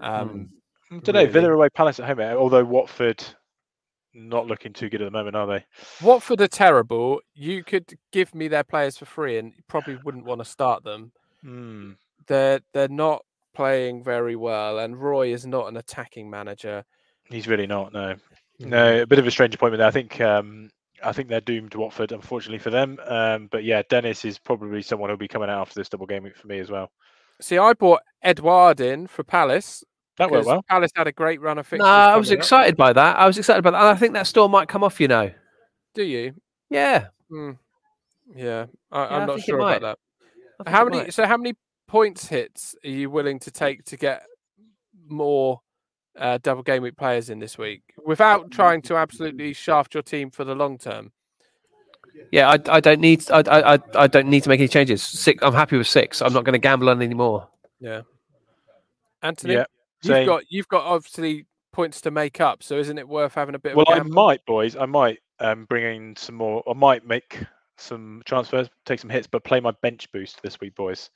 Um, 0.00 0.50
I 0.90 0.98
don't 0.98 1.14
know. 1.14 1.20
Really? 1.20 1.30
Villa 1.30 1.52
away, 1.52 1.68
Palace 1.70 2.00
at 2.00 2.06
home. 2.06 2.18
eh, 2.18 2.34
Although 2.34 2.64
Watford 2.64 3.22
not 4.14 4.46
looking 4.46 4.72
too 4.72 4.88
good 4.88 5.02
at 5.02 5.06
the 5.06 5.10
moment, 5.10 5.36
are 5.36 5.46
they? 5.46 5.64
Watford 6.02 6.40
are 6.40 6.48
terrible. 6.48 7.20
You 7.34 7.64
could 7.64 7.92
give 8.12 8.34
me 8.34 8.48
their 8.48 8.64
players 8.64 8.96
for 8.96 9.04
free, 9.04 9.38
and 9.38 9.52
probably 9.68 9.96
wouldn't 10.04 10.24
want 10.24 10.40
to 10.40 10.44
start 10.44 10.84
them. 10.84 11.12
Hmm. 11.42 11.92
They're 12.26 12.60
they're 12.72 12.88
not 12.88 13.24
playing 13.54 14.02
very 14.02 14.36
well, 14.36 14.78
and 14.78 14.96
Roy 15.00 15.32
is 15.32 15.46
not 15.46 15.68
an 15.68 15.76
attacking 15.76 16.30
manager. 16.30 16.84
He's 17.24 17.48
really 17.48 17.66
not. 17.66 17.92
No, 17.92 18.14
Mm. 18.60 18.66
no. 18.68 19.02
A 19.02 19.06
bit 19.06 19.18
of 19.18 19.26
a 19.26 19.30
strange 19.32 19.54
appointment 19.54 19.78
there. 19.80 19.88
I 19.88 19.90
think. 19.90 20.20
Um, 20.20 20.70
I 21.02 21.12
think 21.12 21.28
they're 21.28 21.40
doomed. 21.40 21.74
Watford, 21.74 22.12
unfortunately 22.12 22.58
for 22.60 22.70
them. 22.70 22.98
Um, 23.06 23.48
but 23.50 23.64
yeah, 23.64 23.82
Dennis 23.90 24.24
is 24.24 24.38
probably 24.38 24.80
someone 24.80 25.10
who'll 25.10 25.16
be 25.18 25.28
coming 25.28 25.50
out 25.50 25.60
after 25.60 25.74
this 25.78 25.88
double 25.88 26.06
game 26.06 26.22
week 26.22 26.36
for 26.36 26.46
me 26.46 26.60
as 26.60 26.70
well. 26.70 26.90
See, 27.40 27.58
I 27.58 27.72
bought 27.74 28.00
Edouard 28.22 28.80
in 28.80 29.06
for 29.08 29.22
Palace. 29.24 29.82
That 30.18 30.30
went 30.30 30.46
well. 30.46 30.62
Palace 30.68 30.92
had 30.94 31.06
a 31.08 31.12
great 31.12 31.40
run 31.40 31.58
of 31.58 31.66
No, 31.66 31.68
fixtures. 31.70 31.86
I 31.86 32.16
was 32.16 32.28
coming 32.28 32.38
up. 32.38 32.42
excited 32.42 32.76
by 32.76 32.92
that. 32.92 33.18
I 33.18 33.26
was 33.26 33.36
excited 33.38 33.62
by 33.62 33.70
that. 33.72 33.78
And 33.80 33.88
I 33.88 33.94
think 33.96 34.12
that 34.14 34.26
store 34.26 34.48
might 34.48 34.68
come 34.68 34.84
off. 34.84 35.00
You 35.00 35.08
know. 35.08 35.30
Do 35.94 36.02
you? 36.04 36.34
Yeah. 36.70 37.06
Mm. 37.30 37.58
Yeah, 38.34 38.66
I, 38.90 39.00
I 39.04 39.20
I'm 39.20 39.26
not 39.26 39.40
sure 39.40 39.58
about 39.58 39.82
that. 39.82 39.98
How 40.70 40.84
many? 40.84 40.98
might. 40.98 41.14
So, 41.14 41.26
how 41.26 41.36
many 41.36 41.54
points 41.88 42.26
hits 42.28 42.74
are 42.84 42.88
you 42.90 43.10
willing 43.10 43.38
to 43.40 43.50
take 43.50 43.84
to 43.86 43.96
get 43.96 44.22
more 45.08 45.60
uh, 46.18 46.38
double 46.42 46.62
game 46.62 46.82
week 46.82 46.96
players 46.96 47.28
in 47.28 47.38
this 47.38 47.58
week 47.58 47.82
without 48.06 48.50
trying 48.50 48.80
to 48.82 48.96
absolutely 48.96 49.52
shaft 49.52 49.94
your 49.94 50.02
team 50.02 50.30
for 50.30 50.44
the 50.44 50.54
long 50.54 50.78
term. 50.78 51.12
Yeah, 52.30 52.48
I, 52.50 52.58
I 52.76 52.80
don't 52.80 53.00
need 53.00 53.28
I, 53.30 53.40
I 53.46 53.74
I- 53.74 53.78
I 53.96 54.06
don't 54.06 54.28
need 54.28 54.42
to 54.44 54.48
make 54.48 54.60
any 54.60 54.68
changes. 54.68 55.02
Six, 55.02 55.42
I'm 55.42 55.52
happy 55.52 55.76
with 55.76 55.88
six. 55.88 56.22
I'm 56.22 56.32
not 56.32 56.44
going 56.44 56.52
to 56.54 56.58
gamble 56.58 56.88
on 56.88 57.02
any 57.02 57.14
more. 57.14 57.48
Yeah. 57.80 58.02
Anthony, 59.22 59.54
Yeah, 59.54 59.64
you've 60.04 60.14
same. 60.14 60.26
got 60.26 60.42
you've 60.48 60.68
got 60.68 60.84
obviously 60.84 61.46
points 61.72 62.00
to 62.02 62.10
make 62.10 62.40
up, 62.40 62.62
so 62.62 62.78
isn't 62.78 62.98
it 62.98 63.08
worth 63.08 63.34
having 63.34 63.54
a 63.54 63.58
bit 63.58 63.74
Well, 63.76 63.86
of 63.88 63.96
a 63.98 64.00
I 64.00 64.02
might, 64.04 64.44
boys. 64.46 64.76
I 64.76 64.86
might 64.86 65.18
um, 65.40 65.64
bring 65.66 65.84
in 65.96 66.16
some 66.16 66.36
more. 66.36 66.62
I 66.68 66.72
might 66.74 67.04
make 67.06 67.42
some 67.78 68.22
transfers, 68.26 68.68
take 68.86 69.00
some 69.00 69.10
hits, 69.10 69.26
but 69.26 69.42
play 69.44 69.58
my 69.60 69.72
bench 69.82 70.10
boost 70.12 70.40
this 70.42 70.60
week, 70.60 70.74
boys. 70.76 71.10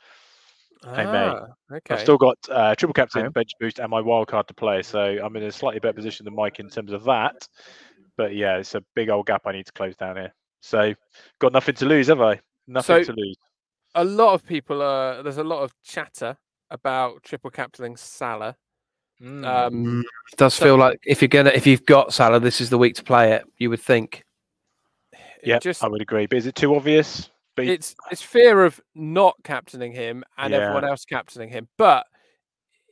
Hey. 0.85 1.05
Ah, 1.07 1.47
okay. 1.73 1.95
I've 1.95 2.01
still 2.01 2.17
got 2.19 2.37
uh, 2.51 2.75
triple 2.77 2.95
captain, 2.95 3.23
Okay. 3.27 3.33
bench 3.33 3.51
boost, 3.61 3.79
and 3.79 3.91
my 3.91 4.01
wild 4.01 4.29
card 4.29 4.47
to 4.49 4.55
play, 4.55 4.83
so 4.83 5.01
I'm 5.23 5.35
in 5.37 5.43
a 5.45 5.53
slightly 5.53 5.81
better 5.81 5.93
position 5.95 6.25
than 6.25 6.35
Mike 6.35 6.61
in 6.61 6.69
terms 6.69 6.93
of 6.93 7.05
that. 7.05 7.49
But 8.17 8.35
yeah, 8.35 8.59
it's 8.59 8.75
a 8.75 8.83
big 8.95 9.11
old 9.11 9.27
gap 9.27 9.43
I 9.47 9.53
need 9.53 9.67
to 9.67 9.73
close 9.73 9.97
down 9.97 10.17
here. 10.17 10.33
So 10.61 10.95
got 11.41 11.53
nothing 11.53 11.75
to 11.77 11.85
lose, 11.87 12.09
have 12.09 12.21
I? 12.21 12.41
Nothing 12.67 13.05
So- 13.05 13.13
to 13.13 13.21
lose. 13.21 13.37
a 13.95 14.05
lot 14.05 14.35
of 14.35 14.45
people 14.45 14.83
are 14.83 15.23
there's 15.23 15.39
a 15.39 15.45
lot 15.45 15.63
of 15.63 15.73
chatter 15.85 16.37
about 16.71 17.23
triple 17.23 17.51
captaining 17.51 17.97
Salah. 17.97 18.57
Mm. 19.23 19.45
Um, 19.45 20.01
It 20.33 20.37
does 20.37 20.55
So- 20.55 20.65
feel 20.65 20.77
like 20.77 21.01
if 21.05 21.21
you're 21.23 21.29
gonna 21.29 21.51
if 21.51 21.67
you've 21.67 21.85
got 21.87 22.13
Salah, 22.15 22.39
this 22.41 22.61
is 22.61 22.71
the 22.71 22.79
week 22.79 22.95
to 22.97 23.05
play 23.05 23.33
it. 23.33 23.45
You 23.59 23.71
would 23.71 23.81
think. 23.81 24.25
yeah, 25.43 25.59
just 25.59 25.83
I 25.85 25.89
would 25.89 26.03
agree. 26.03 26.27
But 26.27 26.39
is 26.39 26.47
it 26.47 26.55
too 26.55 26.75
obvious? 26.75 27.31
But 27.57 27.65
he- 27.67 27.73
it's 27.73 27.97
it's 28.11 28.23
fear 28.23 28.65
of 28.65 28.81
not 28.95 29.37
captaining 29.45 29.93
him 29.93 30.23
and 30.37 30.53
Yeah. 30.53 30.61
everyone 30.61 30.85
else 30.85 31.05
captaining 31.05 31.49
him. 31.49 31.69
But 31.77 32.07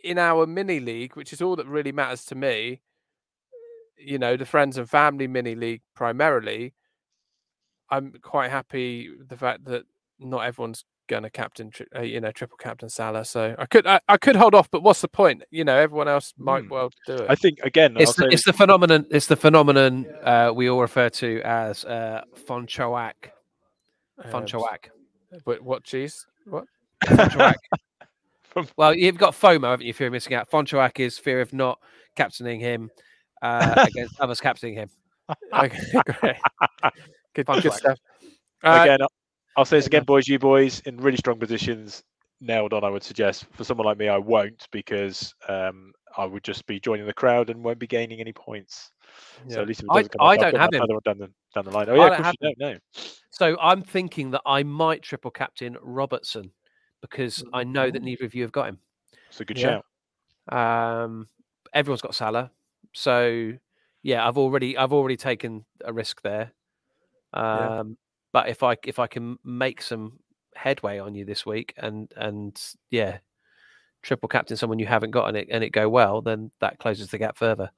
in 0.03 0.19
our 0.19 0.47
mini 0.47 0.81
league, 0.81 1.17
which 1.17 1.33
is 1.33 1.41
all 1.43 1.57
that 1.57 1.67
really 1.67 1.93
matters 1.93 2.25
to 2.27 2.35
me, 2.35 2.83
you 3.97 4.19
know, 4.19 4.37
the 4.37 4.47
friends 4.47 4.77
and 4.79 4.89
family 4.89 5.27
mini 5.27 5.55
league 5.55 5.83
primarily, 5.95 6.75
I'm 7.91 8.13
quite 8.21 8.51
happy 8.51 9.11
the 9.17 9.37
fact 9.37 9.65
that 9.67 9.85
not 10.19 10.41
everyone's 10.41 10.85
going 11.07 11.23
to 11.23 11.31
captain, 11.31 11.71
uh, 11.95 12.03
you 12.03 12.21
know, 12.21 12.31
triple 12.33 12.57
captain 12.57 12.89
Salah. 12.89 13.25
So 13.25 13.55
I 13.59 13.67
could 13.67 13.87
I, 13.87 14.01
I 14.09 14.17
could 14.17 14.37
hold 14.37 14.55
off, 14.55 14.71
but 14.71 14.83
what's 14.83 15.01
the 15.01 15.09
point? 15.09 15.43
You 15.51 15.65
know, 15.65 15.77
everyone 15.77 16.09
else 16.09 16.35
might 16.39 16.65
Hmm. 16.65 16.71
well 16.71 16.91
do 17.07 17.15
it. 17.15 17.27
I 17.29 17.35
think 17.35 17.59
again, 17.61 17.97
It's 17.97 18.15
the, 18.15 18.25
say 18.25 18.29
it's 18.31 18.45
the 18.45 18.53
phenomenon. 18.53 19.07
It's 19.11 19.27
the 19.27 19.37
phenomenon 19.37 20.07
uh, 20.23 20.53
we 20.55 20.69
all 20.71 20.81
refer 20.81 21.09
to 21.11 21.41
as 21.43 21.85
uh, 21.85 22.23
Fonchoak. 22.47 23.31
Um, 24.25 24.31
Fonchoak. 24.31 24.89
But 25.45 25.63
what 25.63 25.85
cheese? 25.85 26.27
What? 26.45 26.65
Well, 28.77 28.95
you've 28.95 29.19
got 29.19 29.35
FOMO, 29.35 29.71
haven't 29.71 29.85
you? 29.87 29.93
Fear 29.93 30.07
of 30.07 30.15
missing 30.15 30.33
out. 30.33 30.51
Fonchoak 30.51 30.99
is 30.99 31.19
fear 31.19 31.43
of 31.43 31.53
not 31.53 31.79
captaining 32.15 32.59
him 32.59 32.91
uh, 33.43 33.75
against 33.87 34.19
others 34.19 34.41
captaining 34.41 34.77
him. 34.77 34.89
Okay, 35.53 35.79
great. 36.21 36.37
Good, 37.35 37.47
good 37.47 37.73
stuff. 37.75 37.99
Uh, 38.63 38.79
again, 38.83 39.01
I'll- 39.57 39.65
say 39.65 39.79
this 39.79 39.87
again, 39.87 40.05
boys. 40.05 40.29
You 40.29 40.39
boys 40.39 40.81
in 40.81 40.97
really 40.99 41.17
strong 41.17 41.39
positions, 41.39 42.03
nailed 42.41 42.73
on. 42.73 42.85
I 42.85 42.91
would 42.91 43.03
suggest 43.03 43.47
for 43.53 43.65
someone 43.65 43.87
like 43.87 43.99
me, 43.99 44.09
I 44.09 44.19
won't 44.19 44.67
because 44.71 45.35
um, 45.49 45.93
I 46.17 46.25
would 46.27 46.45
just 46.45 46.67
be 46.67 46.79
joining 46.79 47.07
the 47.07 47.15
crowd 47.15 47.49
and 47.51 47.65
won't 47.65 47.79
be 47.79 47.87
gaining 47.87 48.21
any 48.21 48.33
points. 48.33 48.91
So 49.49 49.63
at 49.63 49.69
least 49.69 49.81
if 49.81 49.85
it 49.85 49.91
I- 49.91 49.97
doesn't 49.97 50.13
come 50.19 50.27
I 50.27 50.37
don't 50.37 50.57
have 50.57 50.71
him. 50.73 50.87
down 51.05 51.19
the 51.19 51.31
down 51.55 51.65
the 51.65 51.71
line. 51.71 51.89
Oh 51.89 51.95
I 51.95 51.97
yeah, 51.97 52.03
of 52.05 52.11
don't 52.11 52.23
course 52.23 52.35
you 52.41 52.55
don't 52.55 52.59
know. 52.73 52.79
So 53.31 53.57
I'm 53.61 53.83
thinking 53.83 54.31
that 54.33 54.43
I 54.47 54.63
might 54.63 55.03
triple 55.03 55.31
captain 55.31 55.77
Robertson 55.81 56.51
because 57.01 57.43
I 57.53 57.65
know 57.65 57.91
that 57.91 58.03
neither 58.03 58.25
of 58.25 58.35
you 58.35 58.43
have 58.43 58.53
got 58.53 58.69
him. 58.69 58.79
It's 59.29 59.41
a 59.41 59.45
good 59.45 59.59
Yeah. 59.59 59.81
shout. 60.49 61.05
Um, 61.05 61.29
everyone's 61.73 62.03
got 62.03 62.15
Salah, 62.15 62.51
so 62.93 63.53
yeah, 64.03 64.27
I've 64.27 64.39
already 64.39 64.77
I've 64.77 64.93
already 64.93 65.17
taken 65.17 65.65
a 65.85 65.93
risk 65.93 66.23
there. 66.23 66.53
Yeah. 67.35 67.81
Um, 67.81 67.99
but 68.33 68.49
if 68.49 68.63
I 68.63 68.77
if 68.85 68.99
I 68.99 69.07
can 69.07 69.39
make 69.45 69.83
some 69.83 70.19
headway 70.55 70.99
on 70.99 71.15
you 71.15 71.25
this 71.25 71.45
week 71.45 71.75
and 71.77 72.11
and 72.17 72.61
yeah, 72.91 73.19
triple 74.03 74.29
captain 74.29 74.57
someone 74.57 74.79
you 74.79 74.87
haven't 74.87 75.11
got 75.11 75.29
and 75.29 75.37
it 75.37 75.49
and 75.51 75.63
it 75.65 75.71
go 75.71 75.89
well, 75.89 76.23
then 76.23 76.51
that 76.61 76.79
closes 76.79 77.11
the 77.11 77.19
gap 77.19 77.37
further. 77.37 77.71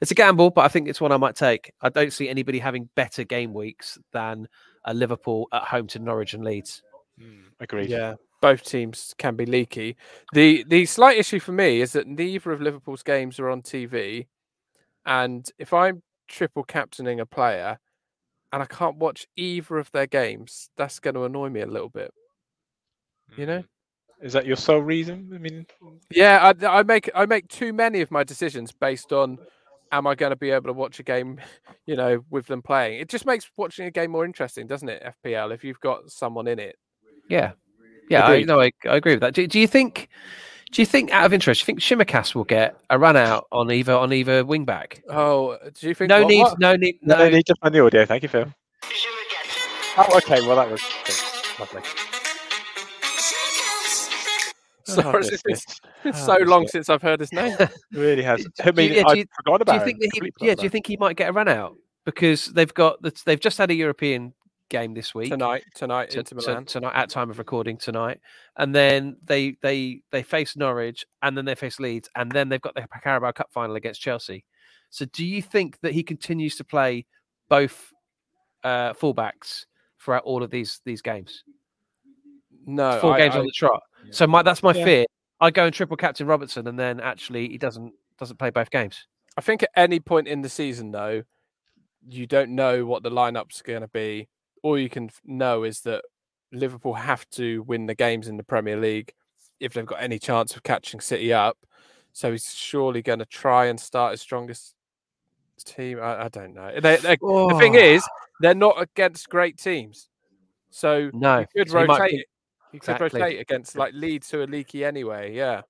It's 0.00 0.10
a 0.10 0.14
gamble, 0.14 0.50
but 0.50 0.64
I 0.64 0.68
think 0.68 0.88
it's 0.88 1.00
one 1.00 1.12
I 1.12 1.16
might 1.16 1.36
take. 1.36 1.72
I 1.80 1.88
don't 1.88 2.12
see 2.12 2.28
anybody 2.28 2.58
having 2.58 2.88
better 2.94 3.24
game 3.24 3.52
weeks 3.52 3.98
than 4.12 4.48
a 4.84 4.94
Liverpool 4.94 5.48
at 5.52 5.64
home 5.64 5.86
to 5.88 5.98
Norwich 5.98 6.34
and 6.34 6.44
Leeds. 6.44 6.82
Mm, 7.20 7.44
agreed. 7.60 7.90
Yeah, 7.90 8.14
both 8.40 8.64
teams 8.64 9.14
can 9.18 9.36
be 9.36 9.46
leaky. 9.46 9.96
the 10.32 10.64
The 10.68 10.86
slight 10.86 11.18
issue 11.18 11.40
for 11.40 11.52
me 11.52 11.80
is 11.80 11.92
that 11.92 12.06
neither 12.06 12.52
of 12.52 12.60
Liverpool's 12.60 13.02
games 13.02 13.38
are 13.38 13.50
on 13.50 13.62
TV, 13.62 14.26
and 15.04 15.46
if 15.58 15.72
I'm 15.72 16.02
triple 16.28 16.64
captaining 16.64 17.20
a 17.20 17.26
player 17.26 17.78
and 18.52 18.62
I 18.62 18.66
can't 18.66 18.96
watch 18.96 19.26
either 19.36 19.78
of 19.78 19.90
their 19.92 20.06
games, 20.06 20.70
that's 20.76 21.00
going 21.00 21.14
to 21.14 21.24
annoy 21.24 21.48
me 21.48 21.60
a 21.60 21.66
little 21.66 21.88
bit. 21.88 22.12
You 23.36 23.46
know? 23.46 23.58
Mm. 23.58 23.66
Is 24.22 24.32
that 24.34 24.46
your 24.46 24.56
sole 24.56 24.80
reason? 24.80 25.30
I 25.34 25.38
mean, 25.38 25.66
Yeah, 26.10 26.52
I, 26.60 26.66
I 26.66 26.82
make 26.84 27.10
I 27.14 27.26
make 27.26 27.48
too 27.48 27.72
many 27.72 28.02
of 28.02 28.10
my 28.12 28.22
decisions 28.22 28.70
based 28.70 29.12
on 29.12 29.38
am 29.90 30.06
I 30.06 30.14
going 30.14 30.30
to 30.30 30.36
be 30.36 30.50
able 30.50 30.68
to 30.68 30.72
watch 30.72 31.00
a 31.00 31.02
game, 31.02 31.40
you 31.86 31.96
know, 31.96 32.24
with 32.30 32.46
them 32.46 32.62
playing. 32.62 33.00
It 33.00 33.08
just 33.08 33.26
makes 33.26 33.50
watching 33.56 33.86
a 33.86 33.90
game 33.90 34.12
more 34.12 34.24
interesting, 34.24 34.68
doesn't 34.68 34.88
it? 34.88 35.02
FPL 35.24 35.52
if 35.52 35.64
you've 35.64 35.80
got 35.80 36.10
someone 36.10 36.46
in 36.46 36.60
it. 36.60 36.76
Yeah, 37.28 37.52
yeah, 38.08 38.26
I, 38.26 38.32
Agreed. 38.34 38.46
no, 38.46 38.60
I, 38.60 38.70
I 38.88 38.96
agree 38.96 39.12
with 39.14 39.20
that. 39.20 39.34
Do, 39.34 39.46
do 39.46 39.58
you 39.58 39.66
think? 39.66 40.08
Do 40.72 40.80
you 40.80 40.86
think, 40.86 41.10
out 41.12 41.26
of 41.26 41.34
interest, 41.34 41.60
do 41.66 41.72
you 41.72 41.78
think 41.78 41.80
Tsimikas 42.08 42.34
will 42.34 42.44
get 42.44 42.76
a 42.88 42.98
run 42.98 43.14
out 43.16 43.46
on 43.52 43.70
either 43.70 43.92
on 43.92 44.10
either 44.12 44.42
wing 44.44 44.64
back? 44.64 45.02
Oh, 45.08 45.58
do 45.78 45.88
you 45.88 45.94
think 45.94 46.08
No 46.08 46.20
what- 46.22 46.28
need, 46.28 46.40
what? 46.40 46.58
no 46.58 46.76
need, 46.76 46.96
no, 47.02 47.16
no. 47.18 47.28
need 47.28 47.44
to 47.46 47.54
find 47.60 47.74
the 47.74 47.84
audio. 47.84 48.06
Thank 48.06 48.22
you, 48.22 48.28
Phil. 48.30 48.46
Oh, 49.98 50.16
okay. 50.16 50.40
Well, 50.46 50.56
that 50.56 50.70
was 50.70 50.80
okay. 50.82 51.58
lovely. 51.60 51.82
Sorry, 54.84 55.14
Oh, 55.14 55.18
it's, 55.18 55.30
this- 55.30 55.42
it's- 55.46 55.64
this- 55.66 55.80
it's 56.04 56.22
oh, 56.28 56.38
so 56.38 56.44
long 56.44 56.62
bit 56.62 56.70
since 56.70 56.88
I've 56.88 57.02
heard 57.02 57.20
his 57.20 57.32
name. 57.34 57.56
really 57.92 58.22
has. 58.22 58.42
Do 58.42 58.50
I 58.62 58.66
you- 58.66 58.72
mean, 58.72 58.92
yeah, 58.94 59.02
I 59.06 59.12
you- 59.12 59.24
forgot 59.36 59.58
Do 59.58 59.62
about 59.62 59.74
you 59.80 59.84
think 59.84 59.98
it. 60.02 60.10
that 60.14 60.30
he? 60.40 60.46
Yeah, 60.46 60.54
do 60.54 60.62
you 60.62 60.70
think 60.70 60.86
he 60.86 60.96
might 60.96 61.16
get 61.16 61.28
a 61.28 61.32
run 61.32 61.48
out 61.48 61.76
because 62.06 62.46
they've 62.46 62.72
got 62.72 63.00
the, 63.02 63.12
they've 63.26 63.38
just 63.38 63.58
had 63.58 63.70
a 63.70 63.74
European 63.74 64.32
game 64.72 64.94
this 64.94 65.14
week 65.14 65.30
tonight, 65.30 65.64
tonight, 65.74 66.10
to- 66.10 66.18
Inter 66.20 66.36
to- 66.40 66.64
tonight 66.64 66.94
at 66.94 67.08
time 67.10 67.30
of 67.30 67.38
recording 67.38 67.76
tonight, 67.76 68.18
and 68.56 68.74
then 68.74 69.16
they 69.24 69.56
they 69.62 70.00
they 70.10 70.22
face 70.22 70.56
Norwich, 70.56 71.04
and 71.22 71.36
then 71.36 71.44
they 71.44 71.54
face 71.54 71.78
Leeds, 71.78 72.08
and 72.16 72.32
then 72.32 72.48
they've 72.48 72.60
got 72.60 72.74
the 72.74 72.86
Carabao 73.04 73.32
Cup 73.32 73.52
final 73.52 73.76
against 73.76 74.00
Chelsea. 74.00 74.44
So, 74.90 75.04
do 75.06 75.24
you 75.24 75.40
think 75.42 75.78
that 75.82 75.92
he 75.92 76.02
continues 76.02 76.56
to 76.56 76.64
play 76.64 77.06
both 77.48 77.92
uh, 78.64 78.92
fullbacks 78.94 79.66
throughout 80.00 80.24
all 80.24 80.42
of 80.42 80.50
these 80.50 80.80
these 80.84 81.02
games? 81.02 81.44
No, 82.66 82.98
Four 83.00 83.14
I- 83.14 83.18
games 83.18 83.36
I- 83.36 83.38
on 83.40 83.44
the 83.46 83.52
trot. 83.52 83.82
So, 84.10 84.26
my 84.26 84.42
that's 84.42 84.62
my 84.62 84.72
Yeah. 84.74 84.84
fear. 84.84 85.04
I 85.40 85.50
go 85.50 85.64
and 85.66 85.74
triple 85.74 85.96
captain 85.96 86.26
Robertson, 86.26 86.66
and 86.68 86.78
then 86.78 87.00
actually 87.00 87.48
he 87.48 87.58
doesn't 87.58 87.92
doesn't 88.18 88.36
play 88.38 88.50
both 88.50 88.70
games. 88.70 89.06
I 89.36 89.40
think 89.40 89.62
at 89.62 89.70
any 89.76 89.98
point 90.00 90.28
in 90.28 90.42
the 90.42 90.48
season, 90.48 90.90
though, 90.92 91.22
you 92.06 92.26
don't 92.26 92.50
know 92.54 92.84
what 92.84 93.02
the 93.02 93.10
lineup's 93.10 93.62
going 93.62 93.80
to 93.80 93.88
be. 93.88 94.28
All 94.62 94.78
you 94.78 94.88
can 94.88 95.10
know 95.24 95.64
is 95.64 95.80
that 95.80 96.04
Liverpool 96.52 96.94
have 96.94 97.28
to 97.30 97.62
win 97.62 97.86
the 97.86 97.94
games 97.94 98.28
in 98.28 98.36
the 98.36 98.44
Premier 98.44 98.76
League 98.76 99.12
if 99.60 99.72
they've 99.72 99.86
got 99.86 100.02
any 100.02 100.18
chance 100.18 100.56
of 100.56 100.62
catching 100.62 101.00
City 101.00 101.32
up. 101.32 101.58
So 102.12 102.32
he's 102.32 102.54
surely 102.54 103.02
going 103.02 103.20
to 103.20 103.26
try 103.26 103.66
and 103.66 103.80
start 103.80 104.12
his 104.12 104.20
strongest 104.20 104.74
team. 105.64 105.98
I, 106.00 106.24
I 106.24 106.28
don't 106.28 106.54
know. 106.54 106.70
They, 106.74 106.96
they, 106.96 107.16
The 107.16 107.56
thing 107.58 107.76
oh. 107.76 107.78
is, 107.78 108.06
they're 108.40 108.54
not 108.54 108.80
against 108.80 109.28
great 109.28 109.56
teams, 109.58 110.08
so 110.70 111.10
no, 111.14 111.40
you 111.40 111.46
could 111.56 111.72
might 111.72 111.88
rotate. 111.88 112.10
be-. 112.10 112.26
You 112.72 112.80
could 112.80 113.00
rotate 113.00 113.40
against 113.40 113.76
like 113.76 113.92
Leeds, 113.94 114.30
who 114.30 114.40
are 114.40 114.46
leaky 114.46 114.84
anyway. 114.84 115.34
Yeah. 115.34 115.62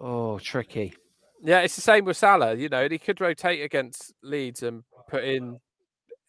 oh, 0.00 0.38
tricky. 0.38 0.94
Yeah, 1.42 1.60
it's 1.60 1.76
the 1.76 1.82
same 1.82 2.04
with 2.04 2.16
Salah. 2.16 2.54
You 2.54 2.68
know, 2.68 2.88
he 2.88 2.98
could 2.98 3.20
rotate 3.20 3.62
against 3.62 4.12
Leeds 4.22 4.62
and 4.62 4.84
put 5.08 5.24
in 5.24 5.60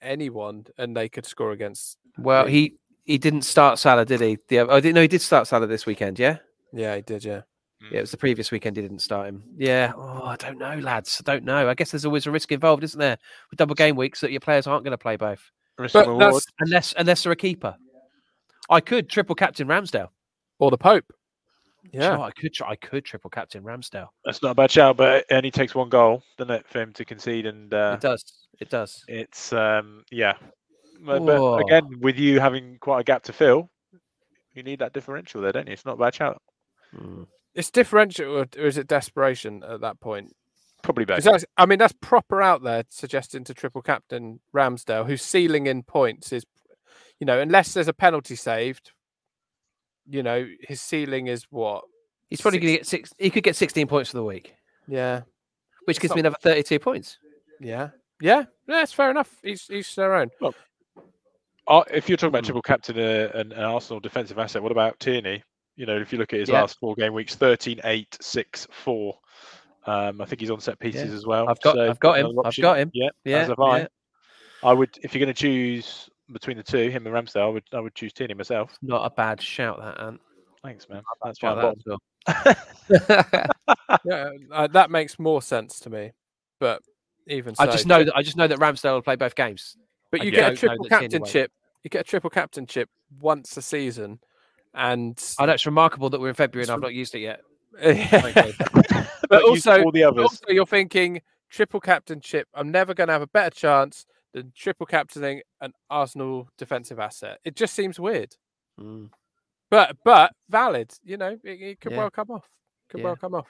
anyone, 0.02 0.66
and 0.78 0.96
they 0.96 1.10
could 1.10 1.26
score 1.26 1.52
against. 1.52 1.98
Well, 2.18 2.46
he 2.46 2.78
he 3.04 3.18
didn't 3.18 3.43
start 3.43 3.80
Salah, 3.80 4.06
did 4.06 4.22
he? 4.22 4.38
The, 4.48 4.60
oh, 4.60 4.80
didn't 4.80 4.96
know 4.96 5.02
he 5.02 5.08
did 5.08 5.22
start 5.22 5.48
Salah 5.48 5.68
this 5.68 5.86
weekend. 5.86 6.20
Yeah. 6.20 6.38
Yeah, 6.74 6.96
he 6.96 7.02
did. 7.02 7.24
Yeah, 7.24 7.41
mm. 7.84 7.91
Yeah, 7.91 8.00
it 8.00 8.02
was 8.02 8.12
the 8.12 8.18
previous 8.18 8.52
weekend 8.52 8.76
he 8.76 8.82
didn't 8.82 9.00
start 9.00 9.28
him. 9.28 9.43
Yeah. 9.58 9.93
Oh, 9.96 10.24
I 10.24 10.36
don't 10.36 10.58
know, 10.58 10.78
lads. 10.80 11.22
I 11.26 11.32
don't 11.32 11.46
know. 11.46 11.70
I 11.70 11.74
guess 11.74 11.91
there's 11.91 12.06
always 12.06 12.26
a 12.26 12.32
risk 12.32 12.52
involved, 12.52 12.84
isn't 12.84 13.00
there? 13.00 13.18
With 13.50 13.58
double 13.58 13.76
game 13.76 13.96
weeks 13.96 14.22
that 14.22 14.32
your 14.32 14.41
players 14.41 14.68
aren't 14.68 14.84
going 14.84 14.91
to 14.91 14.98
play 14.98 15.16
both. 15.16 15.52
Risk 15.78 15.93
but 15.93 16.08
and 16.08 16.20
that's 16.20 16.28
reward. 16.28 16.43
Unless 16.60 16.93
unless 16.98 17.24
they're 17.24 17.32
a 17.32 17.36
keeper. 17.36 17.76
I 18.70 18.82
could 18.82 19.10
triple 19.10 19.36
captain 19.36 19.68
Ramsdale. 19.68 20.10
or 20.60 20.72
the 20.72 20.78
Pope. 20.78 21.06
Do 21.86 21.89
you 21.93 21.99
know 21.99 22.11
Yeah, 22.11 22.17
what? 22.17 22.27
I 22.27 22.31
could 22.41 22.53
try, 22.53 22.69
I 22.69 22.75
could 22.75 23.05
triple 23.05 23.29
captain 23.29 23.63
Ramsdale. 23.63 24.07
That's 24.25 24.41
not 24.41 24.51
a 24.51 24.55
bad 24.55 24.71
shout, 24.71 24.97
but 24.97 25.17
it 25.17 25.25
only 25.31 25.51
takes 25.51 25.73
one 25.75 25.89
goal, 25.89 26.23
doesn't 26.38 26.53
it, 26.53 26.65
for 26.67 26.81
him 26.81 26.93
to 26.93 27.05
concede? 27.05 27.45
And 27.45 27.73
uh, 27.73 27.93
it 27.93 28.01
does. 28.01 28.23
It 28.59 28.69
does. 28.69 29.03
it's 29.07 29.51
um, 29.53 30.03
yeah. 30.11 30.33
But, 31.05 31.25
but 31.25 31.57
again, 31.57 31.99
with 32.01 32.17
you 32.17 32.39
having 32.39 32.77
quite 32.79 33.01
a 33.01 33.03
gap 33.03 33.23
to 33.23 33.33
fill, 33.33 33.69
you 34.53 34.63
need 34.63 34.79
that 34.79 34.93
differential 34.93 35.41
there, 35.41 35.51
don't 35.51 35.67
you? 35.67 35.73
It's 35.73 35.86
not 35.86 35.93
a 35.95 35.97
bad 35.97 36.15
shout. 36.15 36.41
Mm. 36.95 37.27
it's 37.53 37.69
differential, 37.71 38.31
or 38.38 38.45
or 38.57 38.65
is 38.65 38.77
it 38.77 38.88
desperation 38.88 39.61
at 39.63 39.81
that 39.81 39.99
point? 39.99 40.33
Probably 40.81 41.03
both. 41.05 41.17
'Cause 41.17 41.23
that's- 41.25 41.45
I 41.57 41.65
mean, 41.65 41.79
that's 41.79 41.93
proper 41.99 42.41
out 42.41 42.63
there 42.63 42.83
suggesting 42.89 43.43
to 43.45 43.53
triple 43.53 43.81
captain 43.81 44.39
Ramsdale, 44.53 45.05
whose 45.05 45.21
ceiling 45.21 45.67
in 45.67 45.83
points 45.83 46.31
is, 46.31 46.45
you 47.19 47.25
know, 47.25 47.39
unless 47.39 47.73
there's 47.73 47.88
a 47.89 47.93
penalty 47.93 48.36
saved, 48.36 48.91
you 50.08 50.24
know, 50.24 50.47
his 50.62 50.82
ceiling 50.82 51.28
is 51.28 51.45
what? 51.49 51.84
He's 52.30 52.41
probably 52.41 52.60
going 52.60 52.74
to 52.74 52.78
get 52.80 52.88
six. 52.88 53.12
He 53.18 53.30
could 53.30 53.43
get 53.43 53.56
16 53.56 53.88
points 53.88 54.12
for 54.12 54.18
the 54.18 54.24
week, 54.24 54.56
Yeah, 54.88 55.22
which 55.86 55.97
It's 55.97 55.99
gives 55.99 56.10
not- 56.12 56.16
me 56.16 56.20
another 56.22 56.38
32 56.41 56.80
points. 56.80 57.18
yeah, 57.60 57.89
yeah. 58.22 58.45
Yeah, 58.68 58.82
it's 58.82 58.93
fair 58.93 59.12
enough. 59.12 59.32
Each, 59.43 59.70
each 59.70 59.95
their 59.95 60.16
own. 60.16 60.30
Uh, 61.68 61.84
if 61.91 62.08
you're 62.10 62.18
talking 62.18 62.30
about 62.30 62.43
triple 62.43 62.62
captain 62.62 62.97
uh, 62.99 63.32
an, 63.34 63.51
an 63.51 63.64
Arsenal 63.64 63.99
defensive 63.99 64.38
asset, 64.38 64.62
what 64.62 64.72
about 64.72 64.99
Tierney? 64.99 65.43
You 65.76 65.86
know, 65.86 65.97
if 65.97 66.12
you 66.14 66.20
look 66.20 66.34
at 66.34 66.39
his 66.39 66.49
Yeah. 66.49 66.62
last 66.62 66.78
four 66.80 66.95
game 66.95 67.14
weeks, 67.14 67.36
13, 67.36 67.80
8, 67.84 68.18
6, 68.22 68.68
4. 68.72 69.18
Um, 69.88 70.22
I 70.22 70.26
think 70.26 70.41
he's 70.41 70.49
on 70.49 70.60
set 70.60 70.80
pieces 70.80 71.14
as 71.14 71.26
well. 71.26 71.47
I've 71.49 71.60
got- 71.62 71.76
so 71.76 71.89
I've 71.89 71.99
got 71.99 72.18
him, 72.20 72.28
another 72.28 72.47
I've 72.47 72.56
got 72.58 72.78
him. 72.80 72.91
Yeah, 72.93 73.10
Yeah, 73.24 73.38
as 73.39 73.47
have 73.49 73.60
I. 73.60 73.80
yeah. 73.82 73.88
I 74.64 74.74
would, 74.74 74.97
if 75.03 75.14
you're 75.14 75.24
going 75.24 75.34
to 75.36 75.39
choose 75.39 76.10
between 76.32 76.57
the 76.57 76.63
two, 76.63 76.89
him 76.89 77.05
and 77.07 77.15
Ramsdale, 77.15 77.43
I 77.43 77.47
would, 77.47 77.63
I 77.73 77.80
would 77.80 77.95
choose 77.95 78.13
Tierney 78.13 78.34
myself. 78.34 78.78
Not 78.82 79.05
a 79.05 79.09
bad 79.09 79.41
shout, 79.41 79.80
that 79.80 79.99
Ant. 80.01 80.19
Thanks, 80.63 80.89
man. 80.89 81.03
That's 81.23 81.38
Shout 81.38 81.61
fine. 81.61 81.97
that 82.28 82.55
as 82.55 82.57
well. 82.88 83.47
Yeah, 84.05 84.30
uh, 84.51 84.67
that 84.67 84.89
makes 84.89 85.19
more 85.19 85.41
sense 85.41 85.80
to 85.82 85.89
me. 85.89 86.11
But 86.59 86.82
even 87.28 87.53
so, 87.55 87.63
I 87.63 87.67
just 87.67 87.86
know 87.86 88.03
that 88.03 88.15
I 88.15 88.23
just 88.23 88.36
know 88.38 88.47
that 88.47 88.57
Ramsdale 88.57 88.93
will 88.93 89.01
play 89.01 89.15
both 89.15 89.36
games. 89.36 89.78
But 90.11 90.23
you 90.23 90.32
don't 90.32 90.41
get 90.41 90.53
a 90.53 90.55
triple 90.55 90.86
that 90.89 90.99
Tierney 90.99 91.09
captainship. 91.09 91.51
You 91.84 91.89
get 91.89 92.01
a 92.01 92.03
triple 92.03 92.30
captainship 92.32 92.89
once 93.19 93.55
a 93.57 93.61
season, 93.61 94.19
and 94.73 95.21
I 95.38 95.45
know 95.45 95.53
it's 95.53 95.65
remarkable 95.67 96.09
that 96.09 96.19
we're 96.19 96.30
in 96.30 96.34
February 96.36 96.63
and 96.63 96.71
I've 96.71 96.82
not 96.82 96.93
used 96.93 97.13
it 97.13 97.19
yet. 97.19 97.41
but 97.82 99.07
But 99.30 99.43
also, 99.43 99.84
all 99.84 99.91
the 99.91 100.03
others. 100.03 100.23
also 100.23 100.45
you're 100.49 100.65
thinking 100.65 101.21
triple 101.49 101.80
captainship. 101.80 102.47
I'm 102.53 102.71
never 102.71 102.93
going 102.93 103.07
to 103.07 103.13
have 103.13 103.21
a 103.21 103.28
better 103.28 103.51
chance 103.51 104.05
than 104.36 104.51
triple 104.55 104.86
captaining 104.86 105.41
an 105.61 105.71
Arsenal 105.89 106.49
defensive 106.57 106.99
asset. 106.99 107.39
It 107.45 107.55
just 107.55 107.73
seems 107.73 107.99
weird, 107.99 108.36
Mm. 108.79 109.09
but 109.71 109.95
but 110.03 110.33
valid. 110.49 110.91
You 111.03 111.15
know, 111.17 111.38
it, 111.43 111.61
it 111.61 111.79
could 111.79 111.93
Yeah. 111.93 111.97
well 111.99 112.11
come 112.11 112.29
off. 112.31 112.47
Could 112.89 112.99
Yeah. 112.99 113.05
well 113.05 113.15
come 113.15 113.33
off. 113.33 113.47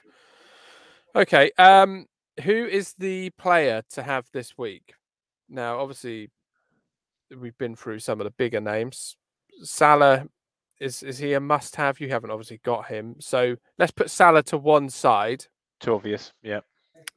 Okay. 1.14 1.50
Um, 1.58 2.06
who 2.44 2.66
is 2.66 2.94
the 2.94 3.30
player 3.30 3.82
to 3.90 4.02
have 4.02 4.26
this 4.32 4.56
week? 4.56 4.94
Now, 5.48 5.78
obviously, 5.80 6.30
we've 7.36 7.58
been 7.58 7.74
through 7.74 7.98
some 7.98 8.20
of 8.20 8.24
the 8.24 8.30
bigger 8.30 8.60
names. 8.60 9.16
Salah 9.62 10.26
is 10.78 11.02
is 11.02 11.18
he 11.18 11.32
a 11.32 11.40
must-have? 11.40 11.98
You 12.00 12.10
haven't 12.10 12.30
obviously 12.30 12.58
got 12.62 12.86
him, 12.86 13.16
so 13.18 13.56
let's 13.78 13.92
put 13.92 14.10
Salah 14.10 14.42
to 14.44 14.58
one 14.58 14.88
side. 14.88 15.46
Too 15.80 15.94
obvious. 15.94 16.32
Yeah. 16.42 16.60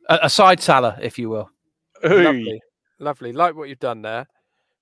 A, 0.09 0.19
a 0.23 0.29
side 0.29 0.59
Salah, 0.61 0.97
if 1.01 1.19
you 1.19 1.29
will. 1.29 1.51
Lovely, 2.03 2.61
lovely. 2.99 3.31
Like 3.31 3.55
what 3.55 3.69
you've 3.69 3.79
done 3.79 4.01
there. 4.01 4.27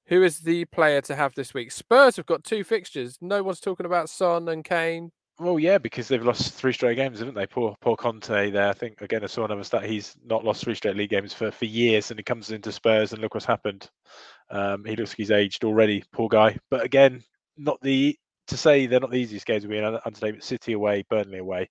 Who 0.08 0.24
is 0.24 0.40
the 0.40 0.66
player 0.66 1.02
to 1.02 1.16
have 1.16 1.36
this 1.36 1.54
week? 1.54 1.72
Spurs 1.72 2.16
have 2.16 2.26
got 2.26 2.44
two 2.44 2.64
fixtures. 2.64 3.18
No 3.22 3.44
one's 3.44 3.60
talking 3.60 3.86
about 3.86 4.10
Son 4.10 4.48
and 4.48 4.64
Kane. 4.64 5.12
Well, 5.40 5.60
yeah, 5.60 5.78
because 5.78 6.08
they've 6.08 6.26
lost 6.26 6.54
three 6.54 6.74
straight 6.74 6.96
games, 6.96 7.20
haven't 7.20 7.36
they? 7.36 7.46
Poor, 7.46 7.76
poor 7.82 7.96
Conte 7.96 8.50
there. 8.50 8.70
I 8.70 8.74
think 8.74 9.02
again, 9.02 9.24
I 9.24 9.28
saw 9.28 9.46
another 9.46 9.64
stat. 9.64 9.84
He's 9.86 10.16
not 10.26 10.44
lost 10.44 10.64
three 10.64 10.74
straight 10.74 10.96
league 10.96 11.12
games 11.12 11.32
for, 11.32 11.52
for 11.52 11.66
years, 11.66 12.10
and 12.10 12.20
he 12.20 12.24
comes 12.24 12.50
into 12.50 12.72
Spurs, 12.72 13.14
and 13.14 13.22
look 13.22 13.36
what's 13.36 13.46
happened. 13.46 13.88
Um, 14.50 14.84
he 14.84 14.96
looks 14.96 15.12
like 15.12 15.18
he's 15.18 15.30
aged 15.30 15.64
already. 15.64 16.04
Poor 16.12 16.28
guy. 16.28 16.58
But 16.72 16.84
again, 16.84 17.24
not 17.56 17.80
the 17.82 18.18
to 18.48 18.58
say 18.58 18.88
they're 18.88 19.00
not 19.00 19.12
the 19.12 19.18
easiest 19.18 19.46
games 19.46 19.64
to 19.64 19.70
be 19.70 19.78
in. 19.78 19.84
un- 19.84 20.00
Understatement. 20.06 20.44
City 20.44 20.74
away, 20.74 21.06
Burnley 21.08 21.38
away. 21.38 21.70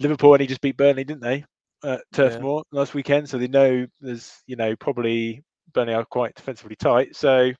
Liverpool 0.00 0.32
and 0.32 0.40
he 0.40 0.46
just 0.46 0.60
beat 0.62 0.76
Burnley, 0.76 1.04
didn't 1.04 1.22
they? 1.22 1.44
At 1.84 2.02
Turf 2.12 2.34
Yeah. 2.34 2.38
Moor 2.40 2.64
last 2.70 2.94
weekend, 2.94 3.28
so 3.28 3.38
they 3.38 3.48
know 3.48 3.86
there's 4.00 4.42
you 4.46 4.56
know 4.56 4.76
probably 4.76 5.42
Burnley 5.72 5.94
are 5.94 6.04
quite 6.04 6.34
defensively 6.34 6.76
tight. 6.76 7.16
So 7.16 7.52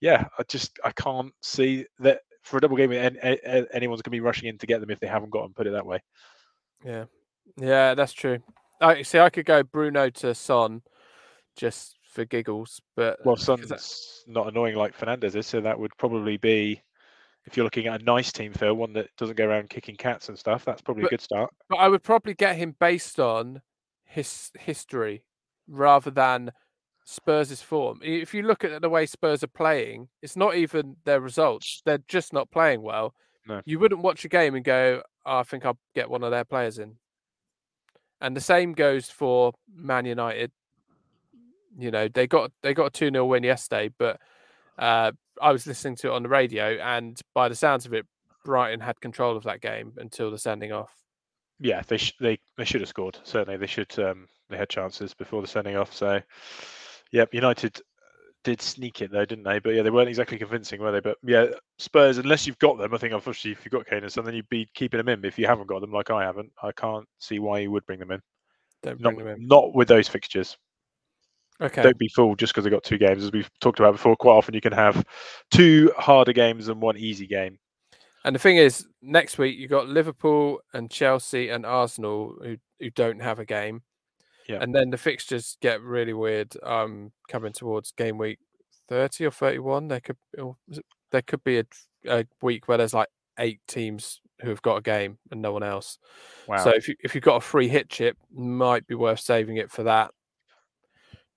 yeah, 0.00 0.26
I 0.38 0.42
just 0.44 0.78
I 0.84 0.92
can't 0.92 1.32
see 1.42 1.86
that 1.98 2.20
for 2.42 2.56
a 2.56 2.60
double 2.60 2.76
game. 2.76 2.92
an- 2.92 3.18
a- 3.22 3.38
a- 3.44 3.66
Anyone's 3.74 4.02
going 4.02 4.10
to 4.10 4.16
be 4.16 4.20
rushing 4.20 4.48
in 4.48 4.58
to 4.58 4.66
get 4.66 4.80
them 4.80 4.90
if 4.90 5.00
they 5.00 5.06
haven't 5.06 5.30
got 5.30 5.42
them. 5.42 5.54
Put 5.54 5.66
it 5.66 5.70
that 5.72 5.86
way. 5.86 6.00
Yeah, 6.84 7.04
yeah, 7.56 7.94
that's 7.94 8.12
true. 8.12 8.38
I 8.80 9.02
see. 9.02 9.18
I 9.18 9.28
could 9.30 9.44
go 9.44 9.62
Bruno 9.62 10.08
to 10.10 10.34
Son, 10.34 10.82
just 11.56 11.98
for 12.10 12.24
giggles. 12.24 12.80
But 12.96 13.18
well, 13.26 13.36
Son's 13.36 14.24
not 14.26 14.48
annoying 14.48 14.76
like 14.76 14.96
Fernandes 14.96 15.34
is, 15.36 15.46
so 15.46 15.60
that 15.60 15.78
would 15.78 15.92
probably 15.98 16.38
be 16.38 16.82
if 17.46 17.56
you're 17.56 17.64
looking 17.64 17.86
at 17.86 18.00
a 18.00 18.04
nice 18.04 18.32
team, 18.32 18.52
Phil, 18.52 18.74
one 18.74 18.92
that 18.94 19.08
doesn't 19.16 19.36
go 19.36 19.46
around 19.48 19.70
kicking 19.70 19.96
cats 19.96 20.28
and 20.28 20.38
stuff. 20.38 20.64
That's 20.64 20.82
probably 20.82 21.02
But- 21.02 21.08
a 21.08 21.10
good 21.10 21.20
start. 21.20 21.54
but 21.68 21.76
I 21.76 21.88
would 21.88 22.02
probably 22.02 22.34
get 22.34 22.56
him 22.56 22.76
based 22.78 23.18
on 23.18 23.62
his 24.04 24.50
history 24.58 25.24
rather 25.66 26.10
than 26.10 26.52
Spurs' 27.04 27.62
form. 27.62 28.00
If 28.02 28.34
you 28.34 28.42
look 28.42 28.62
at 28.64 28.82
the 28.82 28.88
way 28.90 29.06
Spurs 29.06 29.42
are 29.42 29.48
playing, 29.48 30.08
it's 30.22 30.36
not 30.36 30.54
even 30.54 30.96
their 31.04 31.20
results; 31.20 31.82
they're 31.84 31.98
just 32.08 32.32
not 32.32 32.50
playing 32.50 32.82
well. 32.82 33.14
No. 33.46 33.62
You 33.64 33.78
wouldn't 33.78 34.02
watch 34.02 34.24
a 34.24 34.28
game 34.28 34.54
and 34.54 34.64
go, 34.64 35.02
oh, 35.26 35.38
"I 35.38 35.42
think 35.42 35.64
I'll 35.64 35.78
get 35.94 36.10
one 36.10 36.22
of 36.22 36.30
their 36.30 36.44
players 36.44 36.78
in." 36.78 36.98
And 38.20 38.36
the 38.36 38.40
same 38.40 38.74
goes 38.74 39.10
for 39.10 39.54
Man 39.74 40.04
United. 40.04 40.52
You 41.78 41.90
know, 41.90 42.06
they 42.08 42.26
got 42.26 42.52
they 42.62 42.74
got 42.74 42.86
a 42.86 42.90
two 42.90 43.10
0 43.10 43.24
win 43.26 43.42
yesterday, 43.42 43.88
but 43.96 44.20
uh, 44.78 45.12
I 45.40 45.52
was 45.52 45.66
listening 45.66 45.96
to 45.96 46.08
it 46.08 46.12
on 46.12 46.22
the 46.22 46.28
radio, 46.28 46.76
and 46.78 47.20
by 47.34 47.48
the 47.48 47.54
sounds 47.54 47.86
of 47.86 47.94
it, 47.94 48.06
Brighton 48.44 48.80
had 48.80 49.00
control 49.00 49.36
of 49.36 49.44
that 49.44 49.60
game 49.60 49.92
until 49.98 50.30
the 50.30 50.38
sending 50.38 50.72
off. 50.72 50.92
Yeah, 51.58 51.82
they 51.86 51.98
sh- 51.98 52.16
they 52.20 52.38
they 52.56 52.64
should 52.64 52.80
have 52.80 52.88
scored. 52.88 53.18
Certainly, 53.24 53.58
they 53.58 53.66
should. 53.66 53.96
Um, 53.98 54.26
they 54.48 54.56
had 54.56 54.68
chances 54.68 55.14
before 55.14 55.42
the 55.42 55.48
sending 55.48 55.76
off. 55.76 55.94
So, 55.94 56.20
yep, 57.12 57.32
United 57.34 57.80
did 58.42 58.62
sneak 58.62 59.02
it 59.02 59.12
though, 59.12 59.24
didn't 59.26 59.44
they? 59.44 59.58
But 59.58 59.74
yeah, 59.74 59.82
they 59.82 59.90
weren't 59.90 60.08
exactly 60.08 60.38
convincing, 60.38 60.80
were 60.80 60.92
they? 60.92 61.00
But 61.00 61.18
yeah, 61.22 61.46
Spurs, 61.78 62.18
unless 62.18 62.46
you've 62.46 62.58
got 62.58 62.78
them, 62.78 62.94
I 62.94 62.98
think 62.98 63.12
unfortunately, 63.12 63.52
if 63.52 63.64
you've 63.64 63.72
got 63.72 63.86
Kane 63.86 64.02
and 64.02 64.12
Son, 64.12 64.24
then 64.24 64.34
you'd 64.34 64.48
be 64.48 64.68
keeping 64.74 64.98
them 64.98 65.08
in. 65.08 65.20
But 65.20 65.28
if 65.28 65.38
you 65.38 65.46
haven't 65.46 65.66
got 65.66 65.80
them, 65.82 65.92
like 65.92 66.10
I 66.10 66.24
haven't, 66.24 66.50
I 66.62 66.72
can't 66.72 67.06
see 67.18 67.38
why 67.38 67.58
you 67.58 67.70
would 67.70 67.84
bring 67.86 67.98
them 67.98 68.10
in. 68.10 68.20
Don't 68.82 69.00
Not 69.00 69.14
bring 69.14 69.26
them 69.26 69.36
in. 69.40 69.46
not 69.46 69.74
with 69.74 69.88
those 69.88 70.08
fixtures. 70.08 70.56
Okay. 71.60 71.82
Don't 71.82 71.98
be 71.98 72.08
fooled 72.08 72.38
just 72.38 72.52
because 72.54 72.64
they 72.64 72.70
got 72.70 72.84
two 72.84 72.98
games. 72.98 73.22
As 73.24 73.32
we've 73.32 73.50
talked 73.60 73.78
about 73.80 73.92
before, 73.92 74.16
quite 74.16 74.32
often 74.32 74.54
you 74.54 74.60
can 74.60 74.72
have 74.72 75.04
two 75.50 75.92
harder 75.96 76.32
games 76.32 76.68
and 76.68 76.80
one 76.80 76.96
easy 76.96 77.26
game. 77.26 77.58
And 78.24 78.34
the 78.34 78.38
thing 78.40 78.56
is, 78.56 78.86
next 79.02 79.38
week 79.38 79.58
you've 79.58 79.70
got 79.70 79.88
Liverpool 79.88 80.60
and 80.74 80.90
Chelsea 80.90 81.48
and 81.48 81.64
Arsenal 81.66 82.36
who 82.42 82.56
who 82.78 82.90
don't 82.90 83.20
have 83.20 83.38
a 83.38 83.44
game. 83.44 83.82
Yeah. 84.48 84.58
And 84.60 84.74
then 84.74 84.90
the 84.90 84.98
fixtures 84.98 85.56
get 85.60 85.80
really 85.82 86.12
weird. 86.14 86.54
Um, 86.62 87.12
coming 87.28 87.52
towards 87.52 87.92
game 87.92 88.18
week 88.18 88.38
thirty 88.88 89.24
or 89.24 89.30
thirty-one, 89.30 89.88
there 89.88 90.00
could 90.00 90.16
or 90.38 90.56
was 90.68 90.78
it- 90.78 90.86
there 91.12 91.22
could 91.22 91.42
be 91.42 91.58
a, 91.58 91.64
a 92.08 92.24
week 92.40 92.68
where 92.68 92.78
there's 92.78 92.94
like 92.94 93.08
eight 93.38 93.60
teams 93.66 94.20
who 94.42 94.48
have 94.48 94.62
got 94.62 94.76
a 94.76 94.80
game 94.82 95.18
and 95.32 95.42
no 95.42 95.52
one 95.52 95.62
else. 95.64 95.98
Wow. 96.46 96.58
So 96.58 96.70
if 96.70 96.88
you 96.88 96.94
if 97.02 97.14
you've 97.14 97.24
got 97.24 97.36
a 97.36 97.40
free 97.40 97.68
hit 97.68 97.88
chip, 97.88 98.16
might 98.32 98.86
be 98.86 98.94
worth 98.94 99.20
saving 99.20 99.56
it 99.56 99.70
for 99.70 99.82
that. 99.84 100.12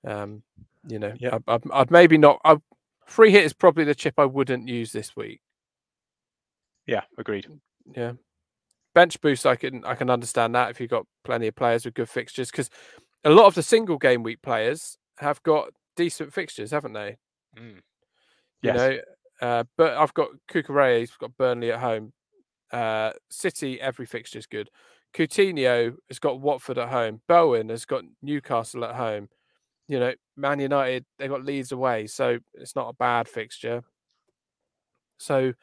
Um, 0.06 0.44
you 0.88 1.00
know, 1.00 1.14
Yeah. 1.20 1.38
I, 1.48 1.54
I'd, 1.56 1.62
I'd 1.72 1.92
maybe 1.92 2.18
not. 2.18 2.40
I, 2.44 2.58
free 3.06 3.32
hit 3.32 3.44
is 3.46 3.54
probably 3.54 3.84
the 3.84 3.96
chip 3.96 4.16
I 4.18 4.26
wouldn't 4.26 4.68
use 4.68 4.92
this 4.92 5.16
week. 5.16 5.42
yeah, 6.88 7.02
agreed. 7.18 7.48
Yeah. 7.96 8.14
Bench 8.94 9.20
boost, 9.22 9.46
I 9.46 9.56
can 9.56 9.84
I 9.86 9.96
can 9.96 10.10
understand 10.10 10.54
that 10.56 10.70
if 10.70 10.80
you've 10.80 10.90
got 10.90 11.06
plenty 11.24 11.48
of 11.48 11.56
players 11.56 11.84
with 11.86 11.96
good 11.96 12.10
fixtures, 12.10 12.52
because 12.52 12.70
a 13.24 13.30
lot 13.30 13.48
of 13.48 13.56
the 13.56 13.64
single 13.64 13.98
game 13.98 14.22
week 14.24 14.42
players 14.42 14.98
have 15.18 15.42
got 15.44 15.70
decent 15.96 16.34
fixtures, 16.34 16.72
haven't 16.72 16.94
they? 16.94 17.18
Mm. 17.58 17.76
You 17.76 17.82
Yes. 18.62 18.76
know, 18.78 19.00
uh, 19.48 19.64
but 19.78 19.98
I've 19.98 20.14
got 20.14 20.30
Cucurella, 20.52 21.00
he's 21.00 21.12
got 21.12 21.36
Burnley 21.38 21.72
at 21.72 21.80
home. 21.80 22.14
Uh, 22.72 23.12
City, 23.30 23.80
every 23.82 24.06
fixture's 24.06 24.46
good. 24.46 24.70
Coutinho 25.14 25.96
has 26.10 26.20
got 26.20 26.40
Watford 26.40 26.78
at 26.78 26.90
home. 26.90 27.22
Bowen 27.28 27.70
has 27.70 27.86
got 27.86 28.04
Newcastle 28.22 28.84
at 28.86 28.96
home. 28.96 29.28
You 29.88 30.00
know, 30.00 30.14
Man 30.38 30.60
United, 30.60 31.06
they 31.20 31.28
got 31.28 31.44
Leeds 31.46 31.72
away, 31.72 32.08
so 32.08 32.40
it's 32.54 32.76
not 32.76 32.90
a 32.90 32.94
bad 32.94 33.28
fixture. 33.28 33.84
So 35.18 35.54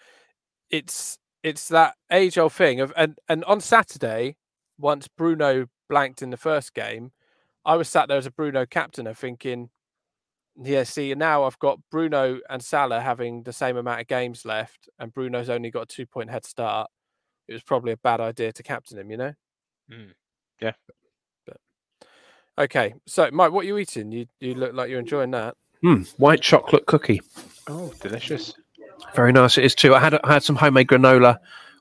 it's 0.71 1.18
it's 1.43 1.68
that 1.68 1.95
age 2.12 2.39
old 2.39 2.53
thing 2.53 2.81
of 2.81 2.93
and 2.97 3.18
and 3.29 3.45
on 3.45 3.61
Saturday, 3.61 4.37
once 4.79 5.09
Bruno 5.09 5.66
blanked 5.89 6.23
in 6.23 6.31
the 6.31 6.37
first 6.37 6.75
game, 6.75 7.12
I 7.64 7.77
was 7.77 7.89
sat 7.89 8.09
there 8.09 8.18
as 8.18 8.27
a 8.27 8.31
Bruno 8.33 8.66
captainer 8.66 9.16
thinking, 9.16 9.71
yeah, 10.62 10.85
see, 10.85 11.14
now 11.14 11.45
I've 11.45 11.59
got 11.59 11.81
Bruno 11.91 12.41
and 12.51 12.62
Salah 12.62 13.01
having 13.01 13.45
the 13.45 13.53
same 13.53 13.77
amount 13.77 14.01
of 14.03 14.07
games 14.09 14.45
left, 14.45 14.89
and 14.99 15.12
Bruno's 15.14 15.51
only 15.51 15.71
got 15.71 15.85
a 15.85 15.87
two 15.97 16.07
point 16.07 16.31
head 16.31 16.45
start. 16.47 16.91
It 17.49 17.55
was 17.55 17.62
probably 17.62 17.93
a 17.93 17.97
bad 17.99 18.21
idea 18.21 18.53
to 18.53 18.62
captain 18.62 18.99
him, 18.99 19.11
you 19.11 19.16
know? 19.18 19.35
Mm. 19.91 20.12
Yeah. 20.62 20.73
But 22.61 22.65
okay, 22.77 22.95
so 23.07 23.27
Mike, 23.33 23.53
what 23.53 23.65
are 23.65 23.69
you 23.69 23.79
eating? 23.79 24.13
You 24.13 24.27
you 24.39 24.55
look 24.55 24.75
like 24.75 24.91
you're 24.91 25.01
enjoying 25.01 25.31
that. 25.31 25.57
Hmm, 25.83 26.03
white 26.19 26.43
chocolate 26.43 26.85
cookie. 26.85 27.23
Oh, 27.67 27.91
delicious. 28.03 28.53
Very 29.15 29.33
nice. 29.33 29.57
It 29.57 29.65
is 29.65 29.75
too. 29.75 29.95
I 29.95 29.99
had 29.99 30.13
I 30.23 30.35
had 30.35 30.43
some 30.43 30.57
homemade 30.57 30.89
granola 30.89 31.39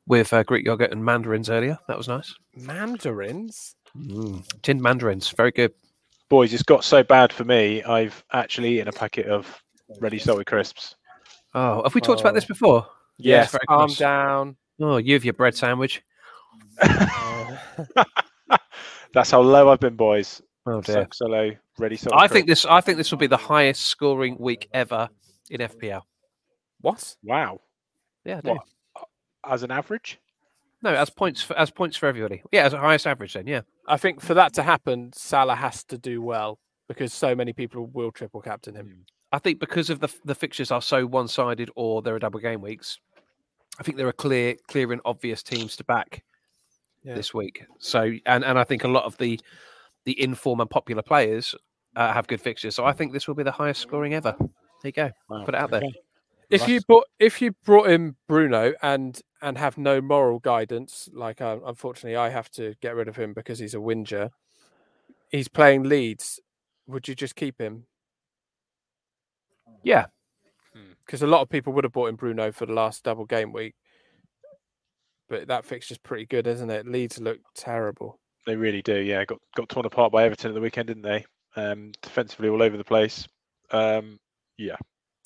with 0.07 0.31
uh, 0.31 0.43
Greek 0.43 0.65
yogurt 0.65 0.93
and 0.93 1.03
mandarins 1.03 1.49
earlier. 1.49 1.77
That 1.89 1.97
was 1.97 2.07
nice. 2.07 2.33
Mandarins? 2.55 3.75
Mm. 3.97 4.47
Tinned 4.61 4.81
mandarins, 4.81 5.29
very 5.31 5.51
good. 5.51 5.73
Boys, 6.29 6.53
it's 6.53 6.63
got 6.63 6.85
so 6.85 7.03
bad 7.03 7.33
for 7.33 7.43
me. 7.43 7.83
I've 7.83 8.23
actually 8.31 8.75
eaten 8.75 8.87
a 8.87 8.93
packet 8.93 9.25
of 9.25 9.61
ready 9.99 10.17
salted 10.17 10.45
crisps. 10.45 10.95
Oh, 11.53 11.83
have 11.83 11.93
we 11.93 11.99
talked 11.99 12.21
about 12.21 12.35
this 12.35 12.45
Oh. 12.45 12.47
before? 12.47 12.87
Yes, 13.17 13.51
very 13.51 13.65
calm 13.67 13.87
close. 13.87 13.97
down. 13.97 14.55
Oh, 14.79 14.95
you 14.95 15.13
have 15.15 15.25
your 15.25 15.33
bread 15.33 15.55
sandwich. 15.55 16.01
That's 19.13 19.31
how 19.31 19.41
low 19.41 19.67
I've 19.69 19.81
been, 19.81 19.95
boys. 19.97 20.41
Oh 20.65 20.81
dear. 20.81 21.07
so 21.13 21.25
low, 21.25 21.51
ready 21.77 21.95
salted 21.95 22.19
I 22.19 22.27
think 22.27 22.47
this. 22.47 22.65
I 22.65 22.81
think 22.81 22.97
this 22.97 23.11
will 23.11 23.17
be 23.17 23.27
the 23.27 23.37
highest 23.37 23.85
scoring 23.85 24.37
week 24.39 24.67
ever 24.73 25.09
in 25.49 25.61
FPL. 25.61 26.01
What? 26.81 27.15
Wow. 27.23 27.61
Yeah, 28.25 28.37
I 28.37 28.41
do. 28.41 28.49
What? 28.49 29.07
As 29.47 29.63
an 29.63 29.71
average? 29.71 30.19
no, 30.81 30.93
as 30.93 31.09
points 31.09 31.41
for 31.41 31.57
as 31.57 31.69
points 31.71 31.97
for 31.97 32.07
everybody. 32.07 32.41
Yeah, 32.51 32.65
as 32.65 32.73
a 32.73 32.77
highest 32.77 33.07
average. 33.07 33.33
Then, 33.33 33.47
yeah. 33.47 33.61
I 33.87 33.97
think 33.97 34.21
for 34.21 34.33
that 34.35 34.53
to 34.53 34.63
happen, 34.63 35.11
Salah 35.13 35.55
has 35.55 35.83
to 35.85 35.97
do 35.97 36.21
well 36.21 36.59
because 36.87 37.13
so 37.13 37.35
many 37.35 37.53
people 37.53 37.87
will 37.87 38.11
triple 38.11 38.41
captain 38.41 38.75
him. 38.75 39.05
I 39.31 39.39
think 39.39 39.59
because 39.59 39.89
of 39.89 39.99
the 39.99 40.13
the 40.25 40.35
fixtures 40.35 40.71
are 40.71 40.81
so 40.81 41.05
one 41.05 41.27
sided 41.27 41.69
or 41.75 42.01
there 42.01 42.15
are 42.15 42.19
double 42.19 42.39
game 42.39 42.61
weeks. 42.61 42.97
I 43.79 43.83
think 43.83 43.97
there 43.97 44.07
are 44.07 44.13
clear, 44.13 44.55
clear 44.67 44.91
and 44.91 45.01
obvious 45.05 45.41
teams 45.41 45.77
to 45.77 45.85
back 45.85 46.23
Yeah. 47.03 47.15
this 47.15 47.33
week. 47.33 47.63
So, 47.79 48.11
and 48.25 48.43
and 48.43 48.59
I 48.59 48.65
think 48.65 48.83
a 48.83 48.89
lot 48.89 49.05
of 49.05 49.17
the 49.17 49.39
the 50.09 50.19
inform 50.23 50.59
and 50.59 50.67
popular 50.67 51.03
players 51.03 51.53
uh, 51.95 52.11
have 52.11 52.25
good 52.25 52.41
fixtures. 52.41 52.73
So 52.73 52.83
I 52.83 52.93
think 52.93 53.13
this 53.13 53.27
will 53.27 53.35
be 53.35 53.43
the 53.43 53.51
highest 53.51 53.79
scoring 53.79 54.15
ever. 54.15 54.35
There 54.39 54.49
you 54.85 54.91
go. 54.91 55.11
Wow, 55.29 55.45
Put 55.45 55.53
it 55.53 55.61
out 55.61 55.69
there. 55.69 55.83
okay. 55.83 55.93
If 56.49 56.67
you 56.67 56.81
brought 56.81 57.05
if 57.19 57.43
you 57.43 57.51
brought 57.63 57.91
in 57.91 58.15
Bruno 58.27 58.73
and 58.81 59.21
and 59.43 59.55
have 59.59 59.77
no 59.77 60.01
moral 60.01 60.39
guidance, 60.39 61.07
like 61.13 61.41
uh, 61.41 61.59
unfortunately 61.63 62.15
I 62.15 62.29
have 62.29 62.49
to 62.53 62.73
get 62.81 62.95
rid 62.95 63.07
of 63.07 63.17
him 63.17 63.33
because 63.35 63.59
he's 63.59 63.75
a 63.75 63.79
whinger. 63.79 64.31
He's 65.29 65.47
playing 65.47 65.83
Leeds. 65.83 66.39
Would 66.87 67.07
you 67.07 67.13
just 67.13 67.35
keep 67.35 67.61
him? 67.61 67.85
Yeah. 69.83 70.07
Because 71.05 71.21
a 71.21 71.27
lot 71.27 71.41
of 71.41 71.49
people 71.49 71.71
would 71.73 71.83
have 71.83 71.93
bought 71.93 72.09
in 72.09 72.15
Bruno 72.15 72.51
for 72.51 72.65
the 72.65 72.73
last 72.73 73.03
double 73.03 73.25
game 73.25 73.53
week. 73.53 73.75
But 75.27 75.47
that 75.49 75.65
fixture's 75.65 75.99
pretty 75.99 76.25
good, 76.25 76.47
isn't 76.47 76.71
it? 76.71 76.87
Leeds 76.87 77.19
look 77.19 77.37
terrible. 77.55 78.18
They 78.45 78.55
really 78.55 78.81
do. 78.81 78.95
Yeah, 78.95 79.25
got 79.25 79.39
got 79.55 79.69
torn 79.69 79.85
apart 79.85 80.11
by 80.11 80.23
Everton 80.23 80.51
at 80.51 80.55
the 80.55 80.61
weekend, 80.61 80.87
didn't 80.87 81.03
they? 81.03 81.25
Um, 81.55 81.91
defensively 82.01 82.49
all 82.49 82.61
over 82.61 82.77
the 82.77 82.83
place. 82.83 83.27
Um, 83.71 84.17
yeah, 84.57 84.75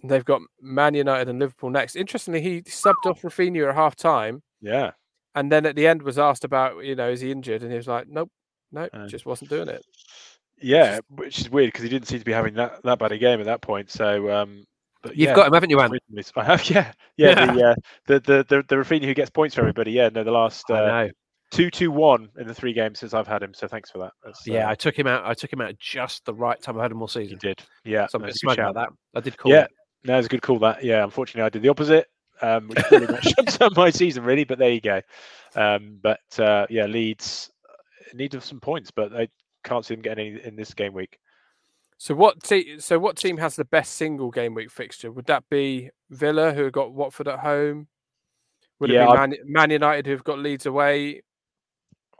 They've 0.03 0.25
got 0.25 0.41
Man 0.61 0.93
United 0.93 1.29
and 1.29 1.39
Liverpool 1.39 1.69
next. 1.69 1.95
Interestingly, 1.95 2.41
he 2.41 2.61
subbed 2.63 3.05
off 3.05 3.21
Raphinha 3.21 3.69
at 3.69 3.75
half 3.75 3.95
time 3.95 4.43
yeah. 4.61 4.91
and 5.33 5.49
then 5.49 5.65
at 5.65 5.77
the 5.77 5.87
end 5.87 6.03
was 6.03 6.19
asked 6.19 6.43
about, 6.43 6.83
you 6.83 6.95
know, 6.95 7.09
is 7.09 7.21
he 7.21 7.31
injured? 7.31 7.63
And 7.63 7.71
he 7.71 7.77
was 7.77 7.87
like, 7.87 8.07
Nope, 8.09 8.29
nope, 8.71 8.89
Uh, 8.93 9.07
just 9.07 9.25
wasn't 9.25 9.49
doing 9.49 9.69
it. 9.69 9.83
Yeah, 10.61 10.99
which 11.09 11.39
is 11.39 11.49
weird 11.49 11.69
because 11.69 11.83
he 11.83 11.89
didn't 11.89 12.07
seem 12.07 12.19
to 12.19 12.25
be 12.25 12.33
having 12.33 12.53
that, 12.55 12.83
that 12.83 12.99
bad 12.99 13.13
a 13.13 13.17
game 13.17 13.39
at 13.39 13.45
that 13.45 13.61
point. 13.61 13.89
So, 13.89 14.29
um, 14.29 14.65
but 15.01 15.15
You've 15.15 15.29
yeah, 15.29 15.35
got 15.35 15.47
him, 15.47 15.53
haven't 15.53 15.69
you, 15.69 15.79
Anne? 15.79 15.91
I 16.35 16.43
have, 16.43 16.69
yeah, 16.69 16.91
yeah. 17.17 17.45
The, 17.45 17.63
uh, 17.69 17.75
the 18.07 18.19
the 18.19 18.45
the 18.47 18.63
the 18.67 18.75
Raphinha 18.75 19.03
who 19.03 19.13
gets 19.13 19.29
points 19.29 19.55
for 19.55 19.61
everybody. 19.61 19.91
Yeah, 19.91 20.09
no, 20.09 20.23
the 20.23 20.31
last 20.31 20.69
uh. 20.69 21.09
Two 21.53 21.69
two 21.71 21.91
one 21.91 22.29
in 22.37 22.47
the 22.47 22.53
three 22.53 22.73
games 22.73 22.99
since 22.99 23.13
I've 23.13 23.27
had 23.27 23.41
him. 23.43 23.53
So 23.53 23.67
thanks 23.67 23.89
for 23.91 23.99
that. 23.99 24.11
That's, 24.23 24.45
Yeah, 24.47 24.67
uh, 24.67 24.71
I 24.71 24.75
took 24.75 24.97
him 24.97 25.07
out. 25.07 25.25
I 25.25 25.33
took 25.33 25.51
him 25.53 25.61
out 25.61 25.77
just 25.79 26.25
the 26.25 26.33
right 26.33 26.59
time. 26.61 26.77
I 26.79 26.83
had 26.83 26.91
him 26.91 27.01
all 27.01 27.07
season. 27.07 27.31
you 27.33 27.37
did. 27.37 27.61
Yeah, 27.85 28.07
So 28.07 28.17
I'm 28.17 28.23
a 28.23 28.25
bit 28.27 28.31
it's 28.35 28.43
a 28.43 28.47
good 28.47 28.53
smug 28.55 28.69
about 28.71 28.75
that. 29.13 29.17
I 29.17 29.21
did 29.21 29.37
call 29.37 29.51
Yeah, 29.51 29.63
it. 29.65 29.71
no, 30.03 30.17
it's 30.17 30.25
a 30.25 30.29
good 30.29 30.41
call. 30.41 30.59
That 30.59 30.83
yeah, 30.83 31.03
unfortunately, 31.03 31.43
I 31.45 31.49
did 31.49 31.61
the 31.61 31.69
opposite, 31.69 32.07
um, 32.41 32.67
which 32.67 32.79
pretty 32.79 33.07
much 33.11 33.23
shuts 33.23 33.57
up 33.61 33.73
my 33.77 33.89
season 33.89 34.23
really. 34.23 34.43
But 34.43 34.57
there 34.59 34.71
you 34.71 34.81
go. 34.81 35.01
Um, 35.55 35.99
but 36.01 36.39
uh, 36.39 36.65
yeah, 36.69 36.85
Leeds 36.85 37.51
uh, 37.69 38.15
need 38.15 38.35
some 38.41 38.59
points, 38.59 38.91
but 38.91 39.13
I 39.15 39.27
can't 39.63 39.85
see 39.85 39.93
them 39.93 40.01
getting 40.01 40.33
any 40.33 40.43
in 40.43 40.55
this 40.55 40.73
game 40.73 40.93
week. 40.93 41.17
So 41.99 42.15
what 42.15 42.41
te- 42.43 42.79
so 42.79 42.99
what 42.99 43.15
team 43.15 43.37
has 43.37 43.55
the 43.55 43.63
best 43.65 43.93
single 43.93 44.31
game 44.31 44.55
week 44.55 44.71
fixture? 44.71 45.11
Would 45.11 45.27
that 45.27 45.43
be 45.49 45.91
Villa 46.09 46.51
who 46.53 46.63
have 46.63 46.73
got 46.73 46.91
Watford 46.91 47.27
at 47.27 47.39
home? 47.39 47.87
Would 48.79 48.89
Yeah, 48.89 49.03
it 49.03 49.11
be 49.11 49.17
Man, 49.17 49.35
Man 49.45 49.69
United 49.69 50.07
who've 50.07 50.23
got 50.23 50.39
Leeds 50.39 50.65
away? 50.65 51.21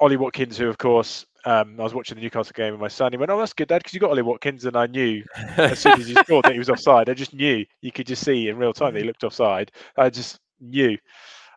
Ollie 0.03 0.17
Watkins, 0.17 0.57
who 0.57 0.67
of 0.67 0.77
course 0.77 1.25
um, 1.45 1.79
I 1.79 1.83
was 1.83 1.93
watching 1.93 2.15
the 2.15 2.21
Newcastle 2.21 2.51
game 2.53 2.73
with 2.73 2.81
my 2.81 2.89
son. 2.89 3.13
He 3.13 3.17
went, 3.17 3.31
"Oh, 3.31 3.39
that's 3.39 3.53
good, 3.53 3.69
Dad, 3.69 3.79
because 3.79 3.93
you 3.93 4.01
got 4.01 4.09
Ollie 4.09 4.21
Watkins," 4.21 4.65
and 4.65 4.75
I 4.75 4.85
knew 4.85 5.23
as 5.55 5.79
soon 5.79 5.93
as 5.93 6.07
he 6.07 6.13
scored 6.25 6.43
that 6.43 6.51
he 6.51 6.59
was 6.59 6.69
offside. 6.69 7.09
I 7.09 7.13
just 7.13 7.33
knew. 7.33 7.65
You 7.81 7.91
could 7.93 8.05
just 8.05 8.25
see 8.25 8.49
in 8.49 8.57
real 8.57 8.73
time 8.73 8.93
that 8.93 8.99
he 8.99 9.05
looked 9.05 9.23
offside. 9.23 9.71
I 9.95 10.09
just 10.09 10.41
knew 10.59 10.97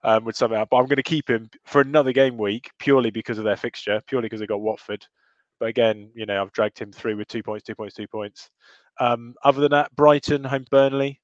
um, 0.04 0.24
would 0.24 0.36
sum 0.36 0.52
it 0.52 0.58
up. 0.58 0.68
But 0.70 0.76
I'm 0.76 0.86
going 0.86 0.96
to 0.96 1.02
keep 1.02 1.28
him 1.28 1.50
for 1.64 1.80
another 1.80 2.12
game 2.12 2.38
week 2.38 2.70
purely 2.78 3.10
because 3.10 3.38
of 3.38 3.44
their 3.44 3.56
fixture, 3.56 4.00
purely 4.06 4.26
because 4.26 4.38
they 4.38 4.46
got 4.46 4.60
Watford. 4.60 5.04
But 5.58 5.70
again, 5.70 6.10
you 6.14 6.24
know, 6.24 6.40
I've 6.40 6.52
dragged 6.52 6.78
him 6.78 6.92
through 6.92 7.16
with 7.16 7.26
two 7.26 7.42
points, 7.42 7.64
two 7.64 7.74
points, 7.74 7.96
two 7.96 8.06
points. 8.06 8.48
Um, 9.00 9.34
other 9.42 9.60
than 9.60 9.72
that, 9.72 9.94
Brighton 9.96 10.44
home 10.44 10.66
Burnley. 10.70 11.20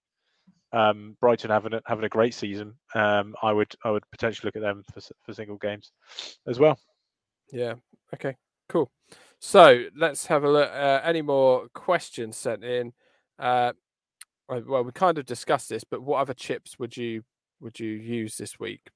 Um, 0.73 1.17
Brighton 1.21 1.51
having 1.51 1.75
a, 1.75 1.83
having 1.87 2.05
a 2.05 2.09
great 2.09 2.35
season. 2.35 2.75
Um, 2.97 3.37
I 3.43 3.53
would 3.53 3.73
I 3.85 3.91
would 3.91 4.03
potentially 4.11 4.49
look 4.49 4.57
at 4.57 4.63
them 4.63 4.83
for 4.93 5.01
for 5.23 5.33
single 5.33 5.59
games 5.59 5.93
as 6.49 6.59
well. 6.59 6.79
Yeah. 7.53 7.75
Okay. 8.15 8.37
Cool. 8.69 8.91
So 9.39 9.85
let's 9.97 10.27
have 10.27 10.45
a 10.45 10.51
look. 10.51 10.71
Uh, 10.71 11.01
any 11.05 11.23
more 11.23 11.69
questions 11.75 12.37
sent 12.37 12.65
in? 12.65 12.93
Uh, 13.39 13.73
uh, 14.49 14.61
well, 14.67 14.83
we 14.83 14.93
kind 14.93 15.19
of 15.19 15.27
discussed 15.27 15.69
this, 15.69 15.85
but 15.85 16.03
what 16.03 16.19
other 16.19 16.35
chips 16.35 16.79
would 16.79 16.97
you 16.97 17.23
would 17.61 17.79
you 17.79 17.91
use 17.91 18.37
this 18.37 18.59
week? 18.59 18.91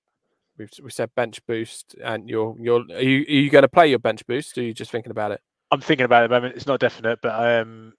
We've 0.59 0.71
we 0.83 0.91
said 0.91 1.11
bench 1.15 1.45
boost, 1.47 1.95
and 2.03 2.29
you're 2.29 2.57
you're 2.59 2.85
are 2.93 3.03
you 3.03 3.21
are 3.23 3.43
you 3.43 3.51
going 3.51 3.63
to 3.63 3.69
play 3.69 3.89
your 3.89 3.99
bench 3.99 4.27
boost? 4.27 4.57
Or 4.57 4.63
are 4.63 4.65
you 4.65 4.75
just 4.75 4.91
thinking 4.91 5.11
about 5.11 5.33
it? 5.33 5.41
I'm 5.71 5.81
thinking 5.81 6.05
about 6.05 6.23
it 6.23 6.25
at 6.25 6.29
the 6.29 6.37
moment. 6.37 6.57
It's 6.57 6.67
not 6.67 6.81
definite, 6.81 7.19
but 7.23 7.61
um, 7.61 7.93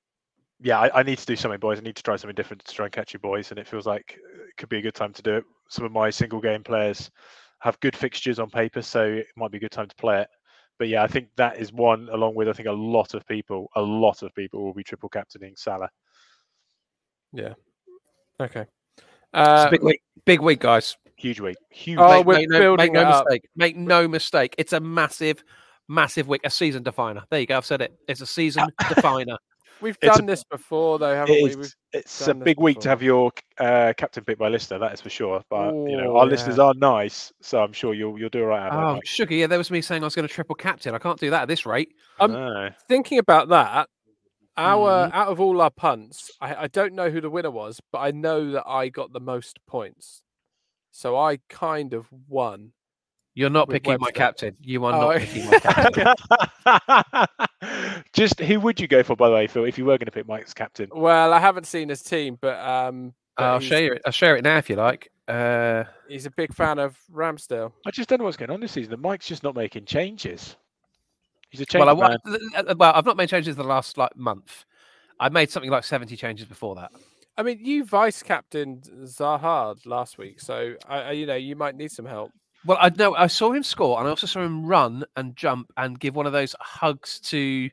yeah, 0.62 0.80
I, 0.80 0.99
I 0.99 1.03
need 1.03 1.18
to 1.18 1.26
do 1.26 1.36
something, 1.36 1.60
boys. 1.60 1.80
I 1.80 1.84
need 1.84 1.97
to 1.97 2.03
try 2.03 2.16
something 2.16 2.36
different 2.36 2.64
to 2.66 2.74
try 2.74 2.86
and 2.86 2.93
catch 2.93 3.14
you 3.14 3.20
boys, 3.20 3.51
and 3.51 3.60
it 3.60 3.68
feels 3.68 3.86
like 3.86 4.18
it 4.18 4.58
could 4.58 4.70
be 4.70 4.78
a 4.78 4.82
good 4.82 4.95
time 4.95 5.14
to 5.14 5.22
do 5.22 5.36
it. 5.36 5.43
Some 5.70 5.86
of 5.86 5.91
my 5.91 6.10
single 6.10 6.39
game 6.39 6.64
players 6.64 7.12
have 7.60 7.80
good 7.80 7.95
fixtures 7.95 8.39
on 8.39 8.49
paper, 8.49 8.82
so 8.82 9.03
it 9.03 9.28
might 9.36 9.51
be 9.51 9.58
a 9.58 9.62
good 9.62 9.72
time 9.72 9.88
to 9.88 9.95
play 9.95 10.22
it. 10.22 10.30
But 10.80 10.89
yeah, 10.89 11.03
I 11.03 11.07
think 11.07 11.30
that 11.38 11.57
is 11.57 11.73
one, 11.73 12.09
along 12.11 12.36
with 12.36 12.47
I 12.47 12.53
think 12.53 12.67
a 12.67 12.71
lot 12.71 13.13
of 13.13 13.25
people, 13.25 13.69
a 13.75 13.82
lot 13.82 14.21
of 14.21 14.34
people 14.36 14.63
will 14.63 14.73
be 14.73 14.84
triple 14.84 15.09
captaining 15.09 15.55
Salah. 15.55 15.89
Yeah. 17.34 17.53
Okay. 18.39 18.65
Uh, 19.34 19.69
big 19.69 19.84
week. 19.84 20.01
Big 20.25 20.41
week, 20.41 20.59
guys. 20.59 20.95
Huge 21.15 21.39
week, 21.39 21.57
huge. 21.71 21.97
Oh, 21.99 22.17
week. 22.17 22.28
we're 22.28 22.38
make 22.39 22.49
no, 22.49 22.59
building 22.59 22.93
make 22.93 22.93
no 22.93 23.09
up. 23.09 23.25
mistake. 23.25 23.49
Make 23.55 23.75
no 23.75 24.07
mistake. 24.07 24.53
It's 24.59 24.73
a 24.73 24.80
massive, 24.80 25.43
massive 25.88 26.28
week. 26.28 26.41
A 26.43 26.49
season 26.49 26.84
definer. 26.84 27.23
There 27.32 27.39
you 27.39 27.47
go. 27.47 27.57
I've 27.57 27.65
said 27.65 27.82
it. 27.82 27.97
It's 28.07 28.21
a 28.21 28.28
season 28.28 28.67
definer. 28.89 29.38
We've 29.82 29.97
it's 30.01 30.15
a- 30.15 30.17
done 30.19 30.25
this 30.25 30.43
before, 30.43 30.99
though, 30.99 31.13
haven't 31.15 31.36
It 31.36 31.43
we? 31.43 31.55
We've, 31.55 31.75
it's 31.93 32.28
a 32.28 32.34
big 32.34 32.59
week 32.59 32.80
to 32.82 32.89
have 32.89 33.01
your 33.01 33.32
uh, 33.59 33.93
captain 33.97 34.23
picked 34.23 34.39
by 34.39 34.49
Lister, 34.49 34.78
that 34.80 34.93
is 34.93 35.01
for 35.01 35.09
sure. 35.09 35.41
But 35.49 35.73
you 35.73 35.97
know, 35.97 36.17
our 36.17 36.25
yeah. 36.25 36.32
listeners 36.32 36.59
are 36.59 36.73
nice, 36.75 37.32
so 37.41 37.59
I'm 37.63 37.73
sure 37.73 37.93
you'll 37.93 38.19
you'll 38.19 38.30
do 38.30 38.41
all 38.41 38.47
right. 38.47 38.71
out 38.71 38.97
Oh, 38.97 39.01
sugar. 39.05 39.34
Yeah, 39.36 39.47
there 39.47 39.57
was 39.57 39.71
me 39.71 39.82
saying 39.82 40.03
I 40.03 40.05
was 40.05 40.15
going 40.15 40.28
to 40.28 40.34
triple 40.34 40.55
captain. 40.55 40.93
I 40.95 40.99
can't 40.99 41.19
do 41.19 41.30
that 41.32 41.43
at 41.43 41.47
this 41.47 41.65
rate. 41.65 41.89
Um, 42.19 42.32
No. 42.34 42.69
thinking 42.88 43.19
about 43.19 43.49
that, 43.49 43.89
our 44.57 45.07
Mm-hmm. 45.07 45.15
out 45.17 45.28
of 45.28 45.39
all 45.39 45.61
our 45.61 45.69
punts, 45.71 46.32
I, 46.41 46.55
I 46.63 46.67
don't 46.67 46.93
know 46.93 47.09
who 47.09 47.21
the 47.21 47.30
winner 47.30 47.51
was, 47.51 47.80
but 47.91 47.99
I 47.99 48.11
know 48.11 48.51
that 48.51 48.63
I 48.67 48.89
got 48.89 49.13
the 49.13 49.19
most 49.19 49.59
points, 49.67 50.23
so 50.91 51.15
I 51.17 51.38
kind 51.49 51.93
of 51.93 52.07
won. 52.28 52.73
You're 53.38 53.51
not 53.51 53.67
With 53.67 53.83
picking 53.83 53.99
my 53.99 54.09
captain. 54.09 54.57
You 54.63 54.83
are 54.85 54.93
Oh, 54.95 55.11
not 55.11 55.17
picking 55.19 55.45
my 55.45 55.59
captain. 55.59 56.07
Just 58.11 58.39
who 58.39 58.59
would 58.59 58.79
you 58.79 58.88
go 58.88 59.03
for, 59.03 59.15
by 59.15 59.29
the 59.29 59.35
way, 59.35 59.45
Phil, 59.45 59.65
if 59.65 59.77
you 59.77 59.85
were 59.85 59.95
going 59.99 60.07
to 60.07 60.11
pick 60.11 60.27
Mike's 60.27 60.55
captain? 60.55 60.89
Well, 60.91 61.31
I 61.31 61.39
haven't 61.39 61.67
seen 61.67 61.88
his 61.88 62.01
team, 62.01 62.39
but 62.41 62.57
um, 62.57 63.13
but 63.35 63.43
I'll 63.45 63.59
share 63.59 63.93
it. 63.93 64.01
I'll 64.07 64.11
share 64.11 64.38
it 64.38 64.43
now 64.43 64.57
if 64.57 64.71
you 64.71 64.75
like. 64.75 65.11
Uh, 65.27 65.83
he's 66.07 66.25
a 66.25 66.31
big 66.31 66.51
fan 66.51 66.79
of 66.79 66.97
Ramsdale. 67.13 67.73
I 67.85 67.91
just 67.91 68.09
don't 68.09 68.17
know 68.17 68.25
what's 68.25 68.38
going 68.38 68.49
on 68.49 68.59
this 68.59 68.71
season. 68.71 68.89
The 68.89 68.97
Mike's 68.97 69.27
just 69.27 69.43
not 69.43 69.55
making 69.55 69.85
changes. 69.85 70.55
He's 71.51 71.61
a 71.61 71.65
change 71.67 71.85
well, 71.85 72.03
I, 72.03 72.09
man. 72.09 72.17
wa- 72.25 72.61
th- 72.63 72.75
well, 72.77 72.91
I've 72.95 73.05
not 73.05 73.17
made 73.17 73.29
changes 73.29 73.55
the 73.55 73.63
last 73.63 73.99
like 73.99 74.17
month. 74.17 74.65
I 75.19 75.29
made 75.29 75.51
something 75.51 75.69
like 75.69 75.83
70 75.83 76.17
changes 76.17 76.47
before 76.47 76.73
that. 76.73 76.89
I 77.38 77.43
mean, 77.43 77.59
you 77.61 77.85
vice 77.85 78.23
captained 78.23 78.89
Zaha 79.03 79.75
last 79.85 80.17
week, 80.17 80.41
so 80.41 80.73
I, 80.89 81.01
I, 81.01 81.11
you 81.11 81.27
know 81.27 81.35
you 81.35 81.55
might 81.55 81.75
need 81.75 81.91
some 81.91 82.07
help. 82.07 82.31
Well, 82.68 82.78
I 82.82 82.89
know 82.89 83.15
I 83.15 83.28
saw 83.28 83.53
him 83.53 83.63
score, 83.63 83.97
and 83.97 84.07
I 84.07 84.09
also 84.09 84.28
saw 84.28 84.41
him 84.43 84.65
run 84.65 85.05
and 85.15 85.36
jump 85.38 85.72
and 85.78 85.97
give 85.97 86.15
one 86.15 86.26
of 86.26 86.34
those 86.34 86.53
hugs 86.59 87.20
to, 87.22 87.70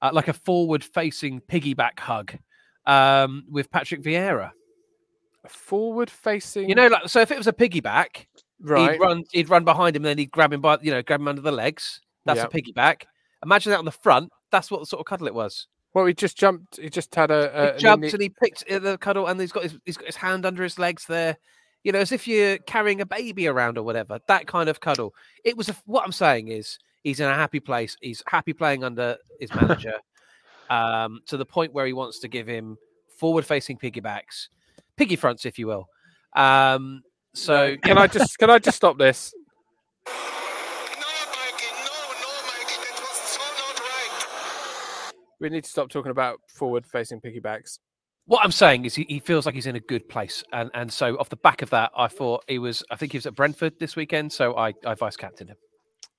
uh, 0.00 0.10
like 0.12 0.28
a 0.28 0.32
forward-facing 0.32 1.40
piggyback 1.40 1.98
hug, 1.98 2.38
um, 2.86 3.44
with 3.50 3.68
Patrick 3.70 4.00
Vieira. 4.02 4.52
Forward 5.48 6.08
facing, 6.08 6.68
You 6.68 6.76
know, 6.76 6.86
like 6.86 7.08
so. 7.08 7.20
If 7.20 7.32
it 7.32 7.36
was 7.36 7.48
a 7.48 7.52
piggyback, 7.52 8.26
right? 8.60 8.92
he'd 8.92 9.00
run, 9.00 9.24
he'd 9.32 9.48
run 9.50 9.64
behind 9.64 9.96
him, 9.96 10.02
and 10.04 10.10
then 10.10 10.18
he'd 10.18 10.30
grab 10.30 10.52
him 10.52 10.60
by, 10.60 10.78
you 10.82 10.92
know, 10.92 11.02
grab 11.02 11.20
him 11.20 11.26
under 11.26 11.42
the 11.42 11.50
legs. 11.50 12.00
That's 12.24 12.38
Yeah. 12.38 12.44
a 12.46 12.48
piggyback. 12.48 13.02
Imagine 13.44 13.70
that 13.70 13.80
on 13.80 13.84
the 13.84 13.90
front. 13.90 14.30
That's 14.52 14.70
what 14.70 14.78
the 14.78 14.86
sort 14.86 15.00
of 15.00 15.06
cuddle 15.06 15.26
it 15.26 15.34
was. 15.34 15.66
Well, 15.94 16.06
he 16.06 16.14
just 16.14 16.38
jumped. 16.38 16.76
He 16.76 16.88
just 16.88 17.12
had 17.12 17.32
a, 17.32 17.70
a 17.70 17.72
he 17.72 17.80
jumped 17.80 18.06
inni- 18.06 18.12
and 18.12 18.22
he 18.22 18.28
picked 18.28 18.64
the 18.68 18.96
cuddle, 18.98 19.26
and 19.26 19.40
he's 19.40 19.50
got 19.50 19.64
his 19.64 19.76
he's 19.84 19.96
got 19.96 20.06
his 20.06 20.14
hand 20.16 20.46
under 20.46 20.62
his 20.62 20.78
legs 20.78 21.06
there. 21.06 21.36
You 21.84 21.92
know, 21.92 21.98
as 21.98 22.12
if 22.12 22.28
you're 22.28 22.58
carrying 22.58 23.00
a 23.00 23.06
baby 23.06 23.48
around 23.48 23.76
or 23.76 23.82
whatever. 23.82 24.20
That 24.28 24.46
kind 24.46 24.68
of 24.68 24.80
cuddle. 24.80 25.14
It 25.44 25.56
was 25.56 25.68
a, 25.68 25.76
what 25.86 26.04
I'm 26.04 26.12
saying 26.12 26.48
is, 26.48 26.78
He's 27.02 27.18
in 27.18 27.28
a 27.28 27.34
happy 27.34 27.60
place. 27.60 27.96
He's 28.00 28.22
happy 28.26 28.52
playing 28.52 28.84
under 28.84 29.16
his 29.40 29.52
manager, 29.60 29.94
um, 30.70 31.20
to 31.26 31.36
the 31.36 31.44
point 31.44 31.72
where 31.72 31.86
he 31.86 31.92
wants 31.92 32.20
to 32.20 32.28
give 32.28 32.46
him 32.46 32.78
forward-facing 33.18 33.78
piggybacks, 33.78 34.48
piggy 34.96 35.16
fronts, 35.16 35.44
if 35.44 35.58
you 35.58 35.66
will. 35.66 35.88
Um, 36.34 37.02
so 37.34 37.76
Can 37.82 37.98
I 37.98 38.06
just 38.06 38.38
can 38.38 38.50
I 38.50 38.58
just 38.58 38.76
stop 38.76 38.98
this? 38.98 39.34
No, 40.06 40.12
Mikey, 40.12 41.66
no, 41.72 41.84
no, 42.20 42.30
Mikey, 42.46 42.76
that 42.84 42.98
was 43.00 43.16
so 43.26 43.42
not 43.58 43.78
right. 43.80 45.12
We 45.40 45.48
need 45.48 45.64
to 45.64 45.70
stop 45.70 45.88
talking 45.90 46.10
about 46.10 46.40
forward-facing 46.48 47.20
piggybacks. 47.20 47.78
What 48.26 48.44
I'm 48.44 48.52
saying 48.52 48.84
is 48.84 48.94
he, 48.94 49.04
he 49.08 49.18
feels 49.18 49.46
like 49.46 49.54
he's 49.54 49.66
in 49.66 49.76
a 49.76 49.80
good 49.80 50.08
place, 50.08 50.44
and 50.52 50.70
and 50.74 50.92
so 50.92 51.16
off 51.18 51.28
the 51.28 51.36
back 51.36 51.62
of 51.62 51.70
that, 51.70 51.90
I 51.96 52.08
thought 52.08 52.44
he 52.48 52.58
was. 52.58 52.82
I 52.90 52.96
think 52.96 53.12
he 53.12 53.18
was 53.18 53.26
at 53.26 53.34
Brentford 53.34 53.78
this 53.78 53.96
weekend, 53.96 54.32
so 54.32 54.56
I 54.56 54.72
I 54.86 54.94
vice 54.94 55.16
captained 55.16 55.50
him. 55.50 55.56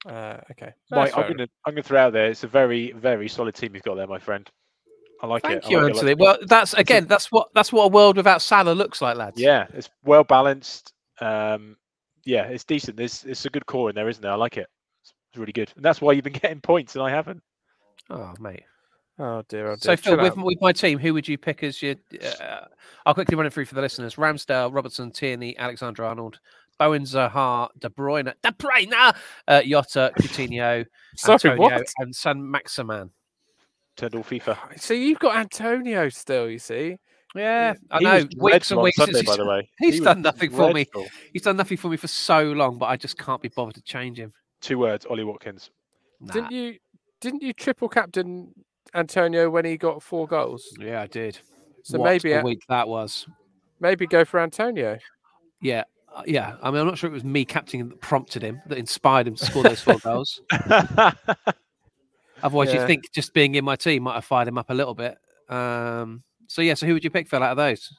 Uh, 0.05 0.37
okay. 0.51 0.73
Mike, 0.91 1.17
I'm 1.17 1.29
gonna 1.29 1.47
I'm 1.65 1.73
gonna 1.73 1.83
throw 1.83 1.99
out 1.99 2.13
there. 2.13 2.27
It's 2.27 2.43
a 2.43 2.47
very 2.47 2.91
very 2.91 3.29
solid 3.29 3.55
team 3.55 3.73
you've 3.73 3.83
got 3.83 3.95
there, 3.95 4.07
my 4.07 4.19
friend. 4.19 4.49
I 5.21 5.27
like 5.27 5.43
Thank 5.43 5.63
it. 5.63 5.67
I 5.67 5.69
you, 5.69 5.77
like 5.77 5.91
it. 5.91 5.95
Anthony. 5.95 6.15
Well, 6.15 6.37
that's 6.47 6.73
again, 6.73 7.05
that's 7.07 7.31
what 7.31 7.47
that's 7.53 7.71
what 7.71 7.85
a 7.85 7.87
world 7.87 8.17
without 8.17 8.41
Salah 8.41 8.73
looks 8.73 9.01
like, 9.01 9.15
lads. 9.15 9.39
Yeah, 9.39 9.67
it's 9.73 9.89
well 10.03 10.25
balanced. 10.25 10.91
Um, 11.21 11.77
yeah, 12.25 12.43
it's 12.43 12.65
decent. 12.65 12.97
There's 12.97 13.23
it's 13.23 13.45
a 13.45 13.49
good 13.49 13.65
core 13.65 13.89
in 13.89 13.95
there, 13.95 14.09
isn't 14.09 14.21
there? 14.21 14.31
I 14.31 14.35
like 14.35 14.57
it. 14.57 14.67
It's, 15.01 15.13
it's 15.29 15.37
really 15.37 15.53
good, 15.53 15.71
and 15.77 15.85
that's 15.85 16.01
why 16.01 16.11
you've 16.11 16.25
been 16.25 16.33
getting 16.41 16.59
points 16.59 16.95
and 16.95 17.03
I 17.03 17.09
haven't. 17.09 17.41
Oh, 18.09 18.33
mate. 18.39 18.63
Oh 19.23 19.41
dear. 19.47 19.67
Oh 19.67 19.75
dear. 19.75 19.77
So, 19.77 19.95
Phil, 19.95 20.15
Chill 20.15 20.23
with, 20.23 20.37
out. 20.37 20.45
with 20.45 20.57
my 20.61 20.73
team, 20.73 20.99
who 20.99 21.13
would 21.13 21.27
you 21.27 21.37
pick 21.37 21.63
as 21.63 21.81
your? 21.81 21.95
Uh, 22.41 22.65
I'll 23.05 23.13
quickly 23.13 23.37
run 23.37 23.45
it 23.45 23.53
through 23.53 23.65
for 23.65 23.75
the 23.75 23.81
listeners: 23.81 24.15
Ramsdale, 24.15 24.73
Robertson, 24.73 25.11
Tierney, 25.11 25.57
Alexander 25.57 26.03
Arnold, 26.03 26.39
Bowen, 26.77 27.03
Zaha, 27.03 27.69
De 27.79 27.89
Bruyne, 27.89 28.33
De 28.43 28.51
Bruyne, 28.51 29.15
uh, 29.47 29.61
Jota, 29.61 30.11
Coutinho, 30.19 30.85
Sorry, 31.15 31.35
Antonio, 31.51 31.57
what? 31.61 31.87
and 31.99 32.13
San 32.13 32.51
Maximin. 32.51 33.11
Turned 33.95 34.15
all 34.15 34.23
FIFA. 34.23 34.57
So 34.81 34.93
you've 34.93 35.19
got 35.19 35.37
Antonio 35.37 36.09
still. 36.09 36.49
You 36.49 36.59
see. 36.59 36.97
Yeah, 37.35 37.73
I 37.89 37.97
He 37.99 38.03
know. 38.03 38.27
Weeks 38.39 38.71
and 38.71 38.81
weeks 38.81 38.97
Sunday, 38.97 39.13
since 39.13 39.25
by 39.27 39.37
the 39.37 39.45
way. 39.45 39.67
he's 39.79 39.95
He 39.95 39.99
done 40.01 40.21
nothing 40.21 40.51
for 40.51 40.71
me. 40.73 40.85
he's 41.31 41.41
done 41.43 41.57
nothing 41.57 41.77
for 41.77 41.87
me 41.89 41.97
for 41.97 42.07
so 42.07 42.43
long, 42.51 42.77
but 42.77 42.87
I 42.87 42.97
just 42.97 43.17
can't 43.17 43.41
be 43.41 43.47
bothered 43.49 43.75
to 43.75 43.81
change 43.81 44.19
him. 44.19 44.33
Two 44.61 44.77
words, 44.77 45.05
Ollie 45.09 45.23
Watkins. 45.23 45.71
Nah. 46.19 46.33
Didn't 46.33 46.51
you? 46.51 46.75
Didn't 47.21 47.41
you 47.41 47.53
triple 47.53 47.87
captain 47.89 48.53
Antonio 48.93 49.49
when 49.49 49.65
he 49.65 49.77
got 49.77 50.01
four 50.03 50.27
goals? 50.27 50.75
Yeah, 50.79 51.01
I 51.01 51.07
did. 51.07 51.39
So 51.83 51.97
What 51.99 52.05
maybe 52.05 52.31
a 52.33 52.41
week 52.43 52.61
that 52.69 52.87
was. 52.87 53.25
maybe 53.79 54.05
go 54.07 54.23
for 54.25 54.39
Antonio. 54.39 54.97
Yeah, 55.61 55.83
uh, 56.13 56.23
yeah. 56.25 56.55
I 56.61 56.71
mean, 56.71 56.81
I'm 56.81 56.87
not 56.87 56.97
sure 56.97 57.09
it 57.09 57.13
was 57.13 57.23
me 57.23 57.45
captaining 57.45 57.89
that 57.89 58.01
prompted 58.01 58.41
him, 58.43 58.61
that 58.67 58.77
inspired 58.77 59.27
him 59.27 59.35
to 59.35 59.45
score 59.45 59.63
those 59.63 59.81
four 59.81 59.97
goals. 59.99 60.41
Otherwise, 62.43 62.73
Yeah. 62.73 62.81
you 62.81 62.87
think 62.87 63.11
just 63.13 63.33
being 63.33 63.55
in 63.55 63.63
my 63.63 63.75
team 63.75 64.03
might 64.03 64.15
have 64.15 64.25
fired 64.25 64.47
him 64.47 64.57
up 64.57 64.69
a 64.69 64.73
little 64.73 64.93
bit. 64.93 65.17
Um, 65.49 66.23
so 66.47 66.61
yeah, 66.61 66.73
so 66.73 66.85
who 66.85 66.93
would 66.93 67.03
you 67.03 67.09
pick, 67.09 67.27
Phil, 67.29 67.41
out 67.41 67.51
of 67.51 67.57
those? 67.57 67.89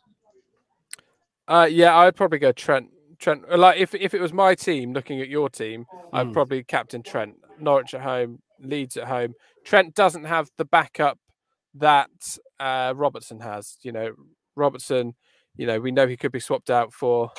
Uh, 1.49 1.69
yeah, 1.71 1.97
I'd 1.97 2.17
probably 2.17 2.39
go 2.39 2.53
Trent. 2.53 2.89
Trent, 3.19 3.49
like 3.59 3.79
if 3.79 3.95
if 3.95 4.13
it 4.13 4.21
was 4.21 4.33
my 4.33 4.55
team 4.55 4.93
looking 4.93 5.21
at 5.21 5.29
your 5.29 5.49
team, 5.49 5.87
I'd 6.13 6.27
Mm. 6.29 6.33
probably 6.33 6.65
captain 6.65 7.03
Trent. 7.03 7.37
Norwich 7.61 7.95
at 7.95 8.01
home, 8.01 8.41
Leeds 8.65 8.97
at 8.97 9.09
home. 9.09 9.35
Trent 9.65 9.95
doesn't 9.95 10.25
have 10.25 10.51
the 10.59 10.65
backup 10.65 11.19
that 11.75 12.11
uh, 12.61 12.93
Robertson 12.97 13.41
has. 13.41 13.77
You 13.83 13.93
know, 13.93 14.11
Robertson. 14.57 15.15
You 15.57 15.67
know, 15.69 15.79
we 15.81 15.93
know 15.93 16.09
he 16.09 16.17
could 16.17 16.33
be 16.33 16.41
swapped 16.41 16.69
out 16.71 16.93
for. 16.93 17.31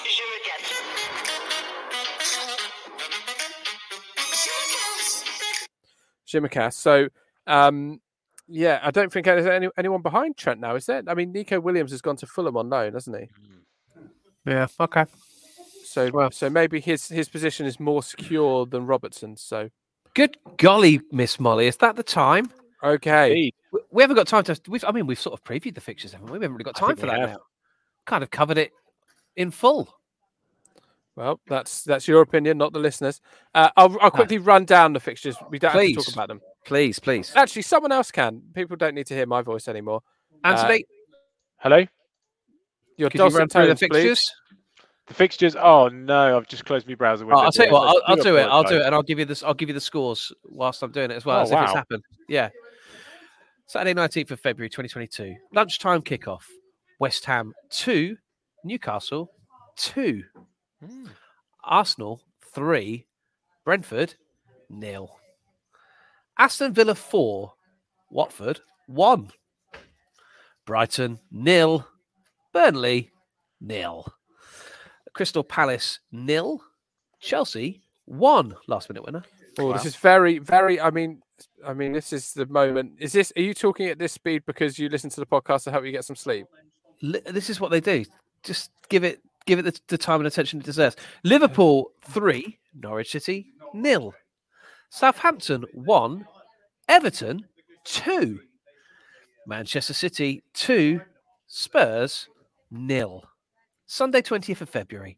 Tsimikas. 6.28 6.74
So, 6.74 7.08
um, 7.48 8.00
yeah, 8.48 8.80
I 8.84 8.92
don't 8.92 9.12
think 9.12 9.26
there's 9.26 9.46
any, 9.46 9.70
anyone 9.78 10.02
behind 10.02 10.38
Trent 10.38 10.60
now, 10.60 10.76
is 10.76 10.86
there? 10.86 11.02
I 11.08 11.14
mean, 11.14 11.32
Nico 11.32 11.60
Williams 11.60 11.92
has 11.92 12.02
gone 12.02 12.16
to 12.18 12.28
Fulham 12.28 12.58
on 12.58 12.70
loan, 12.70 12.94
hasn't 12.94 13.18
he? 13.18 13.28
Yeah, 14.46 14.68
okay. 14.80 15.06
So, 15.84 16.10
Well- 16.12 16.32
so 16.32 16.50
maybe 16.50 16.80
his 16.82 17.08
his 17.08 17.30
position 17.30 17.66
is 17.66 17.80
more 17.80 18.04
secure 18.04 18.66
than 18.66 18.86
Robertson's. 18.86 19.42
So, 19.42 19.70
Good 20.16 20.38
golly, 20.58 21.02
Miss 21.12 21.40
Molly, 21.40 21.68
is 21.68 21.78
that 21.78 21.96
the 21.96 22.04
time? 22.04 22.50
okay, 22.84 23.52
We- 23.72 23.82
We 23.92 24.04
haven't 24.04 24.16
got 24.16 24.28
time 24.28 24.44
to. 24.46 24.60
We've, 24.68 24.84
I 24.86 24.92
mean, 24.92 25.06
we've 25.08 25.20
sort 25.20 25.34
of 25.40 25.44
previewed 25.44 25.76
the 25.76 25.82
fixtures, 25.82 26.14
haven't 26.14 26.28
we? 26.28 26.38
We 26.40 26.44
haven't 26.46 26.56
really 26.56 26.64
got 26.64 26.76
time 26.76 26.96
for 26.96 27.06
that 27.08 27.20
have. 27.20 27.30
now. 27.32 27.38
Kind 28.06 28.24
of 28.24 28.30
covered 28.32 28.58
it 28.58 28.72
in 29.36 29.52
full. 29.52 29.94
well, 31.16 31.40
that's 31.48 31.84
that's 31.84 32.08
your 32.08 32.22
opinion, 32.22 32.58
not 32.58 32.72
the 32.74 32.80
listeners. 32.80 33.20
Uh, 33.54 33.70
I'll 33.78 33.98
I'll 34.02 34.12
quickly 34.12 34.38
run 34.38 34.66
down 34.66 34.94
the 34.94 35.00
fixtures. 35.00 35.36
We 35.50 35.60
don't 35.60 35.72
have 35.74 35.82
to 35.82 35.94
talk 35.94 36.14
about 36.14 36.28
them. 36.30 36.42
Please, 36.66 37.00
please, 37.00 37.32
Actually, 37.36 37.62
someone 37.64 37.92
else 37.92 38.12
can. 38.12 38.42
People 38.54 38.76
don't 38.78 38.96
need 38.96 39.08
to 39.08 39.14
hear 39.14 39.26
my 39.26 39.42
voice 39.42 39.68
anymore. 39.68 40.02
Anthony, 40.44 40.86
Hello. 41.58 41.86
Your 42.98 43.10
could 43.10 43.20
you 43.20 43.26
run 43.26 43.48
dulcet 43.48 43.52
through 43.52 43.68
the 43.68 43.76
fixtures? 43.76 44.20
please. 44.22 44.32
The 45.08 45.14
fixtures. 45.14 45.56
Oh 45.56 45.88
no, 45.90 46.36
I've 46.38 46.48
just 46.48 46.66
closed 46.66 46.88
my 46.88 46.96
browser 46.96 47.26
Oh. 47.32 47.38
I'll 47.38 47.52
tell 47.52 47.68
you 47.68 47.72
what. 47.72 47.88
I'll, 47.88 48.02
I'll 48.08 48.16
do 48.24 48.38
it. 48.38 48.44
I'll 48.44 48.64
do 48.64 48.78
it, 48.80 48.86
and 48.86 48.96
I'll 48.96 49.04
give 49.04 49.20
you 49.20 49.26
this. 49.26 49.44
I'll 49.44 49.54
give 49.54 49.70
you 49.70 49.74
the 49.76 49.82
scores 49.82 50.32
whilst 50.46 50.82
I'm 50.82 50.92
doing 50.92 51.12
it 51.12 51.16
as 51.16 51.26
well 51.26 51.38
Oh, 51.40 51.42
as 51.44 51.52
if 51.52 51.60
it's 51.62 51.74
happened. 51.74 52.04
Yeah. 52.28 52.50
Saturday, 53.68 53.94
nineteenth 53.94 54.32
of 54.32 54.40
February, 54.40 54.70
2022. 54.70 55.36
Lunchtime 55.54 56.02
kickoff. 56.02 56.42
West 57.00 57.26
Ham 57.26 57.54
two, 57.70 58.18
Newcastle 58.64 59.30
two, 59.76 60.24
Hmm. 60.84 61.08
Arsenal 61.64 62.22
three, 62.54 63.06
Brentford 63.64 64.16
nil, 64.70 65.20
Aston 66.40 66.74
Villa 66.74 66.96
four, 66.96 67.54
Watford 68.10 68.62
one, 68.88 69.30
Brighton 70.66 71.20
nil, 71.32 71.86
Burnley 72.54 73.12
nil, 73.62 74.08
Crystal 75.16 75.46
Palace 75.46 76.00
nil, 76.12 76.62
Chelsea 77.22 77.82
one. 78.04 78.56
Last 78.68 78.90
minute 78.90 79.06
winner. 79.06 79.24
Oh, 79.58 79.72
this 79.72 79.86
is 79.86 79.96
very, 79.96 80.40
very. 80.40 80.80
I 80.80 80.92
mean, 80.92 81.22
I 81.66 81.74
mean, 81.74 81.94
this 81.94 82.12
is 82.12 82.34
the 82.34 82.46
moment. 82.46 82.98
Is 83.00 83.14
this? 83.14 83.32
Are 83.38 83.42
you 83.42 83.54
talking 83.54 83.88
at 83.88 83.98
this 83.98 84.12
speed 84.12 84.44
because 84.46 84.78
you 84.78 84.90
listen 84.90 85.10
to 85.12 85.22
the 85.22 85.26
podcast 85.26 85.64
to 85.64 85.72
help 85.72 85.86
you 85.86 85.94
get 85.94 86.04
some 86.04 86.18
sleep? 86.18 86.46
Li- 87.02 87.22
this 87.26 87.50
is 87.50 87.62
what 87.62 87.72
they 87.72 87.80
do. 87.80 88.04
Just 88.44 88.72
give 88.90 89.06
it 89.06 89.22
give 89.46 89.58
it 89.58 89.62
the, 89.64 89.80
the 89.88 89.98
time 89.98 90.20
and 90.20 90.28
attention 90.28 90.60
it 90.60 90.66
deserves. 90.66 90.98
Liverpool 91.24 91.92
three, 92.04 92.60
Norwich 92.78 93.12
City 93.12 93.48
nil, 93.74 94.14
Southampton 94.90 95.64
one, 95.74 96.28
Everton 96.90 97.46
two, 97.86 98.42
Manchester 99.48 99.94
City 99.94 100.44
two, 100.54 101.00
Spurs 101.48 102.28
nil. 102.70 103.24
Sunday 103.88 104.22
twentieth 104.22 104.62
of 104.62 104.70
February, 104.70 105.18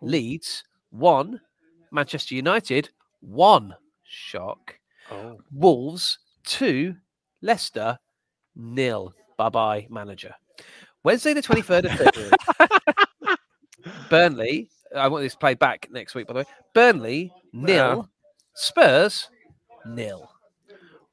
Leeds 0.00 0.64
one, 0.90 1.40
Manchester 1.90 2.34
United 2.34 2.90
one. 3.20 3.74
Shock. 4.04 4.78
Oh. 5.10 5.38
Wolves 5.52 6.18
two, 6.44 6.94
Leicester 7.40 7.98
nil. 8.56 9.14
Bye 9.36 9.48
bye, 9.48 9.86
manager. 9.90 10.34
Wednesday, 11.04 11.34
the 11.34 11.42
23rd 11.42 11.84
of 11.84 11.98
February. 11.98 13.36
Burnley. 14.10 14.68
I 14.94 15.08
want 15.08 15.24
this 15.24 15.34
play 15.34 15.54
back 15.54 15.88
next 15.90 16.14
week, 16.14 16.26
by 16.26 16.34
the 16.34 16.38
way. 16.40 16.44
Burnley 16.74 17.32
nil. 17.52 18.08
Spurs 18.54 19.28
nil. 19.86 20.30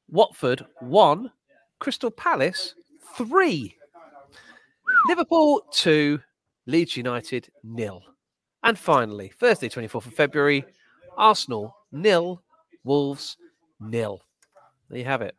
Watford 0.09 0.65
one. 0.79 1.31
Crystal 1.79 2.11
Palace 2.11 2.75
three. 3.15 3.75
Liverpool 5.07 5.63
two. 5.71 6.19
Leeds 6.70 6.95
United 6.95 7.49
nil. 7.63 8.01
And 8.63 8.78
finally, 8.78 9.32
Thursday, 9.39 9.70
24th 9.70 10.05
of 10.05 10.13
February, 10.13 10.63
Arsenal 11.17 11.76
nil. 11.91 12.41
Wolves 12.86 13.36
nil. 13.82 14.22
There 14.89 14.99
you 14.99 15.05
have 15.05 15.22
it. 15.22 15.36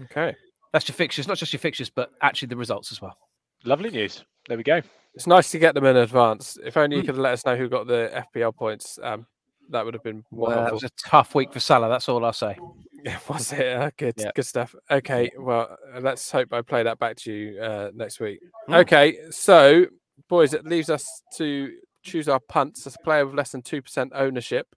Okay, 0.00 0.34
That's 0.72 0.86
your 0.88 0.94
fixtures, 0.94 1.26
not 1.26 1.38
just 1.38 1.52
your 1.52 1.58
fixtures, 1.60 1.90
but 1.90 2.10
actually 2.22 2.48
the 2.48 2.56
results 2.56 2.92
as 2.92 3.00
well. 3.00 3.16
Lovely 3.64 3.90
news. 3.90 4.24
There 4.48 4.56
we 4.56 4.62
go. 4.62 4.80
it's 5.14 5.26
nice 5.26 5.50
to 5.50 5.58
get 5.58 5.74
them 5.74 5.86
in 5.86 5.96
advance. 5.96 6.58
If 6.62 6.76
only 6.76 6.96
you 6.98 7.02
Mm. 7.02 7.06
could 7.06 7.16
let 7.18 7.32
us 7.32 7.46
know 7.46 7.56
who 7.56 7.68
got 7.70 7.86
the 7.86 8.10
FPL 8.12 8.52
points. 8.54 8.98
Um, 9.02 9.26
that 9.70 9.84
would 9.84 9.94
have 9.94 10.02
been 10.04 10.22
more 10.30 10.48
Well, 10.48 10.58
it 10.58 10.60
helpful. 10.60 10.74
was 10.76 10.84
a 10.84 10.90
tough 11.08 11.34
week 11.34 11.52
for 11.52 11.58
Salah. 11.60 11.88
That's 11.88 12.08
all 12.08 12.24
I'll 12.24 12.32
say. 12.32 12.56
Yeah, 13.04 13.18
was 13.28 13.52
it? 13.52 13.66
Uh, 13.76 13.90
good, 13.96 14.14
Yeah. 14.18 14.30
good 14.34 14.46
stuff. 14.46 14.74
Okay, 14.90 15.30
well, 15.38 15.76
uh, 15.94 16.00
let's 16.00 16.28
hope 16.30 16.52
I 16.52 16.60
play 16.62 16.82
that 16.82 16.98
back 16.98 17.16
to 17.18 17.32
you 17.32 17.60
uh, 17.60 17.90
next 17.94 18.18
week. 18.20 18.40
Mm. 18.68 18.80
Okay, 18.82 19.18
so 19.30 19.86
boys, 20.28 20.52
it 20.54 20.64
leaves 20.66 20.90
us 20.90 21.06
to 21.36 21.72
choose 22.02 22.28
our 22.28 22.40
punts 22.40 22.86
as 22.86 22.94
a 22.94 23.04
player 23.04 23.26
with 23.26 23.34
less 23.34 23.50
than 23.50 23.62
two 23.62 23.82
percent 23.82 24.12
ownership. 24.14 24.74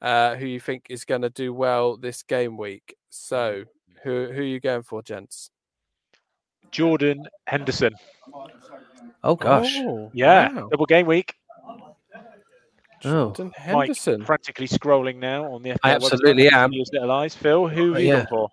Uh, 0.00 0.36
who 0.36 0.46
you 0.46 0.60
think 0.60 0.86
is 0.90 1.04
going 1.04 1.22
to 1.22 1.30
do 1.30 1.52
well 1.52 1.96
this 1.96 2.22
game 2.22 2.56
week? 2.56 2.94
So, 3.10 3.64
who 4.04 4.30
who 4.32 4.40
are 4.40 4.44
you 4.44 4.60
going 4.60 4.82
for, 4.82 5.02
gents? 5.02 5.50
Jordan 6.70 7.26
Henderson. 7.46 7.94
Oh 9.24 9.34
gosh. 9.36 9.74
Oh, 9.78 10.10
Yeah. 10.14 10.52
wow. 10.52 10.68
Double 10.70 10.86
game 10.86 11.06
week. 11.06 11.34
Oh, 13.04 13.30
Jordan 13.32 13.46
Mike 13.46 13.86
Henderson. 13.88 14.24
frantically 14.24 14.66
scrolling 14.68 15.16
now 15.16 15.44
on 15.52 15.62
the 15.62 15.70
FPL 15.70 15.78
I 15.84 15.92
absolutely 15.92 16.48
am. 16.48 16.72
His 16.72 16.90
little 16.92 17.10
eyes. 17.12 17.34
Phil, 17.34 17.68
who 17.68 17.88
have 17.92 17.96
Oh, 17.96 17.98
you 18.00 18.08
yeah. 18.08 18.16
gone 18.18 18.26
for? 18.28 18.48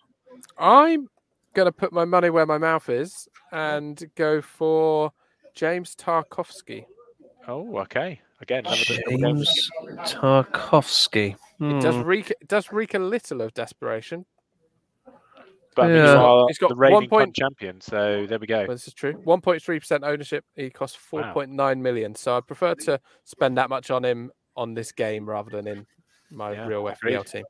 I'm 0.58 1.08
gonna 1.54 1.72
put 1.72 1.92
my 1.92 2.06
money 2.06 2.30
where 2.30 2.46
my 2.46 2.58
mouth 2.58 2.90
is 2.90 3.28
and 3.52 4.02
go 4.16 4.42
for 4.42 5.12
James 5.56 5.96
Tarkowski. 5.96 6.86
Oh, 7.48 7.78
okay. 7.80 8.20
Again, 8.42 8.66
another 8.66 8.82
bit 8.88 8.98
of 9.00 9.04
double 9.06 9.18
game. 9.18 9.36
James 9.36 9.72
Tarkowski. 10.06 11.36
It 11.62 11.82
does 11.82 11.96
Hmm. 11.96 12.02
reek 12.04 12.32
it 12.32 12.48
does 12.48 12.72
reek 12.72 12.94
a 12.94 13.00
little 13.00 13.42
of 13.42 13.54
desperation. 13.54 14.26
But 15.76 15.88
Yeah. 15.90 15.96
you 16.14 16.20
are 16.20 16.46
He's 16.48 16.58
got 16.58 16.70
the 16.70 16.76
one 16.76 17.08
point- 17.10 17.36
champion, 17.36 17.82
so 17.82 18.26
there 18.28 18.40
we 18.40 18.48
go. 18.48 18.66
But 18.66 18.74
this 18.74 18.88
is 18.88 18.94
true. 18.94 19.14
1.3% 19.26 20.04
ownership. 20.06 20.46
He 20.56 20.70
costs 20.70 20.96
4.9 20.98 21.82
million. 21.82 22.16
So 22.16 22.38
I 22.38 22.42
prefer 22.42 22.76
to 22.76 23.00
spend 23.26 23.58
that 23.58 23.70
much 23.70 23.92
on 23.92 24.04
him 24.06 24.32
on 24.56 24.74
this 24.74 24.92
game 24.94 25.28
rather 25.30 25.50
than 25.52 25.68
in 25.68 25.86
my 26.32 26.54
Yeah, 26.54 26.68
real 26.68 26.88
agreed. 26.88 27.16
FPL 27.16 27.24
team. 27.26 27.44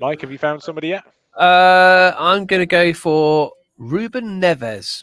Mike, 0.00 0.20
have 0.20 0.30
you 0.30 0.36
found 0.38 0.62
somebody 0.62 0.88
yet? 0.88 1.02
Uh, 1.34 2.12
I'm 2.18 2.44
going 2.44 2.60
to 2.60 2.66
go 2.66 2.92
for 2.92 3.52
Ruben 3.78 4.38
Neves. 4.40 5.02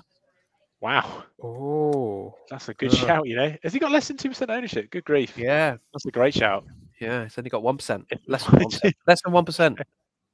Wow, 0.81 1.23
Oh, 1.43 2.35
that's 2.49 2.69
a 2.69 2.73
good 2.73 2.93
Uh. 2.93 2.95
shout. 2.95 3.27
You 3.27 3.35
know, 3.35 3.53
has 3.63 3.73
he 3.73 3.79
got 3.79 3.91
less 3.91 4.07
than 4.07 4.15
two 4.17 4.29
percent 4.29 4.49
ownership? 4.49 4.89
Good 4.91 5.03
grief, 5.03 5.37
Yeah, 5.37 5.75
that's 5.93 6.05
a 6.05 6.11
great 6.11 6.33
shout. 6.33 6.63
yeah. 7.01 7.23
he's 7.23 7.37
only 7.37 7.49
got 7.49 7.63
one 7.63 7.75
percent. 7.77 8.05
Less 8.27 8.45
than 8.45 8.55
one 8.61 8.69
percent. 8.69 8.95
Less 9.05 9.21
than 9.23 9.33
one 9.33 9.45
percent. 9.45 9.79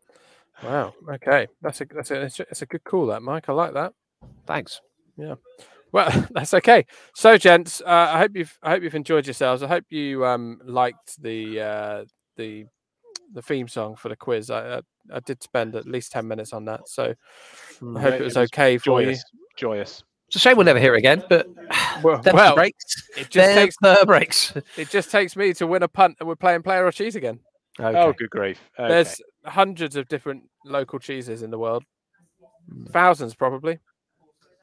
wow. 0.63 0.93
Okay, 1.13 1.47
that's 1.61 1.81
a 1.81 1.85
that's 1.85 2.11
a 2.11 2.21
it's 2.21 2.39
a- 2.39 2.45
it's 2.49 2.61
a 2.61 2.65
good 2.67 2.83
call, 2.83 3.07
that 3.07 3.21
Mike. 3.23 3.49
I 3.49 3.53
like 3.53 3.73
that. 3.73 3.93
Thanks. 4.45 4.81
Yeah. 5.17 5.35
Well, 5.91 6.09
that's 6.31 6.53
okay. 6.53 6.85
So, 7.15 7.37
gents, 7.37 7.81
uh, 7.81 8.09
I 8.11 8.19
hope 8.19 8.31
you've 8.35 8.57
I 8.61 8.69
hope 8.71 8.83
you've 8.83 8.95
enjoyed 8.95 9.25
yourselves. 9.25 9.63
I 9.63 9.67
hope 9.67 9.85
you 9.89 10.25
um 10.25 10.59
liked 10.63 11.21
the 11.21 11.59
uh, 11.61 12.05
the 12.37 12.65
the 13.33 13.41
theme 13.41 13.67
song 13.67 13.95
for 13.95 14.09
the 14.09 14.15
quiz. 14.15 14.49
I, 14.51 14.77
I 14.77 14.81
I 15.13 15.19
did 15.21 15.41
spend 15.41 15.75
at 15.75 15.87
least 15.87 16.11
ten 16.11 16.27
minutes 16.27 16.53
on 16.53 16.65
that, 16.65 16.87
so 16.87 17.13
I 17.95 17.99
hope 18.01 18.13
it 18.13 18.21
was 18.21 18.35
it 18.37 18.39
was 18.41 18.49
okay 18.53 18.77
for 18.77 19.01
you. 19.01 19.07
Joyous, 19.07 19.23
joyous. 19.57 20.03
It's 20.27 20.37
a 20.37 20.39
shame 20.39 20.57
we'll 20.57 20.65
never 20.65 20.79
hear 20.79 20.95
it 20.95 20.99
again, 20.99 21.23
but 21.29 21.47
Well, 22.03 22.21
well, 22.33 22.55
breaks. 22.55 23.09
it 23.17 23.29
just 23.29 23.47
Them 23.47 23.55
takes 23.55 23.75
the 23.81 24.03
breaks. 24.05 24.53
it 24.77 24.89
just 24.89 25.11
takes 25.11 25.35
me 25.35 25.53
to 25.53 25.67
win 25.67 25.83
a 25.83 25.87
punt, 25.87 26.17
and 26.19 26.27
we're 26.27 26.35
playing 26.35 26.63
player 26.63 26.85
or 26.85 26.91
cheese 26.91 27.15
again. 27.15 27.39
Okay. 27.79 27.97
Oh, 27.97 28.13
good 28.13 28.29
grief. 28.29 28.59
Okay. 28.79 28.87
There's 28.87 29.21
hundreds 29.45 29.95
of 29.95 30.07
different 30.07 30.43
local 30.65 30.97
cheeses 30.99 31.41
in 31.41 31.51
the 31.51 31.59
world, 31.59 31.83
thousands 32.89 33.35
probably. 33.35 33.79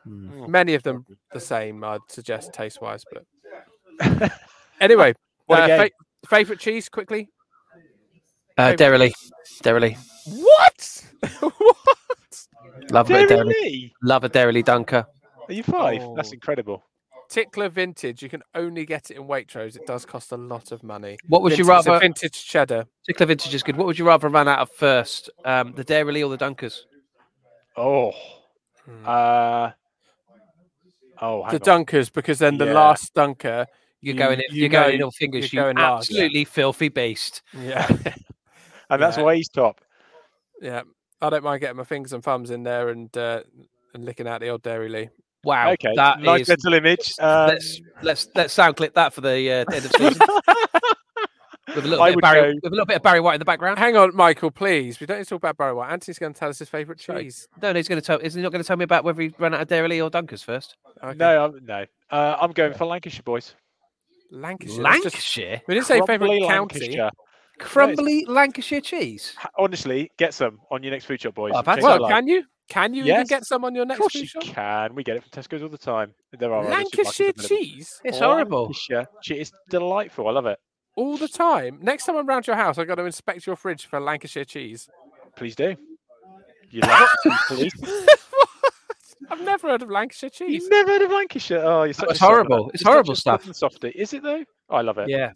Hmm. 0.05 0.51
Many 0.51 0.75
of 0.75 0.83
them 0.83 1.05
the 1.33 1.41
same, 1.41 1.85
I'd 1.85 2.01
suggest 2.09 2.53
taste 2.53 2.81
wise. 2.81 3.05
But 3.13 4.33
anyway, 4.81 5.15
What 5.47 5.71
uh, 5.71 5.85
fa- 5.85 5.91
favorite 6.29 6.59
cheese 6.59 6.89
quickly. 6.89 7.29
Uh, 8.59 8.73
Dairylea. 8.73 9.13
Dairylea. 9.63 9.97
What? 10.27 11.05
what? 11.41 12.47
Love 12.91 13.11
a 13.11 13.15
bit 13.15 13.31
Dairylea. 13.31 13.93
Love 14.03 14.25
a 14.25 14.29
Dairylea 14.31 14.65
Dunker. 14.65 15.07
Are 15.49 15.53
you 15.53 15.63
five? 15.63 16.03
That's 16.17 16.31
Oh. 16.31 16.35
incredible. 16.35 16.85
Tickler 17.29 17.69
vintage. 17.71 18.23
You 18.23 18.29
can 18.29 18.43
only 18.55 18.85
get 18.85 19.11
it 19.11 19.17
in 19.17 19.25
Waitrose. 19.25 19.75
It 19.77 19.87
does 19.87 20.05
cost 20.05 20.33
a 20.33 20.37
lot 20.37 20.71
of 20.71 20.83
money. 20.83 21.17
What 21.29 21.43
would 21.43 21.57
you 21.57 21.65
Vintage- 21.65 21.79
it's 21.79 21.87
a 21.87 21.91
rather? 21.91 22.01
vintage 22.01 22.45
cheddar. 22.45 22.87
Tickler 23.07 23.27
Vintage 23.27 23.55
is 23.55 23.63
good. 23.63 23.77
What 23.77 23.87
would 23.87 23.99
you 23.99 24.05
rather 24.07 24.29
run 24.29 24.49
out 24.49 24.59
of 24.59 24.71
first? 24.71 25.31
Um, 25.45 25.73
the 25.73 25.85
Dairylea 25.85 26.27
or 26.27 26.37
the 26.37 26.45
Dunkers? 26.45 26.81
Oh, 27.77 28.13
Hmm. 28.85 29.05
uh, 29.07 29.71
oh, 31.23 31.49
the 31.51 31.71
on. 31.71 31.85
dunkers, 31.87 32.13
because 32.13 32.39
then 32.39 32.59
the 32.59 32.67
Yeah. 32.67 32.73
last 32.75 33.15
dunker. 33.15 33.67
You're 34.01 34.15
You- 34.15 34.19
going 34.19 34.39
in. 34.41 34.45
you 34.51 34.63
You 34.63 34.67
are 34.67 34.69
going 34.69 34.95
in 34.95 34.99
know 35.01 35.07
all 35.07 35.11
fingers. 35.13 35.53
You 35.53 35.57
you're 35.59 35.65
going 35.73 35.77
large. 35.77 36.01
absolutely 36.01 36.45
filthy 36.45 36.89
beast. 36.89 37.43
Yeah, 37.55 37.87
and 38.91 39.01
that's 39.01 39.17
Yeah. 39.17 39.23
why 39.23 39.37
he's 39.37 39.49
top. 39.49 39.81
yeah. 40.61 40.83
I 41.21 41.31
don't 41.31 41.45
mind 41.45 41.61
getting 41.61 41.77
my 41.77 41.85
fingers 41.85 42.13
and 42.13 42.23
thumbs 42.23 42.51
in 42.51 42.65
there 42.65 42.89
and 42.89 43.17
uh, 43.17 43.43
and 43.95 44.05
licking 44.05 44.27
out 44.27 44.41
the 44.41 44.49
old 44.49 44.63
Dairylea. 44.65 45.11
Wow. 45.45 45.73
okay, 45.73 45.93
That 45.97 46.21
nice 46.21 46.43
is- 46.43 46.49
mental 46.49 46.75
image. 46.75 47.13
Um, 47.19 47.49
let's 47.49 47.81
let's 48.03 48.29
let's 48.35 48.53
sound 48.53 48.77
clip 48.77 48.95
that 48.95 49.13
for 49.13 49.21
the 49.23 49.51
uh, 49.51 49.65
end 49.75 49.85
of 49.85 49.93
season 49.93 50.27
with 51.75 51.85
a 51.85 51.89
little 51.89 52.03
I 52.03 52.09
bit 52.09 52.11
of 52.11 52.15
would 52.17 52.23
Barry 52.23 52.55
with 52.55 52.65
a 52.65 52.71
little 52.71 52.87
bit 52.87 52.97
of 52.97 53.03
Barry 53.03 53.21
White 53.21 53.35
in 53.35 53.39
the 53.39 53.45
background. 53.45 53.79
Hang 53.79 53.97
on, 53.97 54.15
Michael, 54.15 54.51
please. 54.51 55.01
We 55.01 55.07
don't 55.07 55.19
need 55.19 55.25
to 55.25 55.31
talk 55.31 55.39
about 55.39 55.57
Barry 55.57 55.75
White. 55.75 55.91
Anthony's 55.91 56.19
going 56.19 56.33
to 56.33 56.39
tell 56.39 56.49
us 56.49 56.59
his 56.59 56.69
favourite 56.69 57.01
cheese. 57.01 57.49
No, 57.61 57.73
no, 57.73 57.79
he's 57.79 57.89
going 57.89 58.01
to 58.01 58.07
tell. 58.07 58.19
Is 58.19 58.35
he 58.35 58.43
not 58.43 58.53
going 58.53 58.63
to 58.63 58.67
tell 58.67 58.77
me 58.77 58.85
about 58.85 59.05
whether 59.05 59.21
he 59.23 59.33
ran 59.39 59.55
out 59.55 59.63
of 59.63 59.69
Dairy 59.69 60.01
or 60.01 60.11
Dunkers 60.11 60.45
first? 60.45 60.77
Okay. 61.03 61.17
No, 61.17 61.45
I'm, 61.47 61.65
no. 61.65 61.87
Uh, 62.11 62.37
I'm 62.41 62.53
going 62.53 62.75
for 62.75 62.85
Lancashire 62.87 63.23
boys. 63.25 63.55
Lancashire. 64.31 64.83
that's 64.83 65.03
just- 65.03 65.37
Lancashire, 65.37 65.63
we 65.67 65.75
didn't 65.75 65.87
say 65.87 66.01
favourite 66.07 66.47
county. 66.47 67.01
Crumbly 67.59 68.25
Lancashire 68.27 68.81
cheese. 68.81 69.35
Honestly, 69.59 70.11
get 70.19 70.35
some 70.35 70.59
on 70.71 70.83
your 70.83 70.91
next 70.91 71.05
food 71.05 71.21
shop, 71.21 71.35
boys. 71.35 71.53
Oh, 71.55 71.59
I've 71.59 71.67
had 71.67 71.75
Change 71.77 71.85
Well, 72.01 72.09
can 72.09 72.27
you? 72.27 72.45
Can 72.73 72.95
you 72.95 73.05
even 73.05 73.27
get 73.27 73.45
some 73.45 73.65
on 73.67 73.75
your 73.75 73.83
Of 73.83 73.89
next 73.89 74.01
course 74.01 74.13
food 74.15 74.21
you 74.23 74.27
shop? 74.27 74.43
can. 74.45 74.95
We 74.95 75.05
get 75.05 75.17
it 75.17 75.23
from 75.23 75.31
Tesco's 75.43 75.63
all 75.63 75.69
the 75.69 75.77
time. 75.77 76.15
There 76.39 76.53
are 76.55 76.65
Lancashire 76.65 77.33
cheese 77.33 78.01
It's 78.03 78.19
horrible. 78.19 78.63
Lancashire 78.65 79.07
che- 79.23 79.41
It's 79.41 79.53
delightful. 79.69 80.27
I 80.29 80.31
love 80.33 80.47
it. 80.47 80.59
all 80.97 81.17
the 81.19 81.29
time. 81.29 81.79
Next 81.83 82.05
time 82.07 82.17
I'm 82.17 82.27
round 82.27 82.47
your 82.47 82.57
house, 82.57 82.79
I've 82.79 82.87
got 82.87 82.95
to 82.95 83.05
inspect 83.05 83.47
your 83.47 83.57
fridge 83.57 83.85
for 83.87 84.01
Lancashire 84.01 84.45
cheese. 84.47 84.89
Please 85.37 85.55
do. 85.55 85.77
You 86.71 86.81
love 86.81 87.09
it, 87.27 87.33
police. 87.49 87.73
I've 89.31 89.43
never 89.43 89.69
heard 89.69 89.83
of 89.83 89.91
Lancashire 89.91 90.31
cheese. 90.31 90.63
You've 90.63 90.71
never 90.71 90.91
heard 90.93 91.03
of 91.03 91.11
Lancashire? 91.11 91.59
Oh, 91.63 91.83
you're 91.85 91.93
such 91.93 92.11
it's 92.11 92.21
a 92.21 92.25
horrible. 92.25 92.71
It's 92.71 92.83
you're 92.83 92.87
such 92.89 92.93
horrible 92.93 93.15
stuff. 93.17 93.41
southern 93.43 93.55
Softy. 93.55 93.89
Is 93.91 94.13
it 94.15 94.23
though? 94.23 94.45
Oh, 94.71 94.77
I 94.77 94.81
love 94.81 94.97
it. 94.99 95.09
Yeah, 95.11 95.33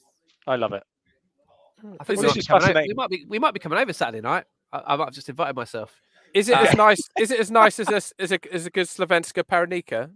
I 0.47 0.57
love 0.57 0.72
it. 0.72 0.82
I 2.01 2.05
think 2.05 2.18
Is 2.18 2.22
we 2.22 2.26
might, 2.28 2.34
be 2.34 2.41
is 2.41 2.47
coming 2.47 2.70
over, 2.70 2.82
we 2.89 2.95
might 2.95 3.11
be 3.11 3.24
we 3.28 3.39
might 3.39 3.53
be 3.55 3.61
coming 3.61 3.78
over 3.78 3.93
Saturday 3.93 4.22
night. 4.22 4.45
I, 4.72 4.82
I 4.87 4.97
might 4.97 5.05
have 5.07 5.14
just 5.14 5.28
invited 5.28 5.55
myself. 5.57 5.95
Is 6.37 6.49
it 6.49 6.57
Uh, 6.57 6.62
as 6.64 6.74
nice? 6.76 7.01
Is 7.18 7.30
it 7.30 7.41
as 7.41 7.51
nice 7.51 7.80
as 7.80 7.89
a, 7.89 8.22
as 8.22 8.32
a 8.32 8.39
as 8.55 8.66
a 8.66 8.70
good 8.70 8.87
Slovenska 8.87 9.43
Paranika? 9.45 10.11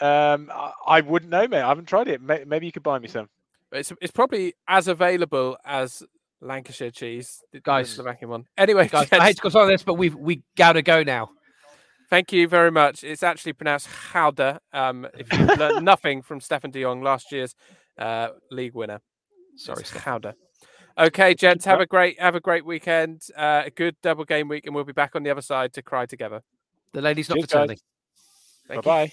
Um, 0.00 0.50
I, 0.52 0.72
I 0.86 1.00
wouldn't 1.00 1.30
know, 1.30 1.46
mate. 1.48 1.62
I 1.62 1.68
haven't 1.68 1.86
tried 1.88 2.08
it. 2.08 2.20
May, 2.20 2.44
maybe 2.46 2.66
you 2.66 2.72
could 2.72 2.82
buy 2.82 2.98
me 2.98 3.08
some. 3.08 3.28
It's 3.72 3.92
it's 4.00 4.12
probably 4.12 4.54
as 4.68 4.88
available 4.88 5.56
as 5.64 6.02
Lancashire 6.40 6.90
cheese, 6.90 7.42
the, 7.52 7.58
the 7.58 7.62
Guys. 7.62 7.90
Slovakian 7.90 8.30
one. 8.30 8.44
Anyway, 8.56 8.88
Guys, 8.88 9.08
gents, 9.10 9.22
I 9.22 9.26
hate 9.26 9.36
to 9.42 9.50
go 9.50 9.60
on 9.60 9.68
this, 9.68 9.82
but 9.82 9.94
we've 9.94 10.14
we 10.14 10.42
gotta 10.56 10.82
go 10.82 11.02
now. 11.02 11.30
thank 12.10 12.32
you 12.32 12.46
very 12.48 12.70
much. 12.70 13.02
It's 13.04 13.22
actually 13.22 13.54
pronounced 13.54 13.88
Howder. 14.12 14.58
Um, 14.72 15.06
if 15.18 15.32
you 15.32 15.44
learned 15.46 15.84
nothing 15.92 16.22
from 16.22 16.40
Stefan 16.40 16.70
De 16.70 16.82
Jong, 16.82 17.02
last 17.02 17.32
year's 17.32 17.54
uh, 17.98 18.28
league 18.50 18.74
winner. 18.74 19.00
Sorry, 19.56 19.80
It's 19.80 19.90
Stefan. 19.90 20.20
Howder. 20.20 20.34
Okay, 20.98 21.34
gents, 21.34 21.64
have 21.66 21.80
a 21.80 21.86
great 21.86 22.18
have 22.18 22.34
a 22.34 22.40
great 22.40 22.64
weekend. 22.64 23.22
Uh, 23.36 23.64
a 23.66 23.70
good 23.70 23.96
double 24.02 24.24
game 24.24 24.48
week, 24.48 24.66
and 24.66 24.74
we'll 24.74 24.84
be 24.84 24.92
back 24.92 25.14
on 25.14 25.22
the 25.22 25.30
other 25.30 25.42
side 25.42 25.74
to 25.74 25.82
cry 25.82 26.06
together. 26.06 26.42
The 26.92 27.02
ladies 27.02 27.28
not 27.28 27.36
Cheers, 27.36 27.50
for 27.50 27.66
guys. 27.66 27.82
bye 28.68 28.80
bye. 28.80 29.12